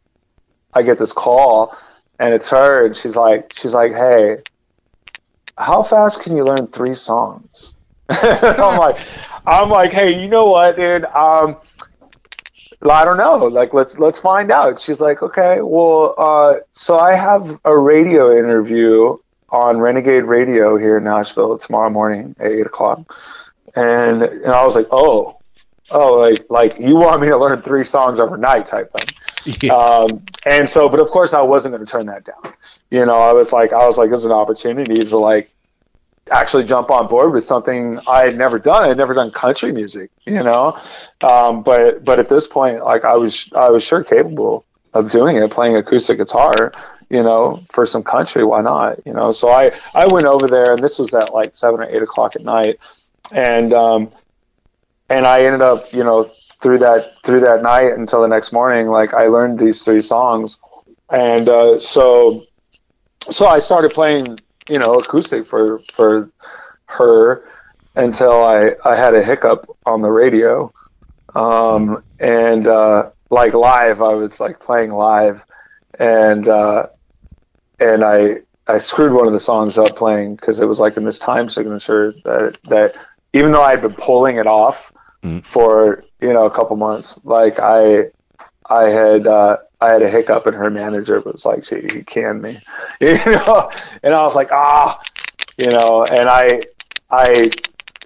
[0.73, 1.75] I get this call
[2.21, 4.37] and it's her and she's like she's like hey
[5.57, 7.73] how fast can you learn three songs?
[8.09, 8.97] I'm like
[9.45, 11.03] i'm like hey you know what dude?
[11.05, 11.57] Um
[12.89, 17.13] i don't know like let's let's find out she's like okay well uh so i
[17.13, 19.15] have a radio interview
[19.49, 23.15] on renegade radio here in nashville tomorrow morning at eight o'clock
[23.75, 25.37] and and i was like oh
[25.91, 29.15] oh like like you want me to learn three songs overnight type thing
[29.61, 29.73] Yeah.
[29.73, 32.53] um, and so, but of course, I wasn't going to turn that down.
[32.91, 35.49] You know, I was like, I was like, is an opportunity to like
[36.31, 38.83] actually jump on board with something I had never done.
[38.83, 40.11] I had never done country music.
[40.25, 40.79] You know,
[41.21, 45.37] um, but but at this point, like I was, I was sure capable of doing
[45.37, 46.73] it, playing acoustic guitar.
[47.09, 49.05] You know, for some country, why not?
[49.05, 51.83] You know, so I I went over there, and this was at like seven or
[51.83, 52.79] eight o'clock at night,
[53.33, 54.11] and um,
[55.09, 56.31] and I ended up, you know,
[56.61, 60.61] through that through that night until the next morning like i learned these three songs
[61.09, 62.45] and uh, so
[63.29, 64.37] so i started playing
[64.69, 66.29] you know acoustic for for
[66.85, 67.47] her
[67.95, 70.71] until i i had a hiccup on the radio
[71.35, 75.45] um and uh like live i was like playing live
[75.99, 76.87] and uh
[77.79, 81.03] and i i screwed one of the songs up playing because it was like in
[81.03, 82.95] this time signature that that
[83.33, 84.91] even though i'd been pulling it off
[85.43, 87.19] for you know a couple months.
[87.23, 88.05] Like I,
[88.71, 92.41] I had uh, I had a hiccup, and her manager was like, "She he canned
[92.41, 92.57] me,"
[93.01, 93.69] you know,
[94.01, 95.01] and I was like, ah,
[95.57, 96.61] you know, and I,
[97.09, 97.51] I,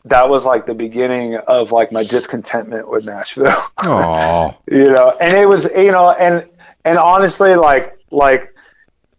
[0.06, 5.34] that was like the beginning of like my discontentment with Nashville, Oh, you know, and
[5.38, 6.48] it was you know, and
[6.84, 8.52] and honestly, like like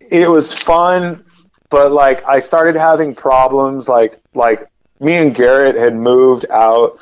[0.01, 1.25] it was fun,
[1.71, 4.67] but like I started having problems, like like
[4.99, 6.99] me and Garrett had moved out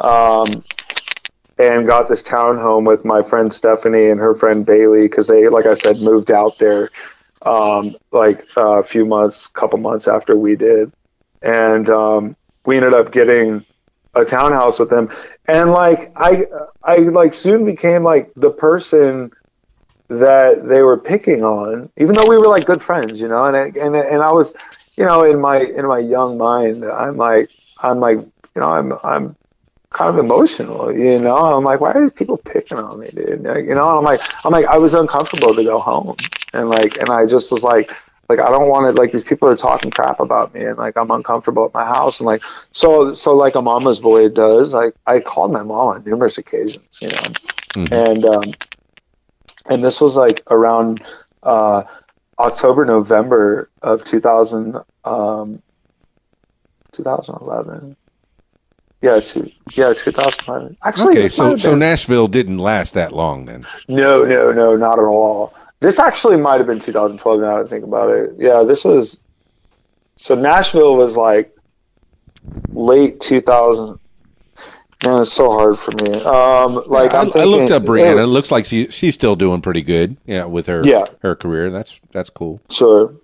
[0.00, 0.64] um,
[1.58, 5.66] and got this townhome with my friend Stephanie and her friend Bailey because they, like
[5.66, 6.90] I said, moved out there
[7.42, 10.92] um, like uh, a few months, couple months after we did,
[11.42, 13.64] and um, we ended up getting
[14.14, 15.10] a townhouse with them.
[15.46, 16.44] And like I,
[16.82, 19.30] I like soon became like the person
[20.08, 23.44] that they were picking on, even though we were like good friends, you know.
[23.44, 24.54] And I, and and I was,
[24.96, 28.92] you know, in my in my young mind, I'm like I'm like you know I'm
[29.02, 29.36] I'm
[29.94, 31.36] kind of emotional, you know.
[31.36, 33.42] I'm like, why are these people picking on me, dude?
[33.42, 36.16] Like, you know, and I'm like, I'm like, I was uncomfortable to go home,
[36.52, 37.90] and like, and I just was like,
[38.28, 40.96] like I don't want to like these people are talking crap about me, and like
[40.96, 42.42] I'm uncomfortable at my house, and like
[42.72, 44.74] so so like a mama's boy does.
[44.74, 48.52] Like I called my mom on numerous occasions, you know, and um,
[49.66, 51.02] and this was like around
[51.42, 51.84] uh,
[52.38, 55.62] October November of 2000 um,
[56.92, 57.96] 2011.
[59.04, 60.76] Yeah, two, yeah, 2011.
[60.82, 61.28] Actually, okay.
[61.28, 63.66] So so Nashville didn't last that long then.
[63.86, 65.52] no, no, no, not at all.
[65.80, 67.40] This actually might have been 2012.
[67.40, 69.22] Now that I think about it, yeah, this was.
[70.16, 71.54] So Nashville was like
[72.72, 73.98] late 2000.
[75.04, 76.22] Man, it's so hard for me.
[76.24, 78.22] Um, like I, I'm I looked thinking- up Brianna.
[78.22, 80.16] It looks like she she's still doing pretty good.
[80.24, 81.04] Yeah, with her Yeah.
[81.20, 81.70] her career.
[81.70, 82.62] That's that's cool.
[82.70, 83.14] Sure.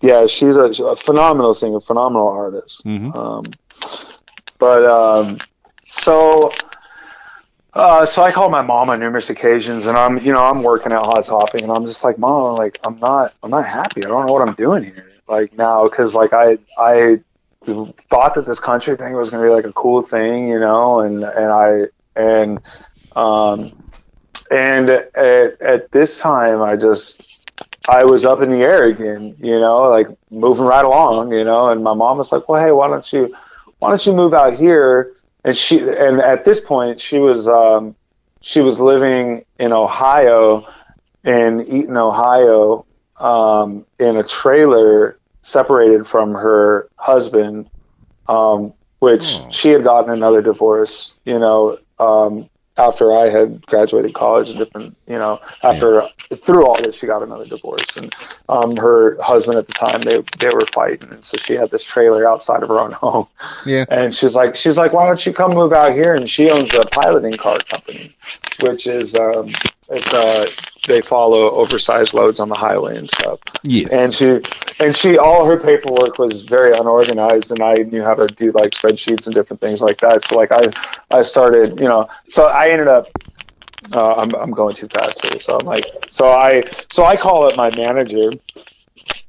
[0.00, 2.86] Yeah, she's a, a phenomenal singer, phenomenal artist.
[2.86, 3.14] Mhm.
[3.14, 3.44] Um,
[4.66, 5.38] but um,
[5.86, 6.50] so,
[7.72, 10.90] uh, so I called my mom on numerous occasions, and I'm, you know, I'm working
[10.90, 14.04] at Hot Topic, and I'm just like, Mom, like, I'm not, I'm not happy.
[14.04, 17.20] I don't know what I'm doing here, like now, because like I, I
[18.10, 21.22] thought that this country thing was to be like a cool thing, you know, and
[21.22, 21.82] and I
[22.16, 22.60] and
[23.14, 23.88] um,
[24.50, 27.38] and at, at this time, I just
[27.88, 31.68] I was up in the air again, you know, like moving right along, you know.
[31.68, 33.32] And my mom was like, "Well, hey, why don't you
[33.78, 35.12] why don't you move out here?"
[35.44, 37.94] And she and at this point, she was um,
[38.40, 40.66] she was living in Ohio,
[41.24, 42.84] in Eaton, Ohio,
[43.18, 47.70] um, in a trailer separated from her husband,
[48.28, 49.46] um, which Oh.
[49.50, 52.48] she had gotten another divorce, you know, um,
[52.78, 57.22] after I had graduated college and different, you know, after through all this, she got
[57.22, 58.14] another divorce, and
[58.48, 61.84] um, her husband at the time they they were fighting, and so she had this
[61.84, 63.26] trailer outside of her own home,
[63.64, 63.84] Yeah.
[63.88, 66.14] and she's like, she's like, why don't you come move out here?
[66.14, 68.14] And she owns a piloting car company,
[68.62, 69.50] which is um,
[69.90, 70.46] it's uh,
[70.86, 73.40] they follow oversized loads on the highway and stuff.
[73.62, 73.90] Yes.
[73.92, 74.40] and she
[74.84, 78.72] and she all her paperwork was very unorganized and i knew how to do like
[78.72, 80.24] spreadsheets and different things like that.
[80.24, 80.62] So like i
[81.10, 83.08] i started you know so i ended up
[83.94, 85.40] uh, I'm, I'm going too fast here.
[85.40, 88.30] So i'm like so i so i call up my manager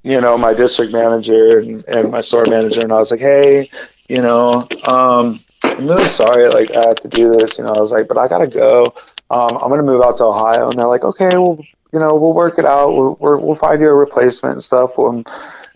[0.03, 3.69] you know my district manager and, and my store manager and i was like hey
[4.07, 7.79] you know um i'm really sorry like i have to do this you know i
[7.79, 8.93] was like but i gotta go
[9.29, 11.59] um, i'm gonna move out to ohio and they're like okay well
[11.93, 12.91] you know, we'll work it out.
[12.91, 14.97] We'll, we'll, we'll find you a replacement and stuff.
[14.99, 15.23] Um,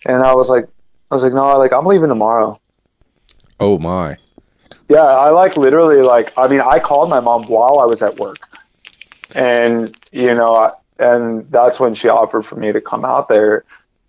[0.06, 0.68] and I was like,
[1.10, 2.60] I was like, no, like I'm leaving tomorrow.
[3.60, 4.18] oh my.
[4.90, 8.18] Yeah, I like literally like I mean, I called my mom while I was at
[8.18, 8.40] work,
[9.36, 13.64] and you know, I- and that's when she offered for me to come out there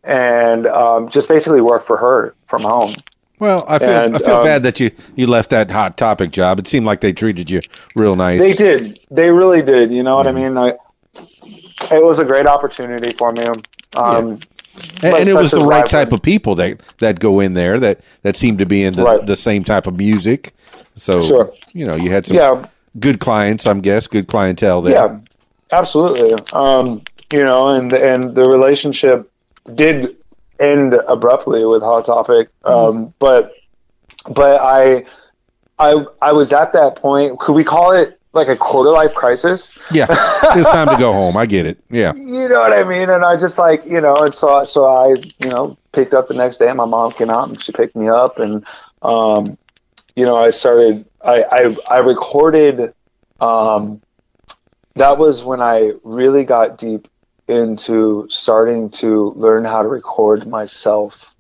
[0.05, 2.95] and um, just basically work for her from home.
[3.43, 6.31] Well, I feel And, I feel um, bad that you you left that hot topic
[6.31, 6.61] job.
[6.61, 7.61] It seemed like they treated you
[7.97, 8.39] real nice.
[8.39, 9.93] They did, they really did.
[9.93, 10.57] You know what I mean?
[10.57, 10.75] I,
[11.91, 13.43] it was a great opportunity for me.
[13.97, 14.39] Um,
[15.03, 18.03] and, and it was the right type of people that that go in there that
[18.23, 19.27] that seem to be in the, Right.
[19.27, 20.55] the same type of music.
[20.95, 21.53] So Sure.
[21.73, 22.65] you know, you had some Yeah,
[23.01, 24.95] good clients, I'm guess, good clientele there.
[24.95, 25.19] Yeah,
[25.73, 26.39] absolutely.
[26.53, 27.03] Um,
[27.33, 29.29] you know, and and the relationship
[29.75, 30.17] did
[30.63, 33.55] end abruptly with Hot Topic, um, but
[34.29, 35.05] but I
[35.79, 37.39] I I was at that point.
[37.41, 39.79] Could we call it like a quarter life crisis?
[39.91, 40.07] Yeah.
[40.11, 41.37] it's time to go home.
[41.37, 41.79] I get it.
[41.91, 42.13] Yeah.
[42.43, 43.09] You know what I mean?
[43.09, 46.35] And I just like you know, and so so I you know picked up the
[46.35, 46.73] next day.
[46.73, 48.65] My mom came out and she picked me up, and
[49.03, 49.59] um,
[50.17, 51.05] you know I started.
[51.25, 52.95] I I, I recorded.
[53.41, 54.01] Um,
[54.95, 57.09] that was when I really got deep
[57.53, 61.35] into starting to learn how to record myself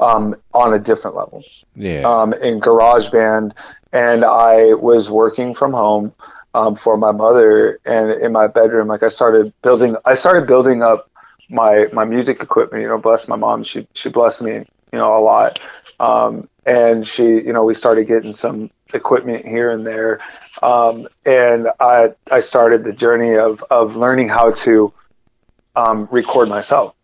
[0.00, 2.02] um, on a different level Yeah.
[2.08, 3.52] um, in GarageBand,
[3.92, 6.12] and I was working from home
[6.54, 10.82] um, for my mother, and in my bedroom, like I started building, I started building
[10.82, 11.10] up
[11.50, 12.82] my my music equipment.
[12.82, 14.52] You know, bless my mom, she she blessed me,
[14.92, 15.60] you know, a lot,
[16.00, 20.20] um, and she, you know, we started getting some equipment here and there,
[20.62, 24.92] um, and I I started the journey of of learning how to
[25.78, 26.94] um, record myself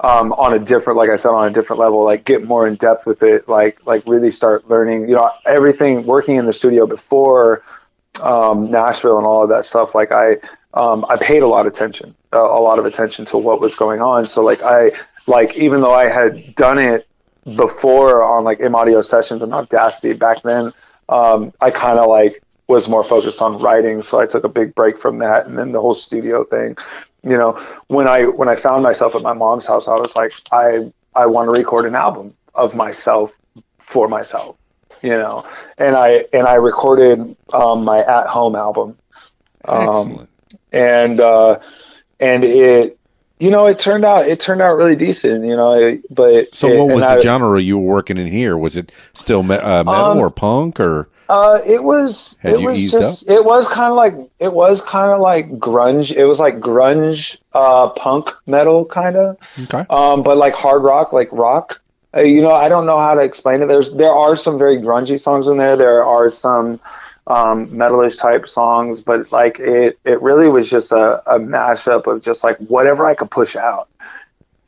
[0.00, 2.74] um, on a different, like I said, on a different level, like get more in
[2.74, 6.86] depth with it, like like really start learning, you know, everything working in the studio
[6.86, 7.62] before
[8.22, 9.94] um, Nashville and all of that stuff.
[9.94, 10.36] Like I,
[10.74, 13.76] um, I paid a lot of attention, uh, a lot of attention to what was
[13.76, 14.26] going on.
[14.26, 14.90] So like I,
[15.26, 17.06] like even though I had done it
[17.56, 20.72] before on like M Audio sessions and Audacity back then,
[21.08, 24.02] um, I kind of like was more focused on writing.
[24.02, 26.76] So I took a big break from that, and then the whole studio thing
[27.26, 27.52] you know
[27.88, 31.26] when i when i found myself at my mom's house i was like i i
[31.26, 33.32] want to record an album of myself
[33.78, 34.56] for myself
[35.02, 35.44] you know
[35.78, 38.96] and i and i recorded um, my at home album
[39.66, 40.30] um, Excellent.
[40.72, 41.58] and uh
[42.20, 42.98] and it
[43.40, 46.68] you know it turned out it turned out really decent you know it, but So
[46.70, 48.56] it, what was the I- genre you were working in here?
[48.56, 52.38] Was it still me- uh, metal Um, or punk or Uh, it was.
[52.40, 53.28] Had it was just.
[53.28, 54.14] It was kind of like.
[54.38, 56.14] It was kind of like grunge.
[56.14, 59.36] It was like grunge, uh, punk metal kind of.
[59.64, 59.86] okay?
[59.90, 61.82] Um, but like hard rock, like rock.
[62.16, 63.66] Uh, you know, I don't know how to explain it.
[63.66, 65.76] There's there are some very grungy songs in there.
[65.76, 66.80] There are some
[67.26, 72.22] um, metalish type songs, but like it, it really was just a, a mashup of
[72.22, 73.88] just like whatever I could push out.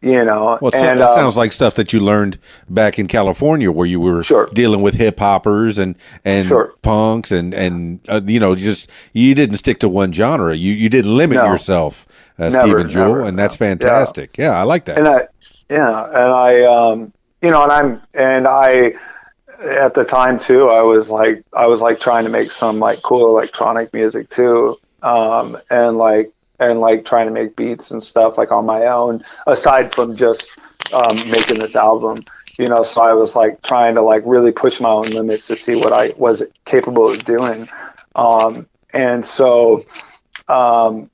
[0.01, 2.39] You know, Well, and that um, sounds like stuff that you learned
[2.69, 4.49] back in California, where you were Sure.
[4.55, 6.73] dealing with hip hoppers and and Sure.
[6.83, 10.55] punks and and uh, you know just you didn't stick to one genre.
[10.55, 11.47] You you didn't limit No.
[11.51, 12.07] yourself,
[12.39, 14.39] uh, Never, Steven Jewel, never, and that's fantastic.
[14.39, 14.51] Yeah.
[14.57, 14.99] I like that.
[14.99, 15.27] and I,
[15.69, 17.13] yeah, and I, um,
[17.43, 18.95] you know, and I'm, and I,
[19.65, 23.03] at the time too, I was like, I was like trying to make some like
[23.03, 28.39] cool electronic music too, um, and like, and like trying to make beats and stuff
[28.39, 30.59] like on my own, aside from just
[30.93, 32.17] um, making this album.
[32.59, 35.57] You know, so I was like trying to like really push my own limits to
[35.57, 37.69] see what I was capable of doing.
[38.17, 39.85] Um, and so,
[40.49, 41.09] um,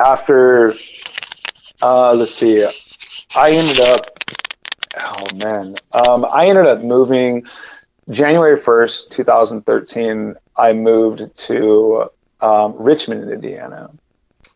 [0.00, 0.74] after
[1.80, 2.66] uh, let's see,
[3.36, 4.06] I ended up.
[4.96, 7.46] Oh man, um, I ended up moving
[8.10, 10.34] January first, two thousand thirteen.
[10.56, 12.10] I moved to
[12.40, 13.90] um, Richmond, Indiana,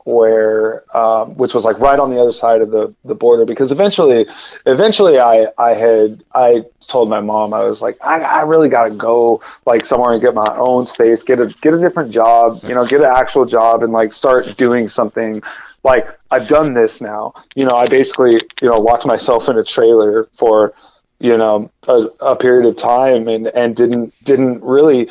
[0.08, 3.70] where um, which was like right on the other side of the, the border because
[3.70, 4.26] eventually
[4.64, 8.94] eventually I I had I told my mom I was like I, I really gotta
[8.94, 12.74] go like somewhere and get my own space get a get a different job you
[12.74, 15.42] know get an actual job and like start doing something.
[15.84, 17.34] Like I've done this now.
[17.54, 18.32] You know I basically
[18.62, 20.72] you know locked myself in a trailer for
[21.20, 25.10] you know a, a period of time and and didn't didn't really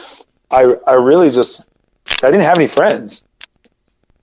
[0.50, 1.68] I I really just
[2.24, 3.24] I didn't have any friends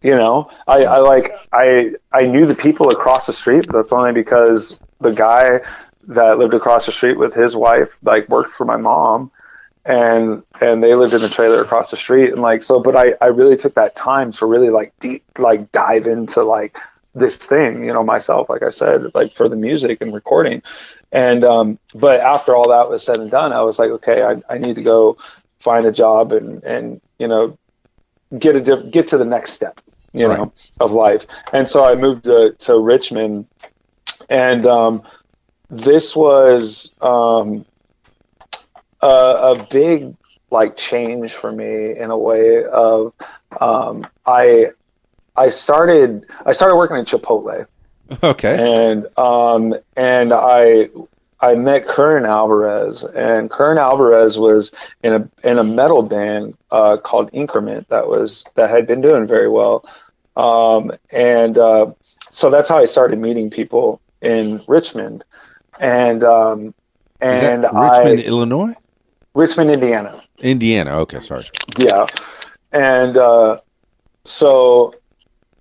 [0.04, 0.50] you know?
[0.68, 5.12] I, I like i i knew the people across the street that's only because the
[5.12, 5.60] guy
[6.08, 9.32] that lived across the street with his wife like worked for my mom
[9.84, 13.14] and and they lived in the trailer across the street and like so but i
[13.20, 16.78] i really took that time to really like deep like dive into like
[17.14, 20.62] this thing you know myself like i said like for the music and recording.
[21.12, 24.42] And um but after all that was said and done i was like okay i,
[24.52, 25.16] I need to go
[25.60, 27.56] find a job and and you know
[28.36, 29.80] get a get to the next step
[30.14, 31.26] you know, of life.
[31.52, 33.46] And so I moved to, to Richmond,
[34.30, 35.02] and um,
[35.68, 37.66] this was um,
[39.02, 40.16] a, a, big
[40.50, 43.12] like change for me in a way of
[43.60, 44.70] um, I
[45.36, 47.66] I started I started working at Chipotle.
[48.22, 48.92] Okay.
[48.92, 50.90] And um, and I
[51.44, 54.72] I met Curran Alvarez, and Curran Alvarez was
[55.02, 59.26] in a in a metal band uh, called Increment that was that had been doing
[59.26, 59.84] very well.
[60.36, 61.92] Um, and uh,
[62.30, 65.24] so that's how I started meeting people in Richmond.
[65.78, 66.74] And um,
[67.20, 68.74] and Richmond, I, Illinois,
[69.34, 70.20] Richmond, Indiana.
[70.38, 70.98] Indiana.
[71.00, 71.44] Okay, sorry.
[71.78, 72.06] Yeah,
[72.72, 73.60] and uh,
[74.24, 74.92] so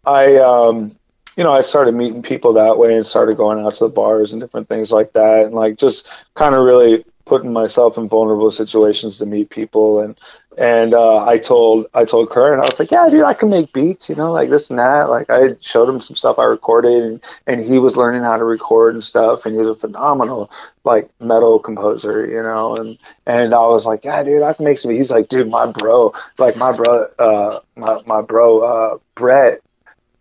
[0.05, 0.95] I, um,
[1.37, 4.33] you know, I started meeting people that way and started going out to the bars
[4.33, 8.51] and different things like that, and like just kind of really putting myself in vulnerable
[8.51, 10.01] situations to meet people.
[10.01, 10.15] And
[10.55, 13.73] and uh, I told I told Curran I was like yeah dude I can make
[13.73, 15.09] beats you know like this and that.
[15.09, 18.43] Like I showed him some stuff I recorded and, and he was learning how to
[18.43, 20.51] record and stuff and he was a phenomenal
[20.83, 22.75] like metal composer you know?
[22.75, 25.65] And and I was like yeah dude I can make some he's like dude my
[25.65, 29.59] bro like my bro uh my, my bro uh Brett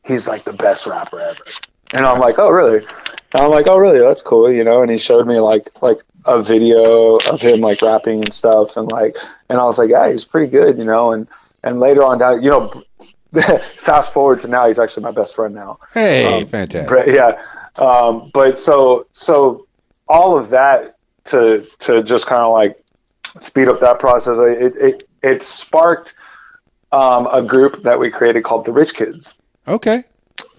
[0.03, 1.45] he's like the best rapper ever.
[1.93, 2.87] And I'm like oh really?
[3.35, 3.99] And I'm like oh really?
[3.99, 4.81] That's cool you know?
[4.81, 8.91] And he showed me like like a video of him like rapping and stuff and
[8.91, 9.17] like
[9.49, 11.27] and I was like yeah he's pretty good you know and
[11.63, 12.83] and later on down you know
[13.63, 15.79] fast forward to now he's actually my best friend now.
[15.95, 16.89] Hey um, fantastic.
[16.89, 17.43] but yeah
[17.77, 19.67] um, but so so
[20.09, 20.97] all of that
[21.27, 22.83] to to just kind of like
[23.39, 26.15] speed up that process it it, it sparked
[26.93, 29.37] um, a group that we created called the rich kids.
[29.67, 30.05] Okay.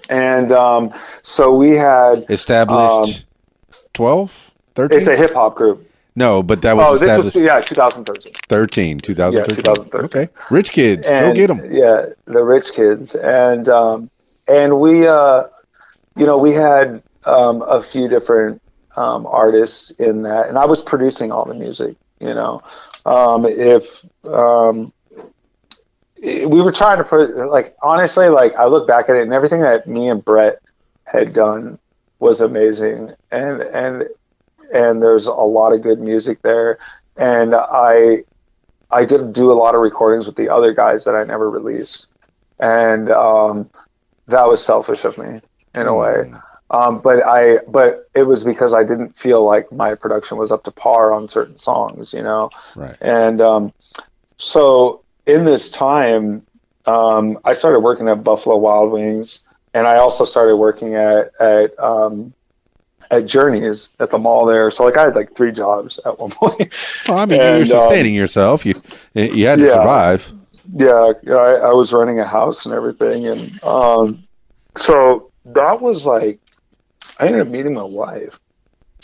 [0.09, 3.25] And um, so we had established
[3.93, 4.97] 12 13?
[4.97, 5.89] It's a hip hop group.
[6.15, 7.33] No, but that was oh, established.
[7.33, 8.33] this was yeah, 2013.
[8.47, 9.39] 13, 2013.
[9.39, 10.05] Yeah, 2013.
[10.05, 11.73] Okay, rich kids, and, go get them.
[11.73, 14.11] Yeah, the rich kids, and um,
[14.47, 15.45] and we, uh,
[16.15, 18.61] you know, we had um, a few different
[18.95, 21.95] um, artists in that, and I was producing all the music.
[22.19, 22.61] You know,
[23.07, 24.93] um, if um,
[26.21, 29.61] we were trying to put like honestly, like I look back at it, and everything
[29.61, 30.59] that me and Brett
[31.05, 31.79] had done
[32.19, 34.07] was amazing, and and
[34.73, 36.79] and there's a lot of good music there.
[37.15, 38.23] And I
[38.91, 42.11] I did do a lot of recordings with the other guys that I never released,
[42.59, 43.69] and um,
[44.27, 45.41] that was selfish of me
[45.75, 46.31] in a way.
[46.71, 50.63] Um, but I but it was because I didn't feel like my production was up
[50.63, 52.49] to par on certain songs, you know.
[52.75, 52.97] Right.
[52.99, 53.73] And um,
[54.37, 56.45] so in this time,
[56.85, 61.79] um, I started working at Buffalo Wild Wings, and I also started working at at
[61.79, 62.33] um,
[63.13, 64.71] at Journeys at the mall there.
[64.71, 66.73] So like I had like three jobs at one point.
[67.07, 68.65] Well, I mean, you were And, sustaining yourself.
[68.65, 68.75] You
[69.13, 69.73] you had to yeah.
[69.73, 70.31] survive.
[70.75, 74.23] yeah, I, I was renting a house and everything, and um,
[74.75, 76.39] so that was like
[77.19, 78.39] I ended up meeting my wife.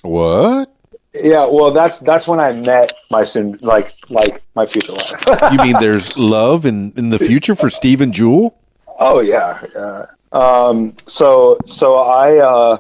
[0.02, 0.74] What?
[1.14, 5.24] Yeah, well, that's that's when I met my soon like like my future wife.
[5.52, 8.58] You mean there's love in in the future for Steven Jewel?
[9.00, 10.06] Oh yeah, yeah.
[10.32, 12.78] Um, so so I uh,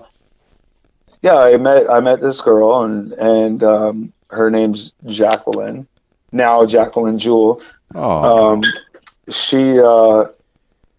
[1.22, 5.88] yeah I met I met this girl and and um, her name's Jacqueline.
[6.32, 7.62] Now Jacqueline Jewel.
[7.96, 8.64] Oh, Um,
[9.30, 10.26] she uh,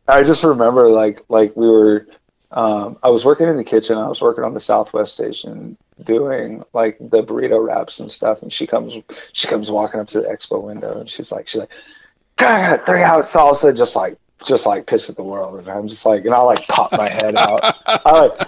[0.09, 2.07] I just remember like like we were
[2.53, 3.97] um, I was working in the kitchen.
[3.97, 8.43] I was working on the Southwest station doing like the burrito wraps and stuff.
[8.43, 8.97] And she comes
[9.33, 11.71] she comes walking up to the expo window and she's like she's like,
[12.37, 15.69] God, I got three out salsa, just like just like pissed at the world, and
[15.69, 17.61] I'm just like, and I like pop my head out.
[17.87, 18.41] I like,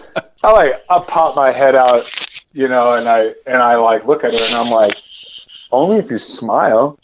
[0.42, 2.10] I like, I pop my head out,
[2.52, 4.94] you know, and I and I like look at her, and I'm like,
[5.70, 6.98] only if you smile.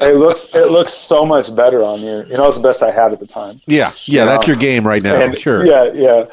[0.00, 2.24] it looks it looks so much better on you.
[2.24, 3.60] You know, it's the best I had at the time.
[3.66, 4.54] Yeah, yeah, You that's know?
[4.54, 5.20] your game right now.
[5.20, 5.66] And- sure.
[5.66, 6.24] Yeah, yeah.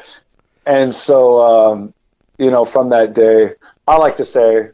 [0.66, 1.94] And so, um,
[2.38, 3.54] you know, from that day,
[3.88, 4.70] I like to say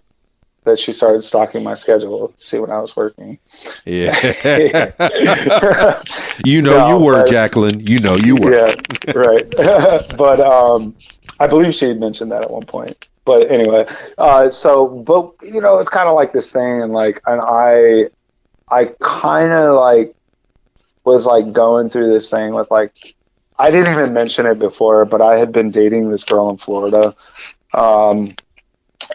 [0.66, 3.38] that she started stalking my schedule to see when I was working.
[3.84, 4.14] Yeah.
[6.44, 7.80] you know No, you were, but- Jacqueline.
[7.86, 8.54] You know you were.
[8.54, 9.50] yeah, right.
[10.16, 10.94] but um,
[11.40, 13.08] I believe she had mentioned that at one point.
[13.24, 13.86] But anyway,
[14.18, 18.06] uh, so but you know, it's kind of like this thing, and like, and I,
[18.68, 20.14] I kind of like
[21.04, 23.16] was like going through this thing with like,
[23.58, 27.16] I didn't even mention it before, but I had been dating this girl in Florida,
[27.74, 28.30] um,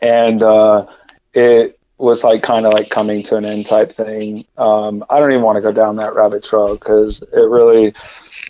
[0.01, 0.87] and uh,
[1.33, 4.45] it was like kind of like coming to an end type thing.
[4.57, 7.93] Um, I don't even want to go down that rabbit trail because it really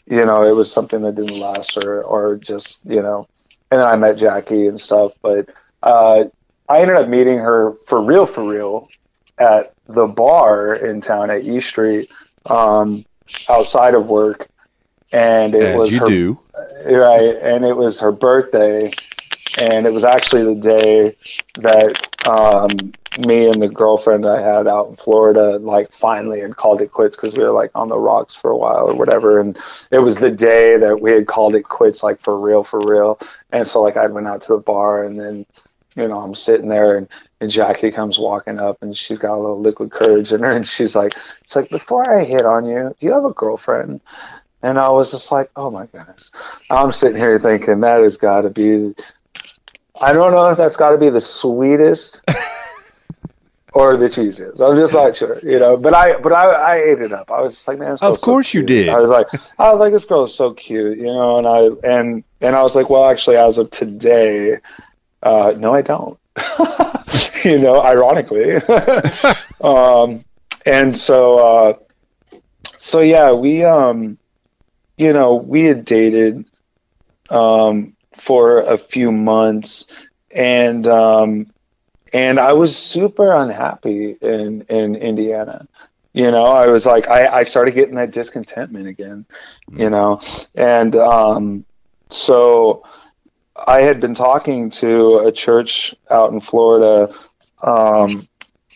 [0.05, 3.27] you know, it was something that didn't last or, or just, you know,
[3.69, 5.49] and then I met Jackie and stuff, but,
[5.83, 6.25] uh,
[6.67, 8.89] I ended up meeting her for real, for real
[9.37, 12.09] at the bar in town at E Street,
[12.45, 13.05] um,
[13.49, 14.47] outside of work.
[15.11, 16.39] And it As was you her, do.
[16.85, 17.35] right.
[17.41, 18.91] And it was her birthday.
[19.57, 21.15] And it was actually the day
[21.55, 22.93] that, um,
[23.27, 27.15] me and the girlfriend I had out in Florida, like finally had called it quits
[27.15, 29.39] because we were like on the rocks for a while or whatever.
[29.39, 29.57] And
[29.91, 33.19] it was the day that we had called it quits, like for real, for real.
[33.51, 35.45] And so like I went out to the bar and then,
[35.97, 37.09] you know, I'm sitting there and,
[37.41, 40.65] and Jackie comes walking up and she's got a little liquid courage in her and
[40.65, 43.99] she's like, it's like, before I hit on you, do you have a girlfriend?
[44.63, 46.31] And I was just like, oh my goodness.
[46.69, 48.93] I'm sitting here thinking that has got to be,
[50.01, 52.23] I don't know if that's got to be the sweetest
[53.73, 54.59] or the cheesiest.
[54.59, 55.77] I'm just not sure, you know.
[55.77, 57.31] But I, but I, I ate it up.
[57.31, 58.89] I was just like, man, this Of girl's so course you did.
[58.89, 59.27] I was like,
[59.59, 61.37] I was like, this girl is so cute, you know.
[61.37, 64.57] And I, and and I was like, well, actually, as of today,
[65.23, 66.17] uh, no, I don't.
[67.45, 68.55] you know, ironically.
[69.61, 70.21] um,
[70.65, 71.73] and so, uh,
[72.63, 74.17] so yeah, we, um,
[74.97, 76.45] you know, we had dated
[77.29, 81.47] um, for a few months, and um,
[82.13, 85.67] and I was super unhappy in in Indiana.
[86.13, 89.25] You know, I was like, I, I started getting that discontentment again.
[89.71, 90.19] You know,
[90.55, 91.65] and um,
[92.09, 92.83] so
[93.55, 97.13] I had been talking to a church out in Florida
[97.63, 98.27] um,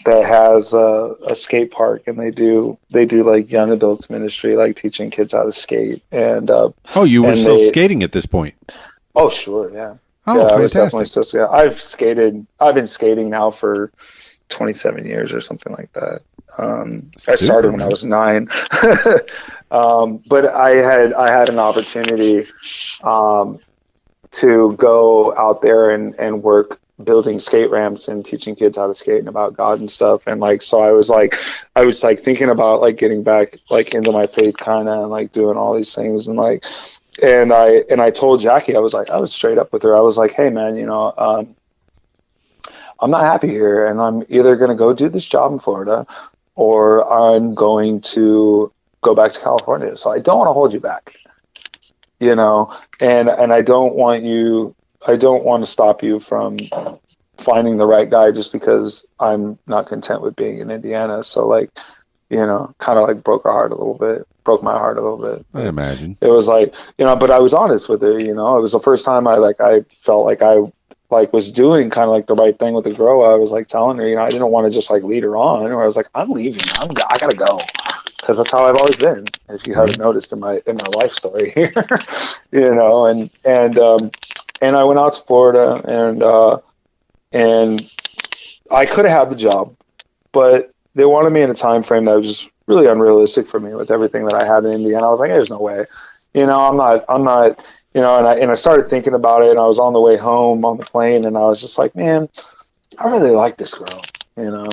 [0.06, 4.56] that has a, a skate park, and they do they do like young adults ministry,
[4.56, 6.04] like teaching kids how to skate.
[6.14, 8.56] And uh, Oh, you were still they- skating at this point.
[9.16, 9.96] Oh, sure, yeah,
[10.28, 11.24] Oh, yeah, I was definitely fantastic.
[11.26, 11.42] still.
[11.42, 12.48] Yeah, I've skated.
[12.60, 13.92] I've been skating now for
[14.50, 16.22] 27 years or something like that.
[16.58, 18.48] Um, I started when I was nine,
[19.72, 22.48] um, but I had I had an opportunity
[23.04, 23.60] um,
[24.32, 28.96] to go out there and, and work building skate ramps and teaching kids how to
[28.96, 30.28] skate and about God and stuff.
[30.28, 31.36] And like, so I was like,
[31.76, 35.12] I was like thinking about like getting back like into my faith kind of and
[35.12, 36.64] like doing all these things and like,
[37.22, 39.96] and I, and I told Jackie, I was like, I was straight up with her.
[39.96, 41.56] I was like, Hey man, you know, um,
[43.00, 46.06] I'm not happy here and I'm either to go do this job in Florida
[46.56, 48.72] or I'm going to
[49.02, 49.98] go back to California.
[49.98, 51.16] So I don't want to hold you back,
[52.20, 54.76] you know, and, and I don't want you,
[55.06, 56.58] I don't want to stop you from
[57.38, 61.24] finding the right guy just because I'm not content with being in Indiana.
[61.24, 61.70] So like,
[62.30, 65.02] you know, kind of like broke her heart a little bit, broke my heart a
[65.02, 65.46] little bit.
[65.54, 66.18] I imagine.
[66.22, 68.72] It was like, you know, but I was honest with her, you know, it was
[68.72, 70.58] the first time I like, I felt like I
[71.12, 73.24] like was doing kind of like the right thing with the girl.
[73.24, 75.38] I was like telling her, you know, I didn't want to just like lead her
[75.38, 76.64] on or I was like, I'm leaving.
[76.76, 77.60] I'm, I gotta go.
[78.24, 79.28] Cause that's how I've always been.
[79.50, 81.72] If you haven't noticed in my, in my life story here,
[82.52, 84.12] you know, and, and, um,
[84.62, 86.58] and I went out to Florida and, uh,
[87.32, 87.88] and
[88.72, 89.76] I could have had the job,
[90.32, 93.76] but they wanted me in a time frame that was just really unrealistic for me
[93.76, 95.08] with everything that I had in Indiana.
[95.08, 95.86] I was like, there's no way,
[96.34, 97.60] you know, I'm not, I'm not,
[97.94, 100.02] you know, and I, and I started thinking about it and I was on the
[100.02, 102.30] way home on the plane and I was just like, man,
[102.98, 104.02] I really like this girl,
[104.38, 104.70] you know,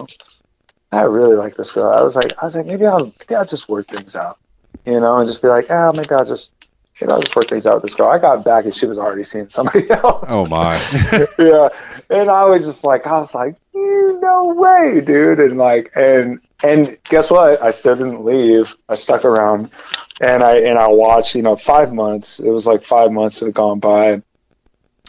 [0.93, 1.93] I really like this girl.
[1.93, 4.39] I was like, I was like, maybe I'll, maybe I'll just work things out,
[4.87, 6.53] you know, and just be like, ah, maybe I'll just,
[7.03, 8.09] maybe I'll just work things out with this girl.
[8.09, 10.75] I got back and she was already seeing somebody else Oh my.
[11.39, 11.69] yeah.
[12.11, 15.41] And I was just like, I was like, "You no way, dude.
[15.41, 17.63] And like, and, and guess what?
[17.63, 18.77] I still didn't leave.
[18.89, 19.71] I stuck around
[20.21, 22.39] and I, and I watched, you know, five months.
[22.41, 24.23] It was like five months had gone by.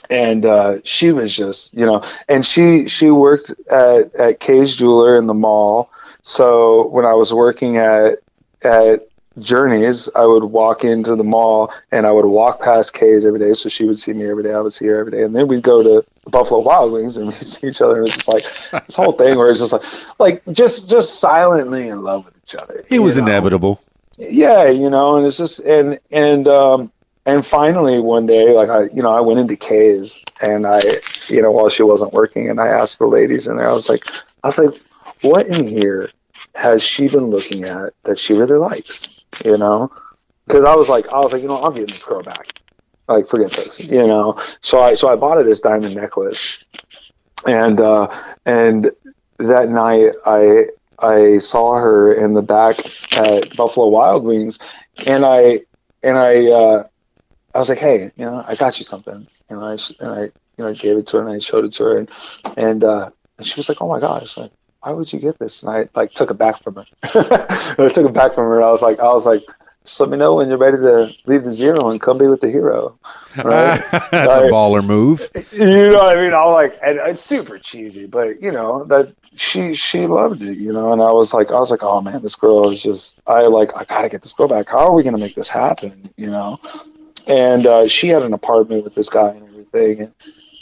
[0.09, 5.15] And uh, she was just, you know, and she she worked at at Kay's Jeweler
[5.15, 5.91] in the mall.
[6.23, 8.19] So when I was working at
[8.63, 9.07] at
[9.39, 10.09] journeys.
[10.15, 13.53] I would walk into the mall and I would walk past Kay's every day.
[13.53, 14.53] So she would see me every day.
[14.53, 15.23] I would see her every day.
[15.23, 17.99] And then we'd go to Buffalo Wild Wings and we'd see each other.
[17.99, 18.43] And it's just like
[18.85, 19.83] this whole thing where it's just like,
[20.19, 22.83] like just, just silently in love with each other.
[22.89, 23.23] It was know?
[23.23, 23.81] inevitable.
[24.17, 26.91] yeah you know and it's just and and um
[27.25, 30.79] and finally one day like i you know i went into Kay's and i
[31.29, 33.89] you know while she wasn't working and i asked the ladies in there i was
[33.89, 34.05] like
[34.43, 34.79] i was like
[35.21, 36.11] what in here
[36.53, 39.91] has she been looking at that she really likes you know?
[40.47, 42.59] Because i was like i was like you know i'm getting this girl back.
[43.07, 44.39] Like forget this you know?
[44.61, 46.63] So i so i bought her this diamond necklace.
[47.45, 48.07] And uh
[48.45, 48.91] and
[49.39, 50.65] that night i
[50.99, 52.77] I saw her in the back
[53.17, 54.59] at Buffalo Wild Wings,
[55.05, 55.61] and I
[56.01, 56.87] and I uh,
[57.53, 60.31] I was like, hey, you know, I got you something, and I and I you
[60.59, 62.09] know gave it to her and I showed it to her, and
[62.57, 64.51] and, uh, and she was like, oh my gosh, like
[64.83, 65.63] why would you get this?
[65.63, 66.85] And I like took it back from her.
[67.03, 68.61] I took it back from her.
[68.61, 69.43] I was like, I was like,
[69.85, 72.41] just let me know when you're ready to leave the zero and come be with
[72.41, 72.97] the hero.
[73.43, 73.81] Right?
[73.91, 74.45] That's Right.
[74.45, 75.27] a baller move.
[75.53, 76.33] you know what I mean?
[76.33, 80.71] I like, and it's super cheesy, but you know that she she loved it, you
[80.71, 80.93] know.
[80.93, 83.19] And I was like, I was like, oh man, this girl is just.
[83.25, 84.69] I like, I gotta get this girl back.
[84.69, 86.11] How are we gonna make this happen?
[86.15, 86.59] You know.
[87.25, 90.13] And uh, she had an apartment with this guy and everything, and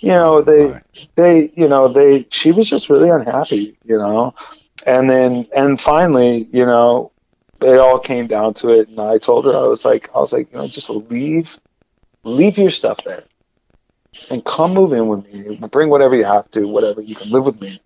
[0.02, 0.80] you know they
[1.16, 4.34] they you know they she was just really unhappy, you know.
[4.86, 7.12] And then and finally, you know,
[7.62, 10.34] it all came down to it, and I told her I was like, I was
[10.34, 11.60] like, you know, just leave
[12.24, 13.24] leave your stuff there
[14.30, 15.56] and come move in with me.
[15.70, 17.80] Bring whatever you have to, whatever you can live with me,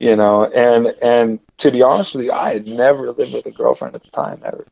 [0.00, 0.46] you know.
[0.46, 4.02] And and to be honest with you, I had never lived with a girlfriend at
[4.02, 4.66] the time ever.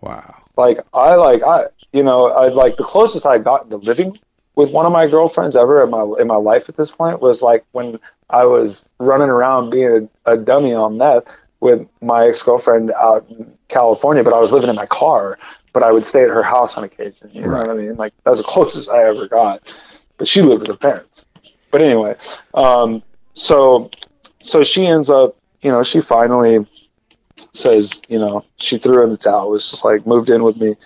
[0.00, 0.42] Wow.
[0.56, 4.18] Like I like I you know I like the closest I got to living
[4.54, 7.42] with one of my girlfriends ever in my in my life at this point was
[7.42, 7.98] like when
[8.30, 11.24] I was running around being a, a dummy on meth
[11.60, 15.38] with my ex girlfriend out in California, but I was living in my car.
[15.72, 17.30] But I would stay at her house on occasion.
[17.32, 17.96] You know what I mean?
[17.96, 19.74] Like that was the closest I ever got.
[20.18, 21.24] But she lived with her parents.
[21.70, 22.16] But anyway,
[22.52, 23.02] um,
[23.32, 23.90] so
[24.42, 26.66] so she ends up, you know, she finally
[27.52, 29.50] says, you know, she threw in the towel.
[29.50, 30.76] Was just like moved in with me,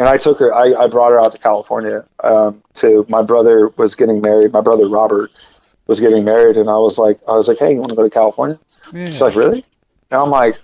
[0.00, 0.52] and I took her.
[0.52, 2.04] I, I brought her out to California.
[2.24, 4.50] Um, to my brother was getting married.
[4.50, 5.30] My brother Robert
[5.86, 8.02] was getting married, and I was like, I was like, hey, you want to go
[8.02, 8.58] to California?
[9.08, 9.62] She's like, really?
[10.10, 10.56] And I'm like,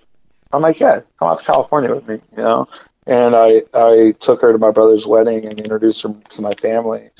[0.53, 2.67] I'm like, yeah, come out to California with me, you know.
[3.07, 7.11] And I I took her to my brother's wedding and introduced her to my family,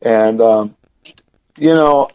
[0.00, 0.76] and um,
[1.58, 2.08] you know,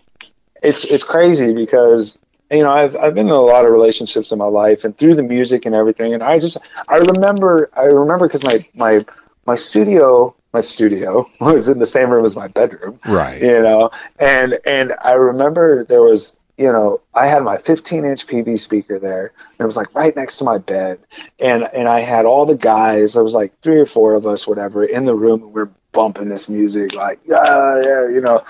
[0.63, 2.19] it's it's crazy because
[2.49, 5.13] you know I've I've been in a lot of relationships in my life and through
[5.13, 6.57] the music and everything, and I just
[6.87, 9.05] I remember I remember because my my
[9.45, 13.41] my studio my studio was in the same room as my bedroom, Right.
[13.41, 13.89] you know?
[14.19, 18.99] And and i remember there was you know i had my 15 inch pb speaker
[18.99, 19.31] there.
[19.51, 20.99] And it was like right next to my bed.
[21.39, 24.47] And and i had all the guys there was like three or four of us
[24.47, 28.43] whatever in the room and we are bumping this music like yeah yeah you know?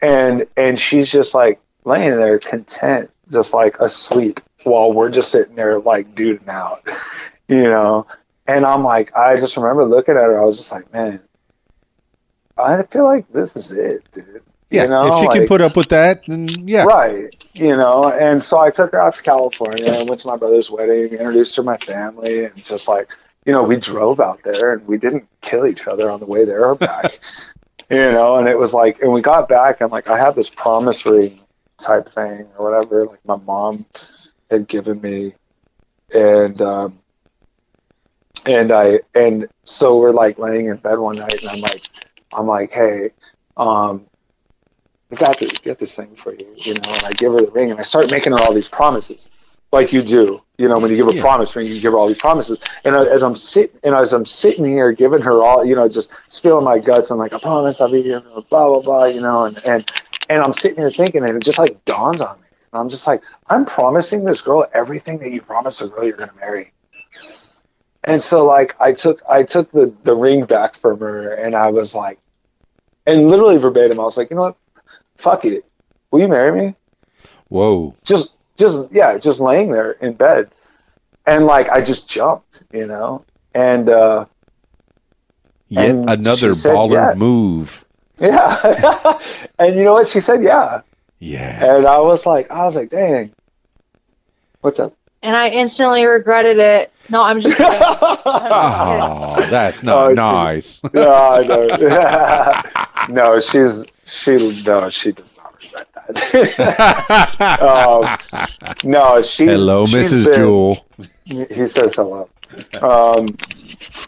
[0.00, 5.54] And and she's just like laying there content just like asleep while we're just sitting
[5.56, 6.86] there like duding out
[7.48, 8.06] you know
[8.48, 11.20] and i'm like i just remember looking at her i was just like man
[12.56, 14.82] i feel like this is it dude Yeah.
[14.82, 16.84] you know, if she can put up with that, then yeah.
[16.84, 17.34] Right.
[17.54, 20.70] You know, and so I took her out to California and went to my brother's
[20.70, 23.08] wedding, introduced her to my family, and just like,
[23.46, 26.44] you know, we drove out there and we didn't kill each other on the way
[26.44, 27.18] there or back.
[27.90, 30.50] you know, and it was like, and we got back and like I had this
[30.50, 31.40] promise ring
[31.78, 33.86] type thing or whatever, like my mom
[34.50, 35.32] had given me.
[36.12, 36.98] And, um,
[38.48, 41.82] and I, and so we're like laying in bed one night and I'm like,
[42.32, 43.10] I'm like, hey,
[43.56, 44.06] um,
[45.12, 47.52] I got this, get this thing for you, you know, and I give her the
[47.52, 49.30] ring and I start making her all these promises
[49.70, 51.20] like you do, you know, when you give a Yeah.
[51.20, 52.58] promise ring, you give her all these promises.
[52.84, 55.86] And I- as I'm sitting, and as I'm sitting here giving her all, you know,
[55.88, 59.20] just spilling my guts, I'm like, I promise I'll be here, blah, blah, blah, you
[59.20, 59.92] know, and, and,
[60.30, 62.46] and I'm sitting here thinking, and it just like dawns on me.
[62.72, 66.16] And I'm just like, I'm promising this girl everything that you promised a girl you're
[66.16, 66.72] going to marry.
[68.08, 71.68] And so like I took I took the, the ring back from her and I
[71.68, 72.18] was like
[73.06, 74.56] and literally verbatim, I was like, you know what?
[75.16, 75.64] Fuck it.
[76.10, 76.74] Will you marry me?
[77.48, 77.94] Whoa.
[78.04, 80.50] Just just yeah, just laying there in bed.
[81.26, 83.24] And like I just jumped, you know?
[83.54, 84.26] And uh
[85.68, 87.14] Yet And another said baller yeah.
[87.14, 87.84] move.
[88.20, 89.18] yeah.
[89.58, 90.08] and you know what?
[90.08, 90.82] She said yeah.
[91.18, 91.76] Yeah.
[91.76, 93.34] And I was like I was like, dang.
[94.60, 94.97] What's up?
[95.22, 96.92] And I instantly regretted it.
[97.10, 97.72] No, I'm just kidding.
[98.30, 100.80] Oh, that's not Oh, nice.
[100.92, 101.42] no, I
[103.08, 103.14] know.
[103.14, 107.48] no, she's she no, she does not regret that.
[107.50, 108.18] um,
[108.84, 109.46] no, she.
[109.46, 110.24] Hello, she's Mrs.
[110.26, 110.86] been- Jewel.
[111.24, 112.28] He says hello.
[112.82, 113.36] Um,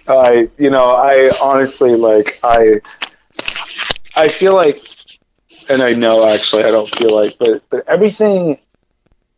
[0.09, 2.81] I, you know, I honestly like I,
[4.16, 4.81] I feel like,
[5.69, 8.59] and I know actually I don't feel like, but but everything,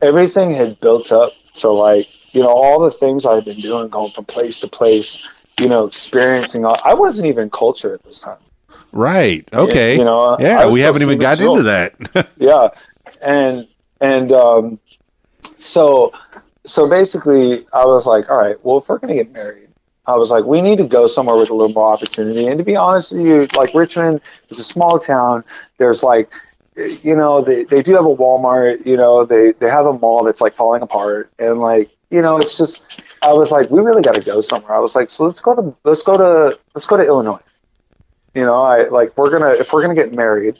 [0.01, 4.11] everything had built up to like you know all the things I've been doing, going
[4.11, 5.29] from place to place,
[5.61, 6.65] you know, experiencing.
[6.65, 8.39] All, I wasn't even cultured at this time.
[8.93, 9.49] Right.
[9.53, 9.97] Okay.
[9.97, 12.29] You know, yeah, we haven't even gotten into that.
[12.39, 12.69] yeah
[13.21, 13.67] and
[14.01, 14.79] and um
[15.43, 16.13] so
[16.65, 19.69] so basically i was like all right well if we're going to get married
[20.07, 22.65] i was like we need to go somewhere with a little more opportunity and to
[22.65, 24.21] be honest with you like richmond
[24.51, 25.45] is a small town
[25.79, 26.33] there's like
[26.77, 30.25] you know they, they do have a walmart you know they they have a mall
[30.25, 31.31] that's like falling apart.
[31.39, 34.75] And like you know it's just i was like we really got to go somewhere.
[34.75, 37.41] I was like so let's go to let's go to let's go to illinois.
[38.35, 40.59] You know i like we're gonna if we're gonna get married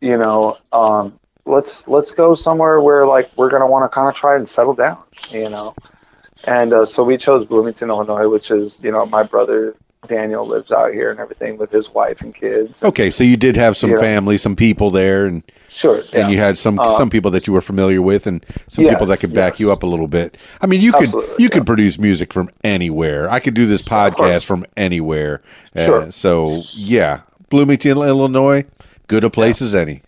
[0.00, 4.14] you know um let's let's go somewhere where like we're gonna want to kind of
[4.14, 5.74] try and settle down, you know.
[6.44, 9.74] And uh, so we chose Bloomington, Illinois, which is you know my brother
[10.08, 12.82] Daniel lives out here and everything with his wife and kids.
[12.84, 13.96] okay, so you did have some Yeah.
[14.00, 17.52] family, some people there, and Sure, and you had some Uh, some people that you
[17.52, 19.60] were familiar with, and some Yes, people that could back yes.
[19.60, 20.36] you up a little bit.
[20.62, 23.30] I mean, you could Absolutely, you could produce music from anywhere.
[23.30, 25.42] I could do this podcast from anywhere.
[25.74, 26.10] Uh, Sure.
[26.12, 27.20] So yeah,
[27.50, 28.64] Bloomington, Illinois,
[29.08, 30.02] good a place as any.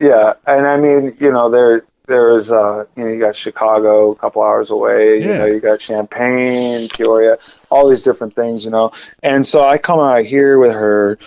[0.00, 4.16] yeah, and I mean you know there there's uh you know you got Chicago a
[4.16, 5.22] couple hours away.
[5.22, 5.38] You Yeah.
[5.38, 7.38] know you got Champaign, Peoria,
[7.70, 8.64] all these different things.
[8.64, 8.90] You know,
[9.22, 11.18] and so I come out here with her,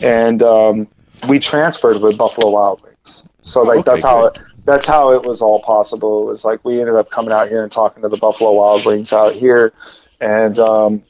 [0.00, 0.88] and um,
[1.28, 3.28] we transferred with Buffalo Wild Wings.
[3.42, 4.26] So like Okay, that's how good.
[4.26, 6.22] it that's how it was all possible.
[6.22, 8.86] It was like we ended up coming out here and talking to the Buffalo Wild
[8.86, 9.72] Wings out here,
[10.20, 11.02] and um,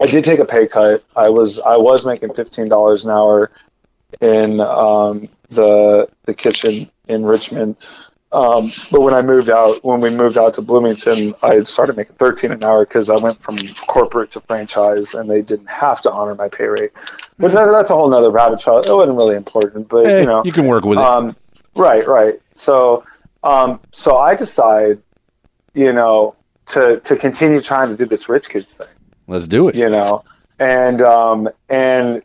[0.00, 1.04] I did take a pay cut.
[1.14, 3.50] I was I was making fifteen dollars an hour
[4.20, 7.76] in um, the the kitchen in Richmond.
[8.34, 12.16] Um, but when I moved out, when we moved out to Bloomington, I started making
[12.16, 13.56] 13 an hour because I went from
[13.86, 16.90] corporate to franchise, and they didn't have to honor my pay rate.
[17.38, 18.78] But that, that's a whole nother rabbit trail.
[18.80, 21.04] It wasn't really important, but Eh, you know, you can work with it.
[21.04, 21.36] um,
[21.76, 22.40] right, right.
[22.50, 23.04] So,
[23.44, 24.98] um, so I decide,
[25.74, 26.34] you know,
[26.66, 28.88] to to continue trying to do this rich kids thing
[29.28, 29.74] Let's do it.
[29.74, 30.24] you know
[30.58, 32.22] and um and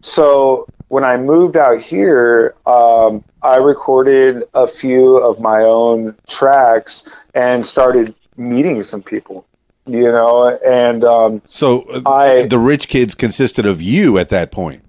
[0.00, 7.08] so when i moved out here um i recorded a few of my own tracks
[7.34, 9.46] and started meeting some people
[9.86, 14.50] you know and um So uh, I- the rich kids consisted of you at that
[14.52, 14.82] point.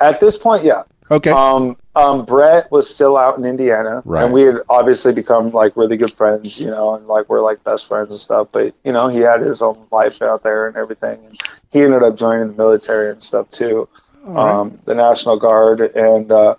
[0.00, 1.30] at this point yeah Okay.
[1.30, 4.24] Um, um, Brett was still out in Indiana, Right.
[4.24, 7.62] and we had obviously become like really good friends, you know, and like we're like
[7.62, 8.48] best friends and stuff.
[8.50, 11.40] But you know, he had his own life out there and everything, and
[11.70, 13.88] he ended up joining the military and stuff too,
[14.26, 16.56] um, the National Guard, and uh,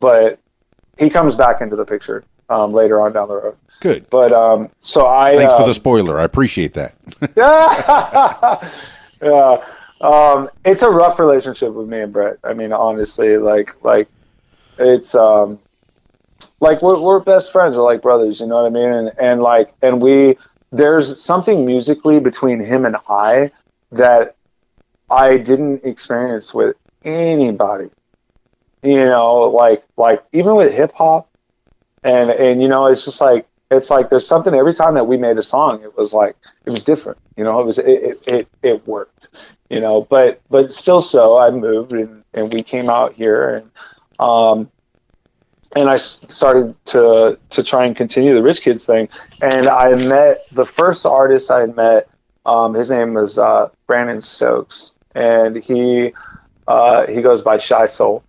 [0.00, 0.38] but
[0.98, 3.56] he comes back into the picture um, later on down the road.
[3.80, 4.08] Good.
[4.10, 6.18] But um, so I Thanks for um, the spoiler.
[6.18, 6.94] I appreciate that.
[9.22, 9.64] yeah.
[10.00, 12.38] Um, it's a rough relationship with me and Brett.
[12.44, 14.08] I mean, honestly, like, like
[14.78, 15.58] it's, um,
[16.60, 17.76] like we're, we're best friends.
[17.76, 18.88] We're like brothers, you know what I mean?
[18.88, 20.38] And, and like, and we,
[20.70, 23.50] there's something musically between him and I
[23.90, 24.36] that
[25.10, 27.88] I didn't experience with anybody,
[28.82, 31.28] you know, like, like even with hip hop
[32.02, 35.16] and, and, you know, it's just like, it's like there's something every time that we
[35.16, 38.28] made a song, it was like, it was different, you know, it was, it, it,
[38.28, 39.28] it, it worked,
[39.68, 43.70] you know, but, but still so I moved and, and we came out here and,
[44.18, 44.70] um,
[45.76, 49.08] and I started to to try and continue the Rich Kids thing.
[49.42, 52.08] And I met the first artist I met.
[52.46, 56.12] Um, his name was uh, Brandon Stokes, and he
[56.68, 58.22] uh, he goes by Shy Soul.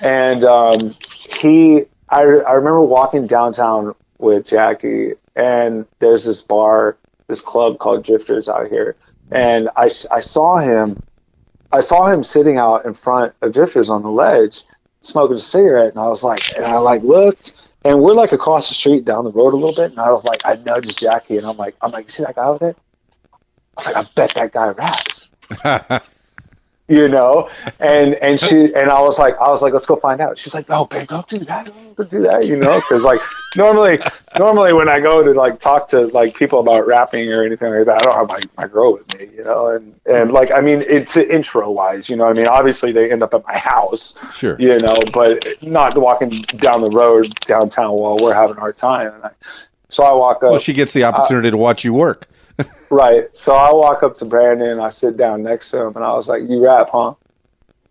[0.00, 0.94] And um,
[1.38, 6.96] he, I, I remember walking downtown with Jackie, and there's this bar,
[7.28, 8.96] this club called Drifters out here,
[9.30, 11.02] and I, I saw him.
[11.72, 14.62] I saw him sitting out in front of Drifters on the ledge,
[15.02, 18.68] smoking a cigarette, and I was like, and I like looked, and we're like across
[18.68, 21.36] the street down the road a little bit, and I was like, I nudged Jackie,
[21.36, 22.74] and I'm like, I'm like, see that guy over there?
[23.32, 23.36] I
[23.76, 25.30] was like, I bet that guy raps,
[26.90, 27.48] you know,
[27.78, 30.36] and and she and I was like, I was like, let's go find out.
[30.36, 33.20] She's like, no, babe, don't do that, don't do that, you know, because like
[33.56, 34.00] normally,
[34.38, 37.86] normally when I go to like talk to like people about rapping or anything like
[37.86, 40.34] that, I don't have my, my girl with me, you know, and and mm-hmm.
[40.34, 43.46] like I mean, it's intro wise, you know, I mean, obviously they end up at
[43.46, 44.56] my house, Sure.
[44.58, 49.14] you know, but not walking down the road downtown while we're having our time.
[49.14, 49.30] And I,
[49.88, 52.26] so I walk up, Well, she gets the opportunity to watch you work.
[52.90, 53.34] Right?
[53.34, 56.12] So I walk up to Brandon, and I sit down next to him, and I
[56.14, 57.14] was like, "You rap, huh?"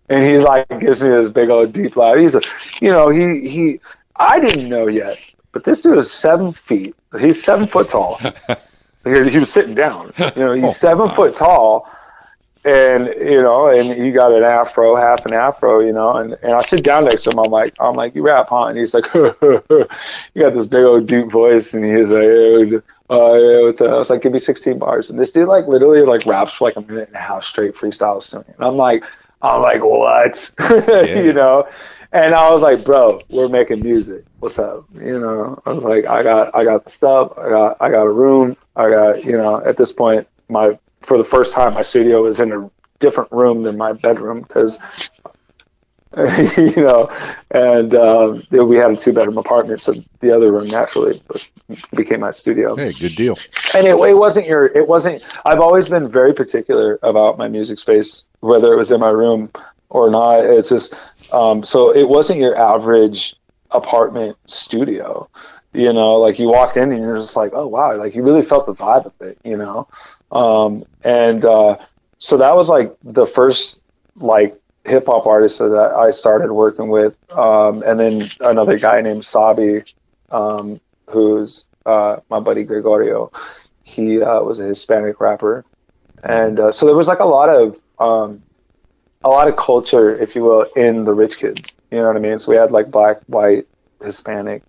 [0.10, 2.18] And he's like, gives me this big old deep laugh.
[2.18, 2.42] He's a,
[2.82, 3.80] you know, he he.
[4.16, 5.18] I didn't know yet,
[5.52, 6.96] but this dude is seven feet.
[7.20, 8.20] He's seven foot tall,
[9.04, 9.10] he
[9.40, 10.12] was sitting down.
[10.36, 11.16] You know, he's Oh, seven wow.
[11.16, 11.90] foot tall,
[12.66, 16.54] and you know, and he got an afro, half an afro, you know, and, and
[16.54, 17.40] I sit down next to him.
[17.40, 18.66] I'm like, I'm like, you rap, huh?
[18.66, 19.32] And he's like, you
[20.38, 22.76] got this big old deep voice, and he's like, hey,
[23.10, 23.92] uh, yeah, what's up?
[23.92, 26.66] I was like, give me 16 bars, and this dude like literally like raps for
[26.66, 29.04] like a minute and a half straight freestyles to me, and I'm like,
[29.42, 30.52] I'm like, what,
[31.08, 31.68] you know.
[32.12, 34.26] And I was like, bro, we're making music.
[34.40, 34.86] What's up?
[34.96, 37.38] You know, I was like, I got, I got the stuff.
[37.38, 38.58] I got, I got a room.
[38.76, 42.40] I got, you know, at this point, my for the first time, my studio was
[42.40, 42.70] in a
[43.00, 44.80] different room than my bedroom because,
[46.18, 47.10] you know,
[47.52, 51.22] and um, we had a two bedroom apartment, so the other room naturally
[51.96, 53.38] became my studio Hey, good deal.
[53.76, 57.78] and it, it wasn't your it wasn't i've always been very particular about my music
[57.78, 59.52] space whether it was in my room
[59.90, 60.96] or not it's just
[61.32, 63.36] um, so it wasn't your average
[63.72, 65.30] apartment studio
[65.74, 68.42] you know like you walked in and you're just like oh wow like you really
[68.42, 69.88] felt the vibe of it you know?
[70.32, 71.78] Um, and uh,
[72.18, 73.84] so that was like the first
[74.16, 79.24] like hip hop artist that I started working with um, and then another guy named
[79.26, 79.84] Sabi
[80.32, 80.80] um,
[81.10, 83.32] who's uh, my buddy Gregorio.
[83.84, 85.66] He uh, was a Hispanic rapper,
[86.24, 88.44] and uh, so there was like a lot of um,
[89.24, 91.76] a lot of culture, if you will, in the rich kids.
[91.92, 92.40] You know what I mean?
[92.40, 93.68] So we had like black, white,
[94.02, 94.64] Hispanic.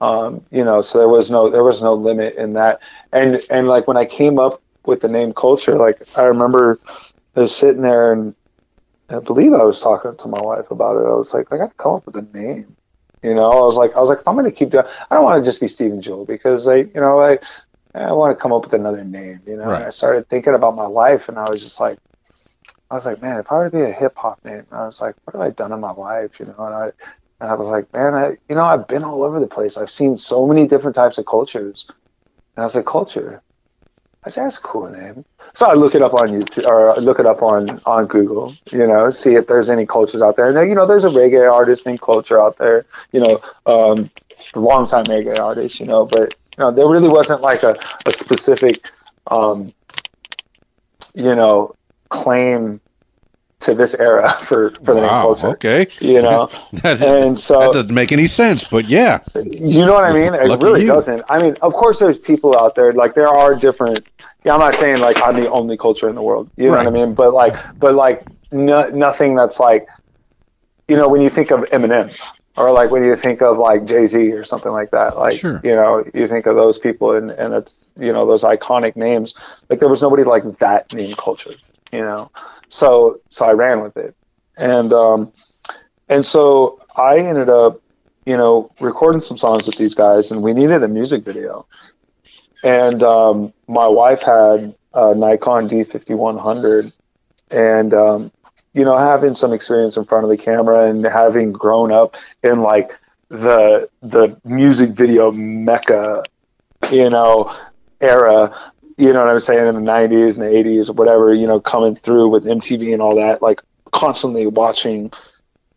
[0.00, 2.82] Um, you know, so there was no there was no limit in that.
[3.12, 6.78] And and like when I came up with the name culture, like I remember
[7.36, 8.34] I was sitting there and
[9.10, 11.06] I believe I was talking to my wife about it.
[11.06, 12.76] I was like, I got to come up with a name.
[13.22, 15.24] You know, I was like, I was like, I'm going to keep doing, I don't
[15.24, 17.38] want to just be Steven Jewel because I, you know, I,
[17.94, 19.40] I want to come up with another name.
[19.46, 19.78] You know, Right.
[19.78, 21.98] and I started thinking about my life, and I was just like,
[22.90, 25.00] I was like, man, if I were to be a hip hop name, I was
[25.00, 26.40] like, what have I done in my life?
[26.40, 26.92] You know, and I,
[27.40, 29.76] and I was like, man, I, you know, I've been all over the place.
[29.76, 33.42] I've seen so many different types of cultures, and I was like, culture.
[34.24, 35.24] I said, that's a cool name.
[35.54, 38.54] So I look it up on YouTube or I look it up on on Google,
[38.70, 40.56] you know, see if there's any cultures out there.
[40.56, 44.10] And you know, there's a reggae artist named Culture out there, you know, um,
[44.54, 47.76] long time reggae artist, you know, but you know, there really wasn't like a,
[48.06, 48.90] a specific,
[49.26, 49.72] um,
[51.14, 51.74] you know,
[52.10, 52.80] claim
[53.60, 55.86] to this era for for the name Culture, Okay.
[56.00, 56.48] you know,
[56.82, 59.18] That, and so that doesn't make any sense, but yeah.
[59.34, 60.32] you know what I mean?
[60.34, 60.86] It Lucky really you.
[60.88, 61.22] doesn't.
[61.28, 62.92] I mean, of course, there's people out there.
[62.92, 64.00] Like there are different.
[64.44, 66.48] Yeah, I'm not saying like I'm the only culture in the world.
[66.56, 67.12] You know what I mean?
[67.14, 69.86] But like, but like, no, nothing that's like,
[70.88, 72.16] you know, when you think of Eminem,
[72.56, 75.18] or like when you think of like Jay Z or something like that.
[75.18, 75.60] Like, Sure.
[75.62, 79.34] you know, you think of those people, and and it's you know those iconic names.
[79.68, 81.52] Like there was nobody like that name culture.
[81.92, 82.30] You know,
[82.68, 84.14] so so I ran with it,
[84.56, 85.32] and um,
[86.08, 87.80] and so I ended up
[88.26, 91.66] you know, recording some songs with these guys, and we needed a music video.
[92.62, 96.92] And um, my wife had a Nikon D5100,
[97.50, 98.32] and um,
[98.74, 102.60] you know, having some experience in front of the camera and having grown up in
[102.60, 102.96] like
[103.30, 106.22] the the music video mecca,
[106.90, 107.52] you know,
[108.00, 108.54] era.
[109.00, 111.32] You know what I'm saying in the '90s and the '80s or whatever.
[111.32, 113.62] You know, coming through with MTV and all that, like
[113.92, 115.10] constantly watching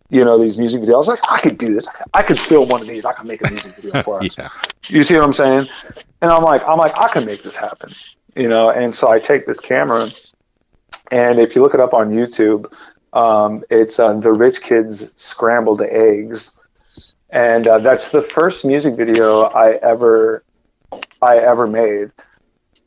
[0.10, 1.08] you know these music videos.
[1.08, 1.88] Like, I could do this.
[2.14, 3.06] I could, film one of these.
[3.06, 4.38] I could make a music video for us.
[4.38, 4.48] Yeah.
[4.88, 5.68] You see what I'm saying?
[6.22, 7.90] And I'm like, I'm like, I can make this happen.
[8.36, 8.70] You know.
[8.70, 10.10] And so I take this camera,
[11.12, 12.72] and if you look it up on YouTube,
[13.14, 16.58] um, it's uh, the Rich Kids Scrambled Eggs,
[17.30, 20.44] and uh, that's the first music video I ever
[21.22, 22.12] I ever made,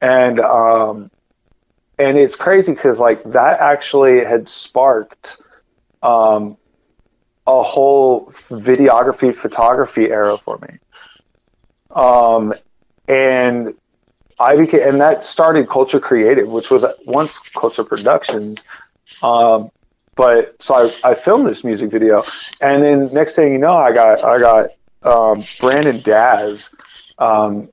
[0.01, 1.10] and um,
[1.98, 5.43] and it's crazy because like that actually had sparked
[6.02, 6.56] um,
[7.47, 10.78] a whole videography photography era for me.
[11.90, 12.55] Um,
[13.09, 13.74] and
[14.39, 18.62] I became, and that started Culture Creative, which was once Culture Productions.
[19.23, 19.70] Um,
[20.14, 22.24] but so I, I filmed this music video,
[22.60, 24.70] and then next thing you know, I got I got
[25.02, 26.74] um, Brandon Daz,
[27.18, 27.68] um,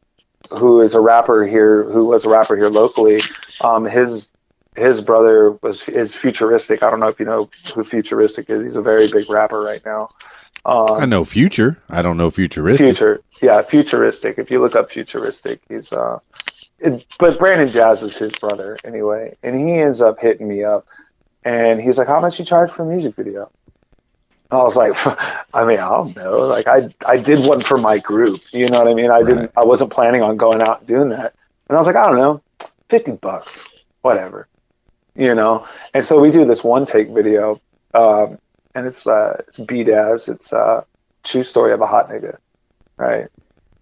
[0.58, 3.22] who is a rapper here, who was a rapper here locally.
[3.62, 4.32] Um, his
[4.76, 6.84] his brother was is futuristic.
[6.84, 8.64] I don't know if you know who futuristic is.
[8.64, 10.10] He's a very big rapper right now.
[10.66, 11.82] Um, I know future.
[11.90, 12.88] I don't know futuristic.
[12.88, 14.38] Future, yeah, futuristic.
[14.38, 16.20] If you look up futuristic, he's uh,
[16.80, 20.88] it, but Brandon Jazz is his brother anyway, and he ends up hitting me up,
[21.44, 23.52] and he's like, "How much you charge for a music video?"
[24.54, 24.94] I was like,
[25.54, 26.40] I mean, I don't know.
[26.48, 28.42] Like, I I did one for my group.
[28.52, 29.12] You know what I mean?
[29.12, 29.52] I didn't.
[29.58, 31.34] I wasn't planning on going out and doing that,
[31.70, 32.42] and I was like, I don't know,
[32.90, 34.48] fifty bucks, whatever.
[35.16, 37.62] You know, and so we do this one take video,
[37.94, 38.40] um,
[38.74, 40.28] and it's uh, it's B Daz.
[40.28, 40.84] It's uh,
[41.24, 42.38] true story of a hot nigga,
[42.98, 43.28] right?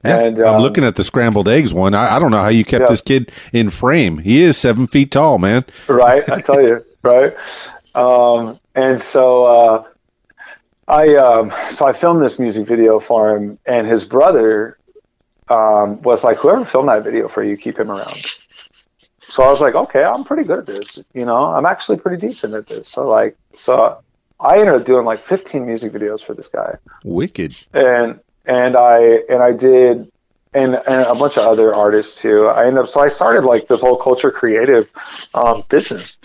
[0.03, 1.93] Yeah, And, I'm um, looking at the scrambled eggs one.
[1.93, 2.87] I, I don't know how you kept Yeah.
[2.89, 4.17] this kid in frame.
[4.17, 5.63] He is seven feet tall, man.
[5.87, 6.27] right?
[6.27, 7.33] I tell you, right?
[7.93, 9.83] Um, and so uh,
[10.91, 14.77] I um, so I filmed this music video for him, and his brother
[15.47, 18.17] um, was like, "Whoever filmed that video for you, keep him around."
[19.21, 21.01] So I was like, "Okay, I'm pretty good at this.
[21.13, 23.99] You know, I'm actually pretty decent at this." So like, so
[24.37, 27.55] I ended up doing like 15 music videos for this guy Wicked.
[27.73, 28.99] and and I
[29.29, 30.11] and I did
[30.53, 32.47] and and a bunch of other artists too.
[32.47, 34.91] I ended up so I started like this whole culture creative
[35.33, 36.17] um, business,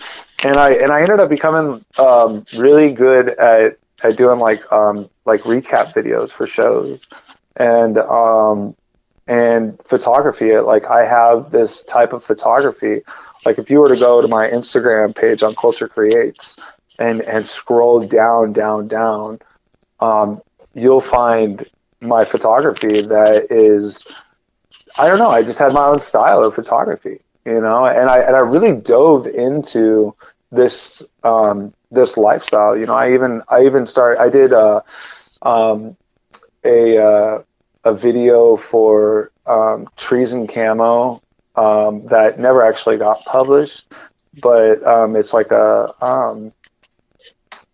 [0.43, 5.09] and I and I ended up becoming um, really good at at doing like um,
[5.25, 7.07] like recap videos for shows,
[7.55, 8.75] and um,
[9.27, 10.57] and photography.
[10.57, 13.01] Like I have this type of photography.
[13.45, 16.59] Like if you were to go to my Instagram page on Culture Creates
[16.99, 19.39] and and scroll down down down,
[19.99, 20.41] um,
[20.73, 21.67] you'll find
[21.99, 24.07] my photography that is
[24.97, 28.19] I don't know, I just had my own style of photography, you know, and I
[28.19, 30.15] and I really dove into
[30.51, 32.77] this um this lifestyle.
[32.77, 34.83] You know, I even I even started I did a
[35.41, 35.97] um
[36.63, 37.43] a uh,
[37.83, 41.21] a video for um, trees and camo
[41.55, 43.91] um, that never actually got published,
[44.41, 46.51] but um, it's like a um,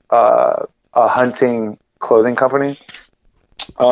[0.10, 2.78] uh, a hunting clothing company.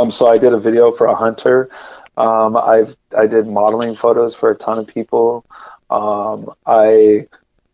[0.09, 1.69] So I did a video for a hunter.
[2.17, 5.45] I've I did modeling photos for a ton of people.
[5.89, 7.27] I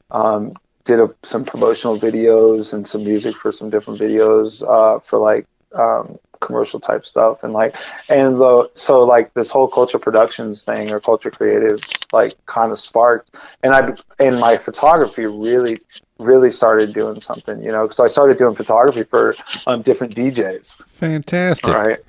[0.10, 0.54] um,
[0.88, 5.46] did a, some promotional videos and some music for some different videos uh, for like
[5.76, 7.76] um, commercial type stuff and like
[8.10, 11.80] and the so like this whole culture productions thing or culture creative
[12.14, 15.80] like kind of sparked and I and my photography really
[16.20, 19.36] really started doing something you know because I started doing photography for
[19.66, 21.74] um, different DJs Fantastic.
[21.74, 22.00] right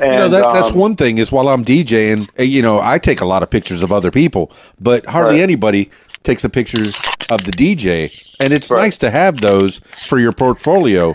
[0.00, 2.98] and You know that that's um, one thing is while I'm DJing, you know, I
[2.98, 5.42] take a lot of pictures of other people, but hardly Right.
[5.42, 5.90] anybody
[6.22, 6.84] takes a picture
[7.30, 8.82] of the DJ, and it's Right.
[8.82, 11.14] nice to have those for your portfolio.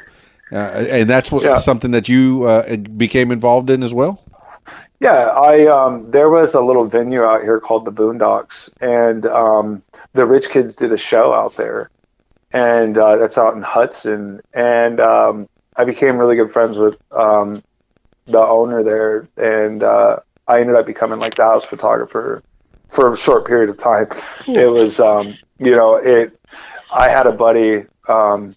[0.52, 1.56] Uh, and that's what Yeah.
[1.58, 4.20] something that you uh, became involved in as well.
[5.00, 9.82] Yeah, I um, there was a little venue out here called the Boondocks, and um,
[10.14, 11.90] the rich kids did a show out there,
[12.52, 14.40] and uh, that's out in Hudson.
[14.54, 17.64] And um, I became really good friends with um,
[18.28, 20.18] the owner there, and uh,
[20.48, 22.42] I ended up becoming like the house photographer
[22.90, 24.08] for a short period of time.
[24.48, 26.40] It was, um, you know, it.
[26.92, 28.56] I had a buddy um,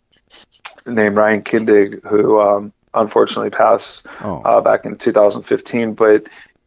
[0.86, 6.24] named Ryan Kindig who um, unfortunately passed Oh, uh, back in 2015, but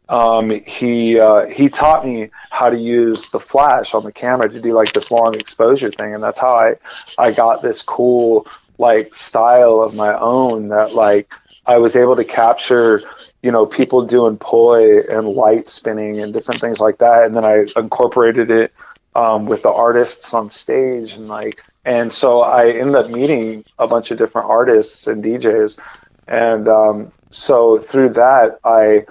[0.10, 4.60] um, he uh, he taught me how to use the flash on the camera to
[4.60, 6.76] do like this long exposure thing, and that's how I
[7.20, 8.48] I got this cool
[8.80, 11.32] like style of my own that like
[11.66, 13.02] I was able to capture
[13.44, 17.46] you know people doing poi and light spinning and different things like that, and then
[17.46, 18.74] I incorporated it
[19.16, 23.88] um, with the artists on stage and like and so I ended up meeting a
[23.88, 25.80] bunch of different artists and DJs
[26.28, 29.06] and um, so through that i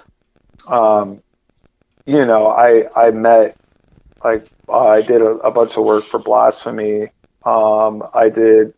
[0.66, 1.20] um,
[2.06, 3.56] you know i i met
[4.24, 7.10] like i did a, a bunch of work for blasphemy.
[7.44, 8.74] Um, i did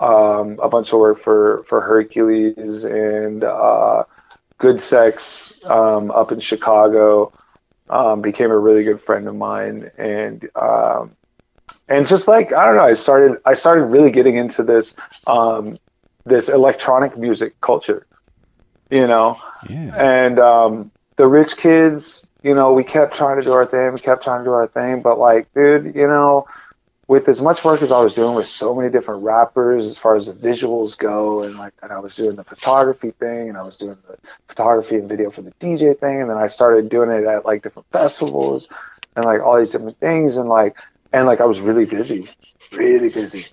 [0.00, 4.04] um, a bunch of work for for hercules and uh,
[4.58, 7.32] good sex um, up in chicago
[7.90, 11.12] um, became a really good friend of mine and um,
[11.88, 14.96] and just like i don't know i started i started really getting into this
[15.26, 15.78] um,
[16.28, 18.06] this electronic music culture,
[18.90, 19.38] you know.
[19.68, 20.22] yeah.
[20.24, 23.98] And um, the rich kids, you know, we kept trying to do our thing, we
[23.98, 26.46] kept trying to do our thing, but like, dude, you know,
[27.08, 30.14] with as much work as I was doing with so many different rappers, as far
[30.14, 33.62] as the visuals go, and like, and I was doing the photography thing, and I
[33.62, 37.10] was doing the photography and video for the DJ thing, and then I started doing
[37.10, 38.68] it at like different festivals,
[39.16, 40.76] and like all these different things, and like,
[41.10, 42.28] and like I was really busy,
[42.72, 43.46] really busy.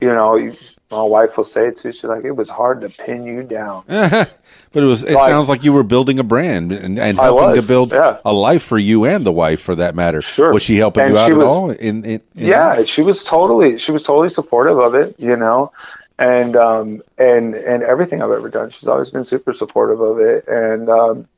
[0.00, 0.52] You know, you,
[0.90, 1.90] my wife will say it too.
[1.90, 3.84] She's like, it was hard to pin you down.
[3.88, 4.28] but
[4.74, 5.04] it was.
[5.04, 8.18] It Like- sounds like you were building a brand and, and helping to build yeah.
[8.24, 10.20] a life for you and the wife, for that matter.
[10.22, 10.52] Sure.
[10.52, 11.70] Was she helping And you out she at was- all?
[11.70, 12.88] In, in, in yeah, that?
[12.88, 15.72] she was totally she was totally supportive of it, you know,
[16.18, 20.46] and um and and everything I've ever done, she's always been super supportive of it,
[20.46, 21.28] and um,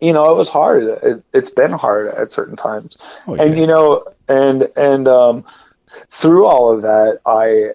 [0.00, 0.84] you know, it was hard.
[1.02, 2.96] It, it's been hard at certain times,
[3.26, 5.44] Oh, and you know, and and um,
[6.14, 7.72] through all of that, I,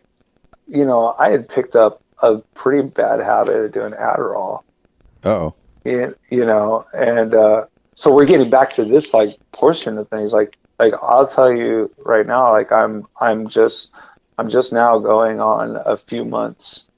[0.68, 4.62] you know, I had picked up a pretty bad habit of doing Adderall.
[5.24, 5.54] Uh-oh.
[5.84, 10.32] you, you know and uh so we're getting back to this like portion of things
[10.32, 13.94] like like i'll tell you right now like i'm i'm just
[14.38, 16.90] i'm just now going on a few months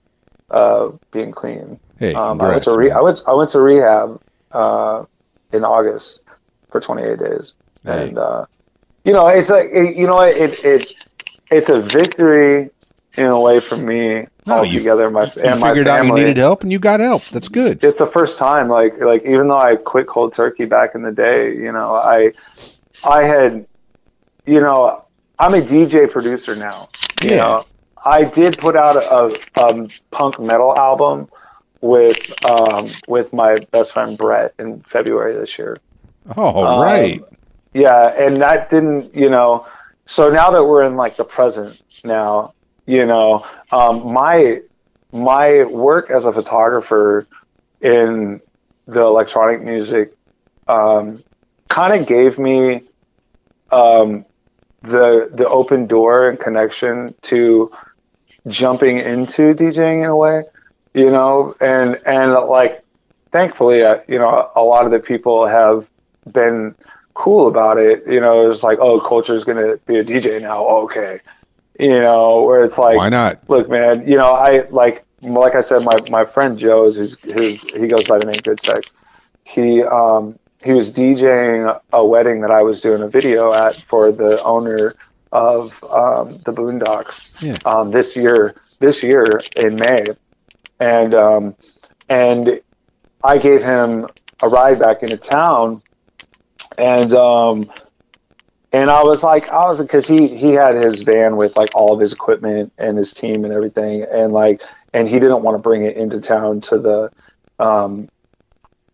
[0.52, 4.22] of being clean Hey, um i went to re- i went i went to rehab
[4.52, 5.06] uh
[5.52, 6.24] in August
[6.70, 8.10] for 28 days, Hey.
[8.10, 8.46] and uh,
[9.04, 10.94] you know, it's like it, you know, it it
[11.52, 12.70] it's a victory
[13.18, 16.38] in a way for me No, you- my You and my figured out you needed
[16.38, 17.24] help and you got help.
[17.26, 17.84] That's good.
[17.84, 21.12] It's the first time, like like even though I quit cold turkey back in the
[21.12, 22.32] day, you know, I
[23.04, 23.66] I had,
[24.46, 25.04] you know,
[25.38, 26.90] I'm a DJ producer now.
[27.22, 27.38] You Yeah.
[27.38, 27.66] know,
[28.04, 31.28] I did put out a, a, punk metal album
[31.82, 32.20] with
[32.50, 35.78] um, with my best friend Brett in February this year.
[36.38, 37.22] Oh, Um, right.
[37.74, 39.66] Yeah, and that didn't, you know.
[40.06, 42.54] So now that we're in like the present now,
[42.86, 44.62] you know, um, my
[45.12, 47.28] my work as a photographer
[47.82, 48.42] in
[48.88, 50.14] the electronic music
[50.68, 51.24] um,
[51.70, 52.82] kind of gave me
[53.72, 54.26] um,
[54.82, 57.72] the the open door and connection to
[58.48, 60.44] jumping into DJing in a way,
[60.94, 62.84] you know, and and like
[63.32, 65.88] thankfully, uh, you know, a lot of the people have
[66.32, 66.76] been
[67.22, 68.04] cool about it.
[68.08, 70.66] You know, it's like, oh, culture's gonna be a DJ now.
[70.84, 71.20] Okay,
[71.80, 73.40] you know, where it's like, Why not?
[73.48, 77.64] look, man, you know, I like, like I said, my my friend Joe's, his, his
[77.72, 78.96] he goes by the name Good Sex.
[79.46, 84.12] He um he was DJing a wedding that I was doing a video at for
[84.12, 84.96] the owner
[85.32, 87.58] of um, the Boondocks Yeah.
[87.66, 88.56] um, this year.
[88.80, 90.06] This year in May,
[90.80, 91.56] and um,
[92.10, 92.60] and
[93.24, 94.08] I gave him
[94.42, 95.84] a ride back into town,
[96.78, 97.72] and um,
[98.74, 101.94] and I was like, I was because he he had his van with like all
[101.94, 104.62] of his equipment and his team and everything, and like,
[104.94, 107.12] and he didn't want to bring it into town to the
[107.64, 108.08] um,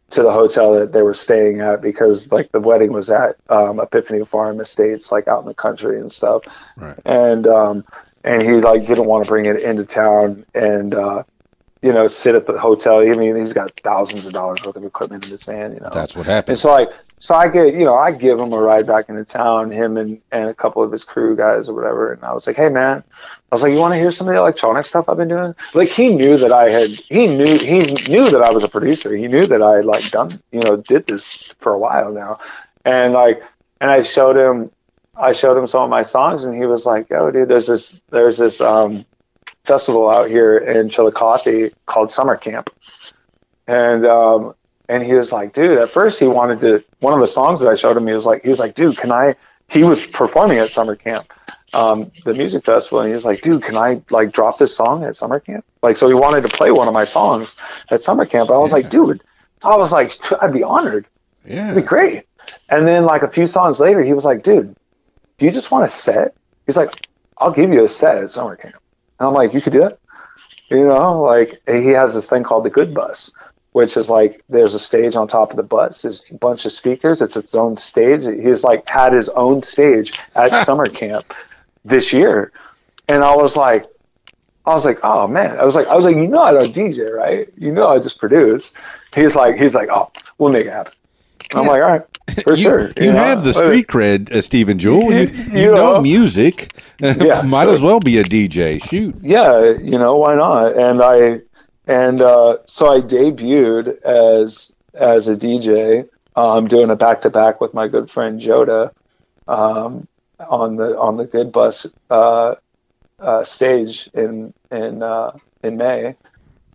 [0.10, 3.80] to the hotel that they were staying at because like the wedding was at um,
[3.80, 6.44] Epiphany Farm Estates, like out in the country and stuff,
[6.77, 6.98] Right.
[7.06, 7.85] and um,
[8.23, 10.94] and he like didn't want to bring it into town and.
[10.94, 11.23] Uh,
[11.82, 12.99] you know, sit at the hotel.
[12.99, 15.74] I mean, he's got thousands of dollars worth of equipment in his van.
[15.74, 16.62] You know, That's what and happens.
[16.62, 16.90] so like,
[17.20, 20.22] so I get, you know, I give him a ride back into town, him and,
[20.32, 22.14] and a couple of his crew guys or whatever.
[22.14, 23.04] And I was like, hey man,
[23.52, 25.56] I was like, you want to hear some of the electronic stuff I've been doing?
[25.74, 27.80] Like he knew that I had, he knew, he
[28.10, 29.16] knew that I was a producer.
[29.16, 32.40] He knew that I had like done, you know, did this for a while now.
[32.86, 33.41] And like,
[33.82, 34.72] and I showed him,
[35.16, 38.02] I showed him some of my songs and he was like, yo dude, there's this,
[38.12, 39.06] there's this, um,
[39.68, 42.69] festival out here in Chillicothe called Summer Camp.
[43.68, 44.56] And, um,
[44.89, 47.69] and he was like, dude, at first he wanted to, one of the songs that
[47.69, 49.35] I showed him, he was like, he was like, dude, can I,
[49.68, 51.31] he was performing at summer camp,
[51.73, 53.02] um, the music festival.
[53.02, 55.65] And he was like, dude, can I like drop this song at summer camp?
[55.84, 57.57] Like, so he wanted to play one of my songs
[57.89, 58.49] at summer camp.
[58.49, 59.22] I was like, dude,
[59.64, 61.06] I was like, I'd be honored.
[61.45, 61.72] Yeah.
[61.72, 62.23] It'd be great.
[62.69, 64.76] And then like a few songs later, he was like, dude,
[65.38, 66.34] do you just want a set?
[66.65, 67.07] He's like,
[67.38, 68.76] I'll give you a set at summer camp.
[69.19, 69.99] And I'm like, you could do that?
[70.69, 73.34] You know, like he has this thing called the good bus,
[73.72, 76.02] which is like there's a stage on top of the bus.
[76.02, 77.22] There's a bunch of speakers.
[77.22, 78.26] It's its own stage.
[78.26, 81.34] He's like had his own stage at summer camp
[81.85, 82.52] this year.
[83.07, 83.85] And I was like,
[84.65, 85.57] I was like, oh man.
[85.57, 87.48] I was like, I was like, you know I don't DJ, right?
[87.57, 88.73] You know I just produce.
[89.15, 90.94] He's like, he's like, oh, we'll make it happen.
[91.53, 91.69] I'm Yeah.
[91.72, 92.91] like, all right, for you, sure.
[92.99, 93.19] You know?
[93.19, 95.11] have the street cred, uh, Steven Jewel.
[95.14, 96.01] You, you, You know, know.
[96.01, 96.73] music.
[96.99, 97.73] Yeah, Might sure.
[97.76, 98.84] as well be a DJ.
[98.84, 99.15] Shoot.
[99.22, 100.76] yeah, you know, why not?
[100.76, 101.41] And I
[101.85, 106.09] and uh, so I debuted as as a DJ.
[106.35, 108.91] I'm doing a back to back with my good friend Joda
[109.47, 110.07] um,
[110.39, 112.55] on the on the Good Bus uh,
[113.19, 116.15] uh, stage in in uh, in May.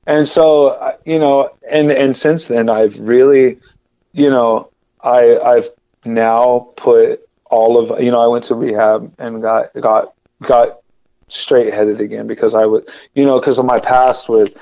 [0.07, 3.59] And so uh, you know, and and since then I've really,
[4.13, 4.71] you know,
[5.01, 5.71] I I've
[6.05, 10.83] now put all of you know I went to rehab and got got got
[11.33, 14.55] straight headed again because I would, you know, because of my past with,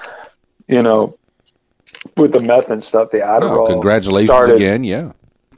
[0.68, 1.18] you know,
[2.16, 3.68] with the meth and stuff, the oh, Adderall.
[3.68, 4.84] Oh, congratulations started, again.
[4.84, 5.12] Yeah.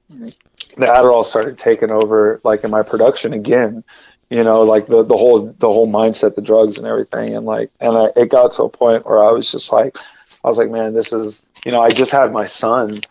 [0.09, 3.85] The Adderall started taking over, like in my production again.
[4.31, 7.71] You know, like the the whole the whole mindset, the drugs and everything, and like,
[7.81, 9.99] and I, it got to a point where I was just like,
[10.43, 13.03] I was like, man, this is, you know, I just had my son.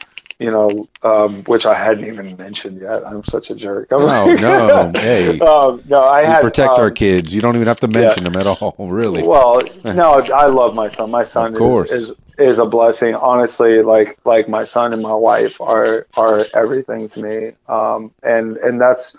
[0.41, 3.05] You know, um, which I hadn't even mentioned yet.
[3.05, 3.91] I'm such a jerk.
[3.91, 4.91] I'm No, like- no.
[4.99, 7.31] Hey, um, no, I had protect our um, kids.
[7.35, 9.21] You don't even have to mention them at all, really.
[9.21, 11.11] Well, no, I love my son.
[11.11, 11.91] My son Of course.
[11.91, 13.13] is, is is a blessing.
[13.13, 17.51] Honestly, like like my son and my wife are are everything to me.
[17.69, 19.15] Um, and and that's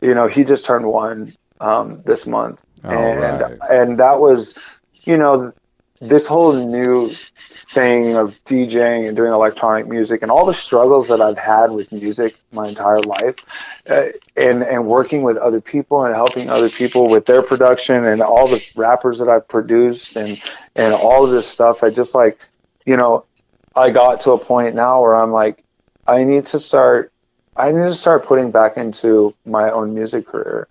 [0.00, 3.58] you know he just turned one um, this month, All and right.
[3.70, 4.56] and that was
[5.02, 5.52] you know
[6.00, 11.20] this whole new thing of DJing and doing electronic music and all the struggles that
[11.20, 13.36] I've had with music my entire life
[13.88, 14.06] uh,
[14.36, 18.48] and and working with other people and helping other people with their production and all
[18.48, 20.40] the rappers that I've produced and
[20.74, 22.38] and all of this stuff I just like
[22.84, 23.24] you know
[23.76, 25.64] I got to a point now where I'm like
[26.06, 27.12] I need to start.
[27.56, 30.68] I need to start putting back into my own music career.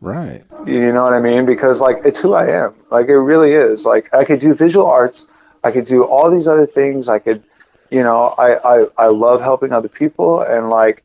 [0.00, 0.44] Right.
[0.66, 1.46] You know what I mean?
[1.46, 2.74] Because like it's who I am.
[2.90, 3.84] Like it really is.
[3.84, 5.30] Like I could do visual arts.
[5.64, 7.08] I could do all these other things.
[7.08, 7.42] I could,
[7.90, 11.02] you know, I I, I love helping other people and like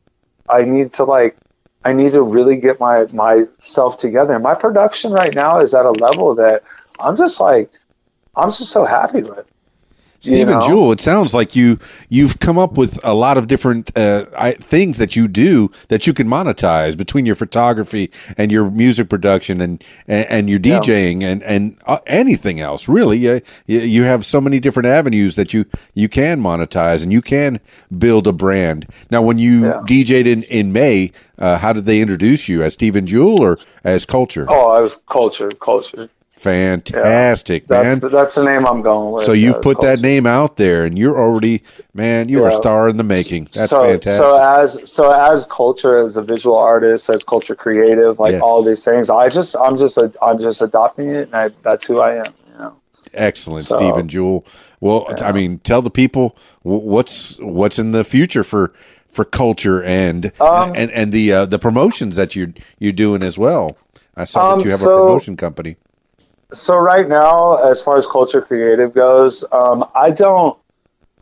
[0.48, 1.36] I need to like
[1.84, 4.38] I need to really get my myself together.
[4.38, 6.62] My production right now is at a level that
[7.00, 7.70] I'm just like
[8.36, 9.46] I'm just so happy with.
[10.22, 10.66] Steven know?
[10.66, 11.78] Jewel, it sounds like you
[12.08, 16.06] you've come up with a lot of different uh, I, things that you do that
[16.06, 20.78] you can monetize between your photography and your music production and and, and your Yeah.
[20.78, 22.88] DJing and and uh, anything else.
[22.88, 27.20] Really, you, you have so many different avenues that you you can monetize and you
[27.20, 27.58] can
[27.98, 28.86] build a brand.
[29.10, 29.82] Now, when you Yeah.
[29.86, 34.06] DJ'd in in May, uh, how did they introduce you as Steven Jewel or as
[34.06, 34.46] Culture?
[34.48, 36.08] Oh, I was culture, culture.
[36.42, 38.10] Fantastic, That's man.
[38.10, 39.24] that's the name I'm going with.
[39.24, 41.62] So you've put that name out there, and you're already,
[41.94, 43.44] man, you're a star in the making.
[43.54, 44.18] That's so, fantastic.
[44.18, 48.42] So as so as culture, as a visual artist, as culture creative, like Yes.
[48.42, 51.86] all these things, I just I'm just a, I'm just adopting it, and I, that's
[51.86, 52.34] who I am.
[52.52, 52.72] You know.
[53.14, 54.44] Excellent, so- Steven Jewel.
[54.80, 58.72] Well, I mean, tell the people what's what's in the future for
[59.10, 63.38] for culture and Um, and and the uh, the promotions that you're you're doing as
[63.38, 63.76] well.
[64.16, 65.76] I saw Um, that you have so- a promotion company.
[66.52, 70.58] So right now, as far as culture creative goes, um, I don't.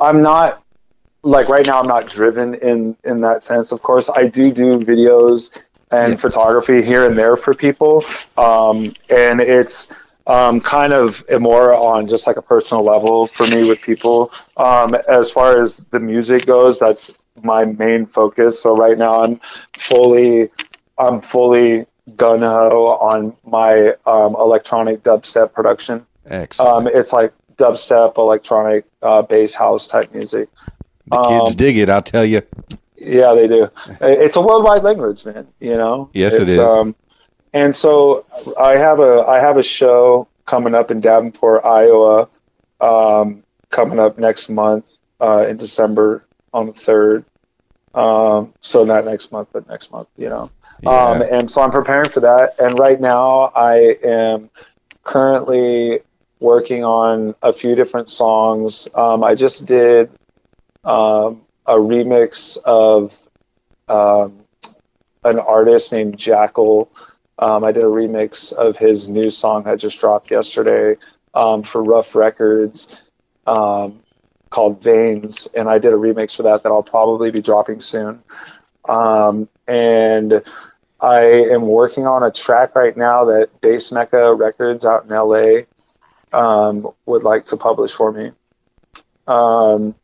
[0.01, 0.63] I'm not
[1.23, 1.81] like right now.
[1.81, 3.73] I'm not driven in in that sense.
[3.73, 5.57] Of course, I do do videos
[5.91, 6.17] and Yeah.
[6.21, 8.05] photography here and there for people,
[8.37, 9.93] um, and it's
[10.27, 14.33] um, kind of more on just like a personal level for me with people.
[14.57, 18.61] Um, as far as the music goes, that's my main focus.
[18.63, 19.41] So right now, I'm
[19.75, 20.51] fully,
[20.99, 21.87] I'm fully
[22.17, 26.07] gun ho on my um, electronic dubstep production.
[26.27, 26.89] Excellent.
[26.89, 30.49] Um, it's like dubstep, electronic, uh, bass house type music.
[31.07, 31.89] the kids um, dig it.
[31.89, 32.43] I'll tell you.
[32.97, 33.71] Yeah, they do.
[34.01, 35.47] It's a worldwide language, man.
[35.59, 36.11] You know.
[36.13, 36.59] Yes, it It's.
[36.59, 36.95] Um,
[37.53, 38.25] and so
[38.59, 42.29] I have a I have a show coming up in Davenport, Iowa,
[42.81, 47.25] um, coming up next month uh, in December on the third.
[47.95, 50.09] Um, so not next month, but next month.
[50.17, 50.51] You know.
[50.87, 52.59] Um, and so I'm preparing for that.
[52.59, 54.51] And right now, I am
[55.03, 56.01] currently
[56.39, 58.89] working on a few different songs.
[58.95, 60.11] Um, I just did
[60.85, 63.17] um, a remix of
[63.89, 64.41] um,
[65.25, 66.91] an artist named Jackal.
[67.39, 70.99] Um, I did a remix of his new song that just dropped yesterday
[71.35, 73.03] um, for Rough Records
[73.47, 74.00] um,
[74.51, 75.49] called Veins.
[75.57, 78.23] And I did a remix for that that I'll probably be dropping soon.
[78.89, 80.43] Um, and
[81.01, 85.63] I am working on a track right now that Bass Mecca Records out in LA
[86.33, 88.33] um, would like to publish for me.
[89.27, 89.95] Um,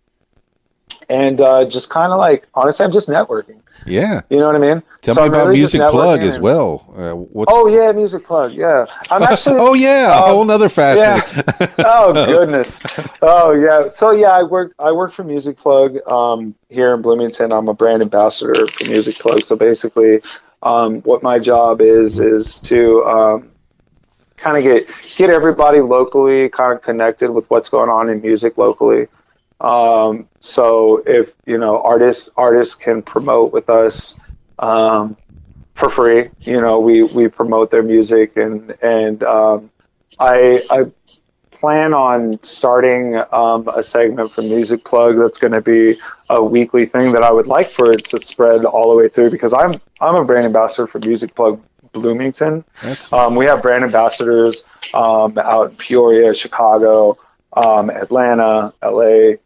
[1.08, 3.60] and uh, just kind of like, honestly, I'm just networking.
[3.86, 4.22] Yeah.
[4.30, 4.82] You know what I mean?
[5.02, 6.92] Tell So me I'm about really Music Plug as well.
[6.96, 8.52] Uh, Oh yeah, music plug.
[8.52, 9.56] Yeah, I'm actually.
[9.60, 11.44] oh yeah, a um, whole nother facet.
[11.78, 12.80] oh goodness.
[13.22, 13.88] Oh yeah.
[13.90, 14.74] So yeah, I work.
[14.78, 17.52] I work for Music Plug um, here in Bloomington.
[17.52, 19.44] I'm a brand ambassador for Music Plug.
[19.44, 20.20] So basically,
[20.62, 23.50] um, what my job is is to um,
[24.36, 28.58] kind of get get everybody locally kind of connected with what's going on in music
[28.58, 29.06] locally.
[29.60, 34.20] Um, so if you know artists artists can promote with us
[34.58, 35.16] um,
[35.76, 36.30] for free.
[36.40, 39.70] You know, we we promote their music and and um,
[40.18, 40.86] I I
[41.50, 46.84] plan on starting um, a segment for Music Plug that's going to be a weekly
[46.86, 49.80] thing that I would like for it to spread all the way through because I'm
[50.00, 51.62] I'm a brand ambassador for Music Plug
[51.92, 52.64] Bloomington.
[53.12, 57.18] Um, we have brand ambassadors um, out in Peoria, Chicago,
[57.52, 59.36] um, Atlanta, LA,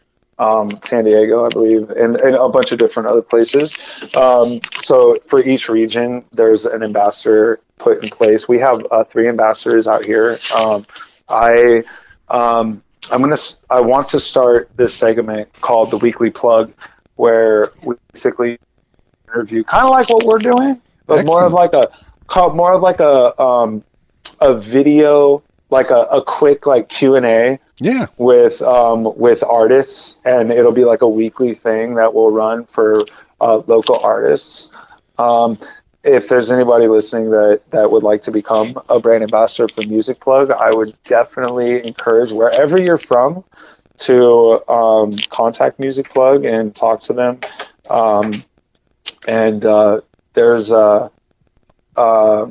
[0.40, 4.02] um, San Diego, I believe, and, and a bunch of different other places.
[4.16, 8.48] Um, so for each region, there's an ambassador put in place.
[8.48, 10.38] We have uh, three ambassadors out here.
[10.56, 10.86] Um,
[11.28, 11.84] I
[12.28, 13.36] um, I'm gonna
[13.68, 16.72] I want to start this segment called the Weekly Plug,
[17.16, 18.58] where we basically
[19.28, 21.90] interview kind of like what we're doing, but more of like a
[22.26, 23.84] called more of like a um,
[24.40, 28.06] a video, like a, a quick like Q and A yeah.
[28.18, 33.04] with um, with artists, and it'll be like a weekly thing that will run for
[33.40, 34.76] uh, local artists.
[35.18, 35.58] Um,
[36.02, 40.20] if there's anybody listening that that would like to become a brand ambassador for Music
[40.20, 43.44] Plug, I would definitely encourage wherever you're from
[43.98, 47.40] to um, contact Music Plug and talk to them.
[47.90, 48.32] Um,
[49.28, 50.00] and uh,
[50.32, 51.10] there's uh,
[51.96, 52.46] uh,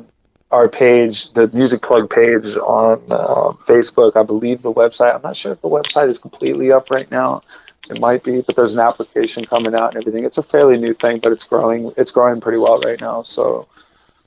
[0.50, 4.16] our page, the Music Plug page on uh, Facebook.
[4.16, 5.14] I believe the website.
[5.14, 7.42] I'm not sure if the website is completely up right now,
[7.88, 10.24] it might be, but there's an application coming out and everything.
[10.24, 11.92] It's a fairly new thing, but it's growing.
[11.96, 13.22] It's growing pretty well right now.
[13.22, 13.66] So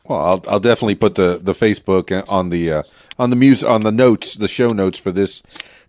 [0.06, 2.84] Well, I'll, I'll definitely put the, the Facebook on the uh,
[3.20, 5.42] on the music on the notes, the show notes for this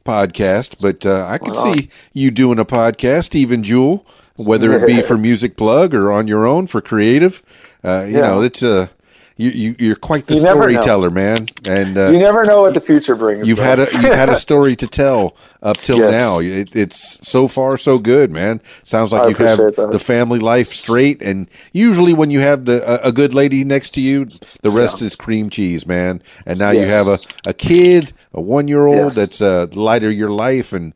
[0.04, 0.76] podcast.
[0.80, 4.06] But uh, I could see you doing a podcast, Steven Jewel,
[4.36, 7.42] whether it be for Music Plug or on your own for creative.
[7.82, 8.20] Uh, you Yeah.
[8.20, 8.88] know, it's uh,
[9.36, 12.80] you, you you're quite the You storyteller, man, and uh, you never know what the
[12.80, 13.48] future brings.
[13.48, 13.66] You've bro.
[13.66, 16.12] had a you've had a story to tell up till Yes.
[16.12, 16.38] now.
[16.38, 18.60] It, it's so far so good, man.
[18.84, 19.88] Sounds like I you have that.
[19.90, 23.90] the family life straight, and usually when you have the a, a good lady next
[23.94, 24.26] to you,
[24.62, 26.22] the rest is cream cheese, man.
[26.46, 29.16] And now you have a, a kid, a one year old Yes.
[29.16, 30.92] that's uh, of your life, and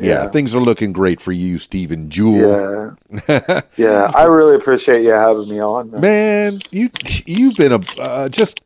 [0.00, 0.28] yeah, Yeah.
[0.28, 2.96] things are looking great for you, Steven Jewel.
[3.28, 4.10] Yeah, yeah.
[4.14, 5.90] I really appreciate you having me on.
[5.90, 6.00] man.
[6.00, 6.88] Man, you
[7.26, 8.60] you've been a uh, just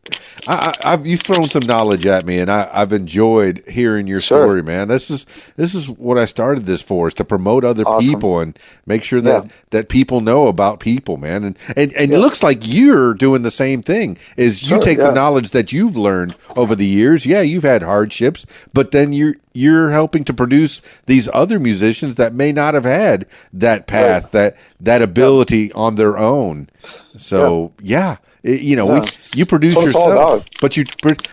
[0.47, 4.21] I, I, I've you've thrown some knowledge at me, and I, I've enjoyed hearing your
[4.21, 4.45] Sure.
[4.47, 4.89] story, man.
[4.89, 8.15] This is this is what I started this for, is to promote other Awesome.
[8.15, 9.51] people and make sure that Yeah.
[9.71, 11.45] that people know about people, man.
[11.45, 14.19] And and, and it looks like you're doing the same thing.
[14.37, 17.25] Is you Sure, take the knowledge that you've learned over the years.
[17.27, 22.35] Yeah, you've had hardships, but then you're you're helping to produce these other musicians that
[22.35, 26.69] may not have had that path, that that ability on their own.
[27.17, 29.01] So yeah, it- you know, Yeah.
[29.01, 30.85] we you produce That's what it's all yourself, but you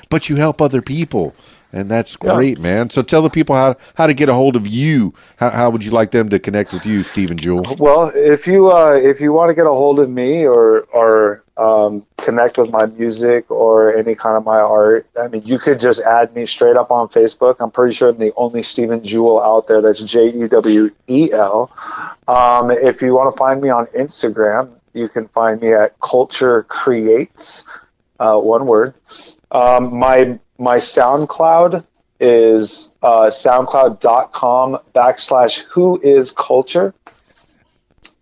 [0.10, 1.34] but you help other people,
[1.74, 2.36] and that's Yeah.
[2.36, 2.90] great, man.
[2.90, 5.14] So tell the people how how to get a hold of you.
[5.38, 7.76] How how would you like them to connect with you, Steven Jewel?
[7.80, 11.44] Well, if you uh, if you want to get a hold of me or or
[11.58, 15.80] um, connect with my music or any kind of my art, I mean, you could
[15.80, 17.58] just add me straight up on Facebook.
[17.60, 19.80] I'm pretty sure I'm the only Steven Jewel out there.
[19.82, 21.70] That's J E W E L.
[22.28, 26.64] Um, if you want to find me on Instagram, you can find me at Culture
[26.64, 27.68] Creates,
[28.20, 28.94] uh, one word.
[29.52, 31.84] Um, my my SoundCloud
[32.20, 36.94] is uh, soundcloud.com backslash who is culture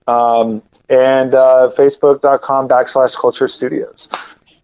[0.07, 4.09] um, and uh, facebook.com backslash culture studios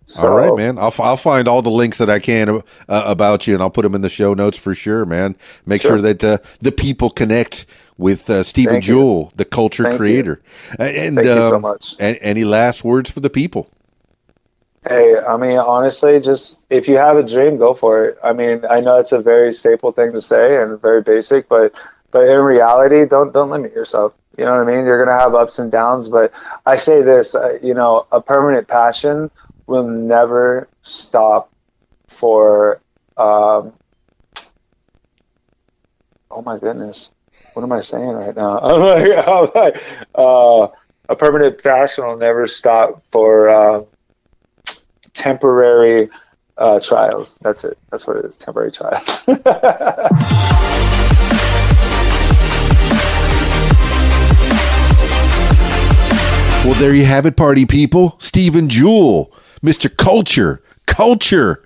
[0.07, 0.77] so, all right, man.
[0.77, 3.81] I'll, I'll find all the links that I can uh, about you, and I'll put
[3.81, 5.35] them in the show notes for sure, man.
[5.65, 6.01] Make sure, Sure.
[6.01, 7.65] that uh, the people connect
[7.97, 8.81] with uh, Steven you.
[8.81, 10.41] Jewel, the culture Thank creator.
[10.79, 11.95] Uh, And Thank you so um, much.
[11.99, 13.67] a- any last words for the people?
[14.87, 18.17] Hey i mean honestly just if you have a dream go for it.
[18.23, 21.73] I mean i know it's a very staple thing to say and very basic but
[22.11, 24.17] but in reality don't don't limit yourself.
[24.37, 24.85] You know what i mean?
[24.85, 26.31] You're gonna have ups and downs but
[26.65, 29.31] i say this uh, you know a permanent passion
[29.67, 31.51] will never stop
[32.07, 32.81] for
[33.17, 33.73] um
[36.31, 37.13] oh my goodness.
[37.53, 38.59] What am i saying right now?
[38.63, 39.83] I'm like, I'm like
[40.15, 40.67] uh
[41.07, 43.83] a permanent passion will never stop for uh,
[45.15, 46.09] temporary
[46.57, 47.39] uh, trials.
[47.41, 47.77] That's it.
[47.89, 48.37] That's what it is.
[48.37, 49.27] Temporary trials.
[56.65, 58.15] Well, there you have it, party people.
[58.17, 59.95] Steven Jewel, Mr.
[59.95, 61.63] Culture, Culture.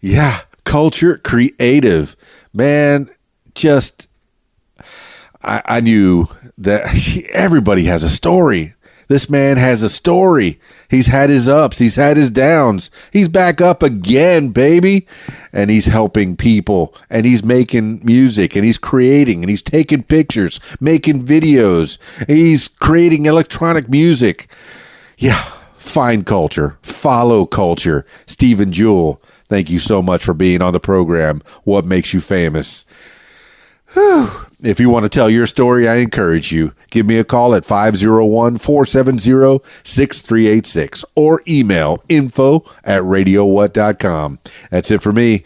[0.00, 2.14] Yeah, Culture Creative.
[2.54, 3.08] Man,
[3.56, 4.06] just,
[5.42, 6.26] I, I knew
[6.58, 8.75] that everybody has a story.
[9.08, 10.58] This man has a story.
[10.90, 12.90] He's had his ups, he's had his downs.
[13.12, 15.06] He's back up again, baby.
[15.52, 20.60] And he's helping people and he's making music and he's creating and he's taking pictures,
[20.80, 21.98] making videos.
[22.26, 24.48] He's creating electronic music.
[25.18, 25.42] Yeah,
[25.74, 28.04] find culture, follow culture.
[28.26, 31.42] Steven Jewel, thank you so much for being on the program.
[31.64, 32.84] What makes you famous?
[33.94, 34.45] Whew.
[34.62, 36.72] If you want to tell your story, I encourage you.
[36.90, 44.38] Give me a call at 501 470 6386 or email info at radiowhat.com.
[44.70, 45.44] That's it for me.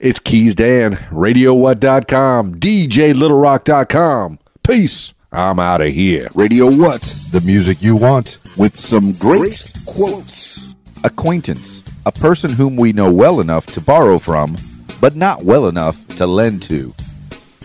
[0.00, 4.38] It's Keys Dan, radiowhat.com, DJLittleRock.com.
[4.62, 5.14] Peace.
[5.30, 6.28] I'm out of here.
[6.34, 7.02] Radio What?
[7.32, 10.74] The music you want with some great quotes.
[11.04, 11.82] Acquaintance.
[12.06, 14.56] A person whom we know well enough to borrow from,
[15.02, 16.94] but not well enough to lend to.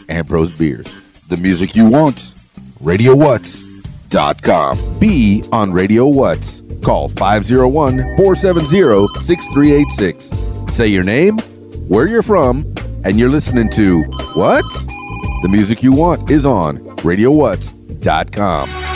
[0.10, 0.92] Ambrose Bierce.
[1.30, 2.18] The music you want.
[2.84, 5.00] RadioWhat.com.
[5.00, 6.62] Be on Radio What.
[6.84, 10.76] Call 501 470 6386.
[10.76, 11.38] Say your name,
[11.88, 12.74] where you're from,
[13.04, 14.66] and you're listening to what?
[15.44, 18.93] The music you want is on RadioWhat.com.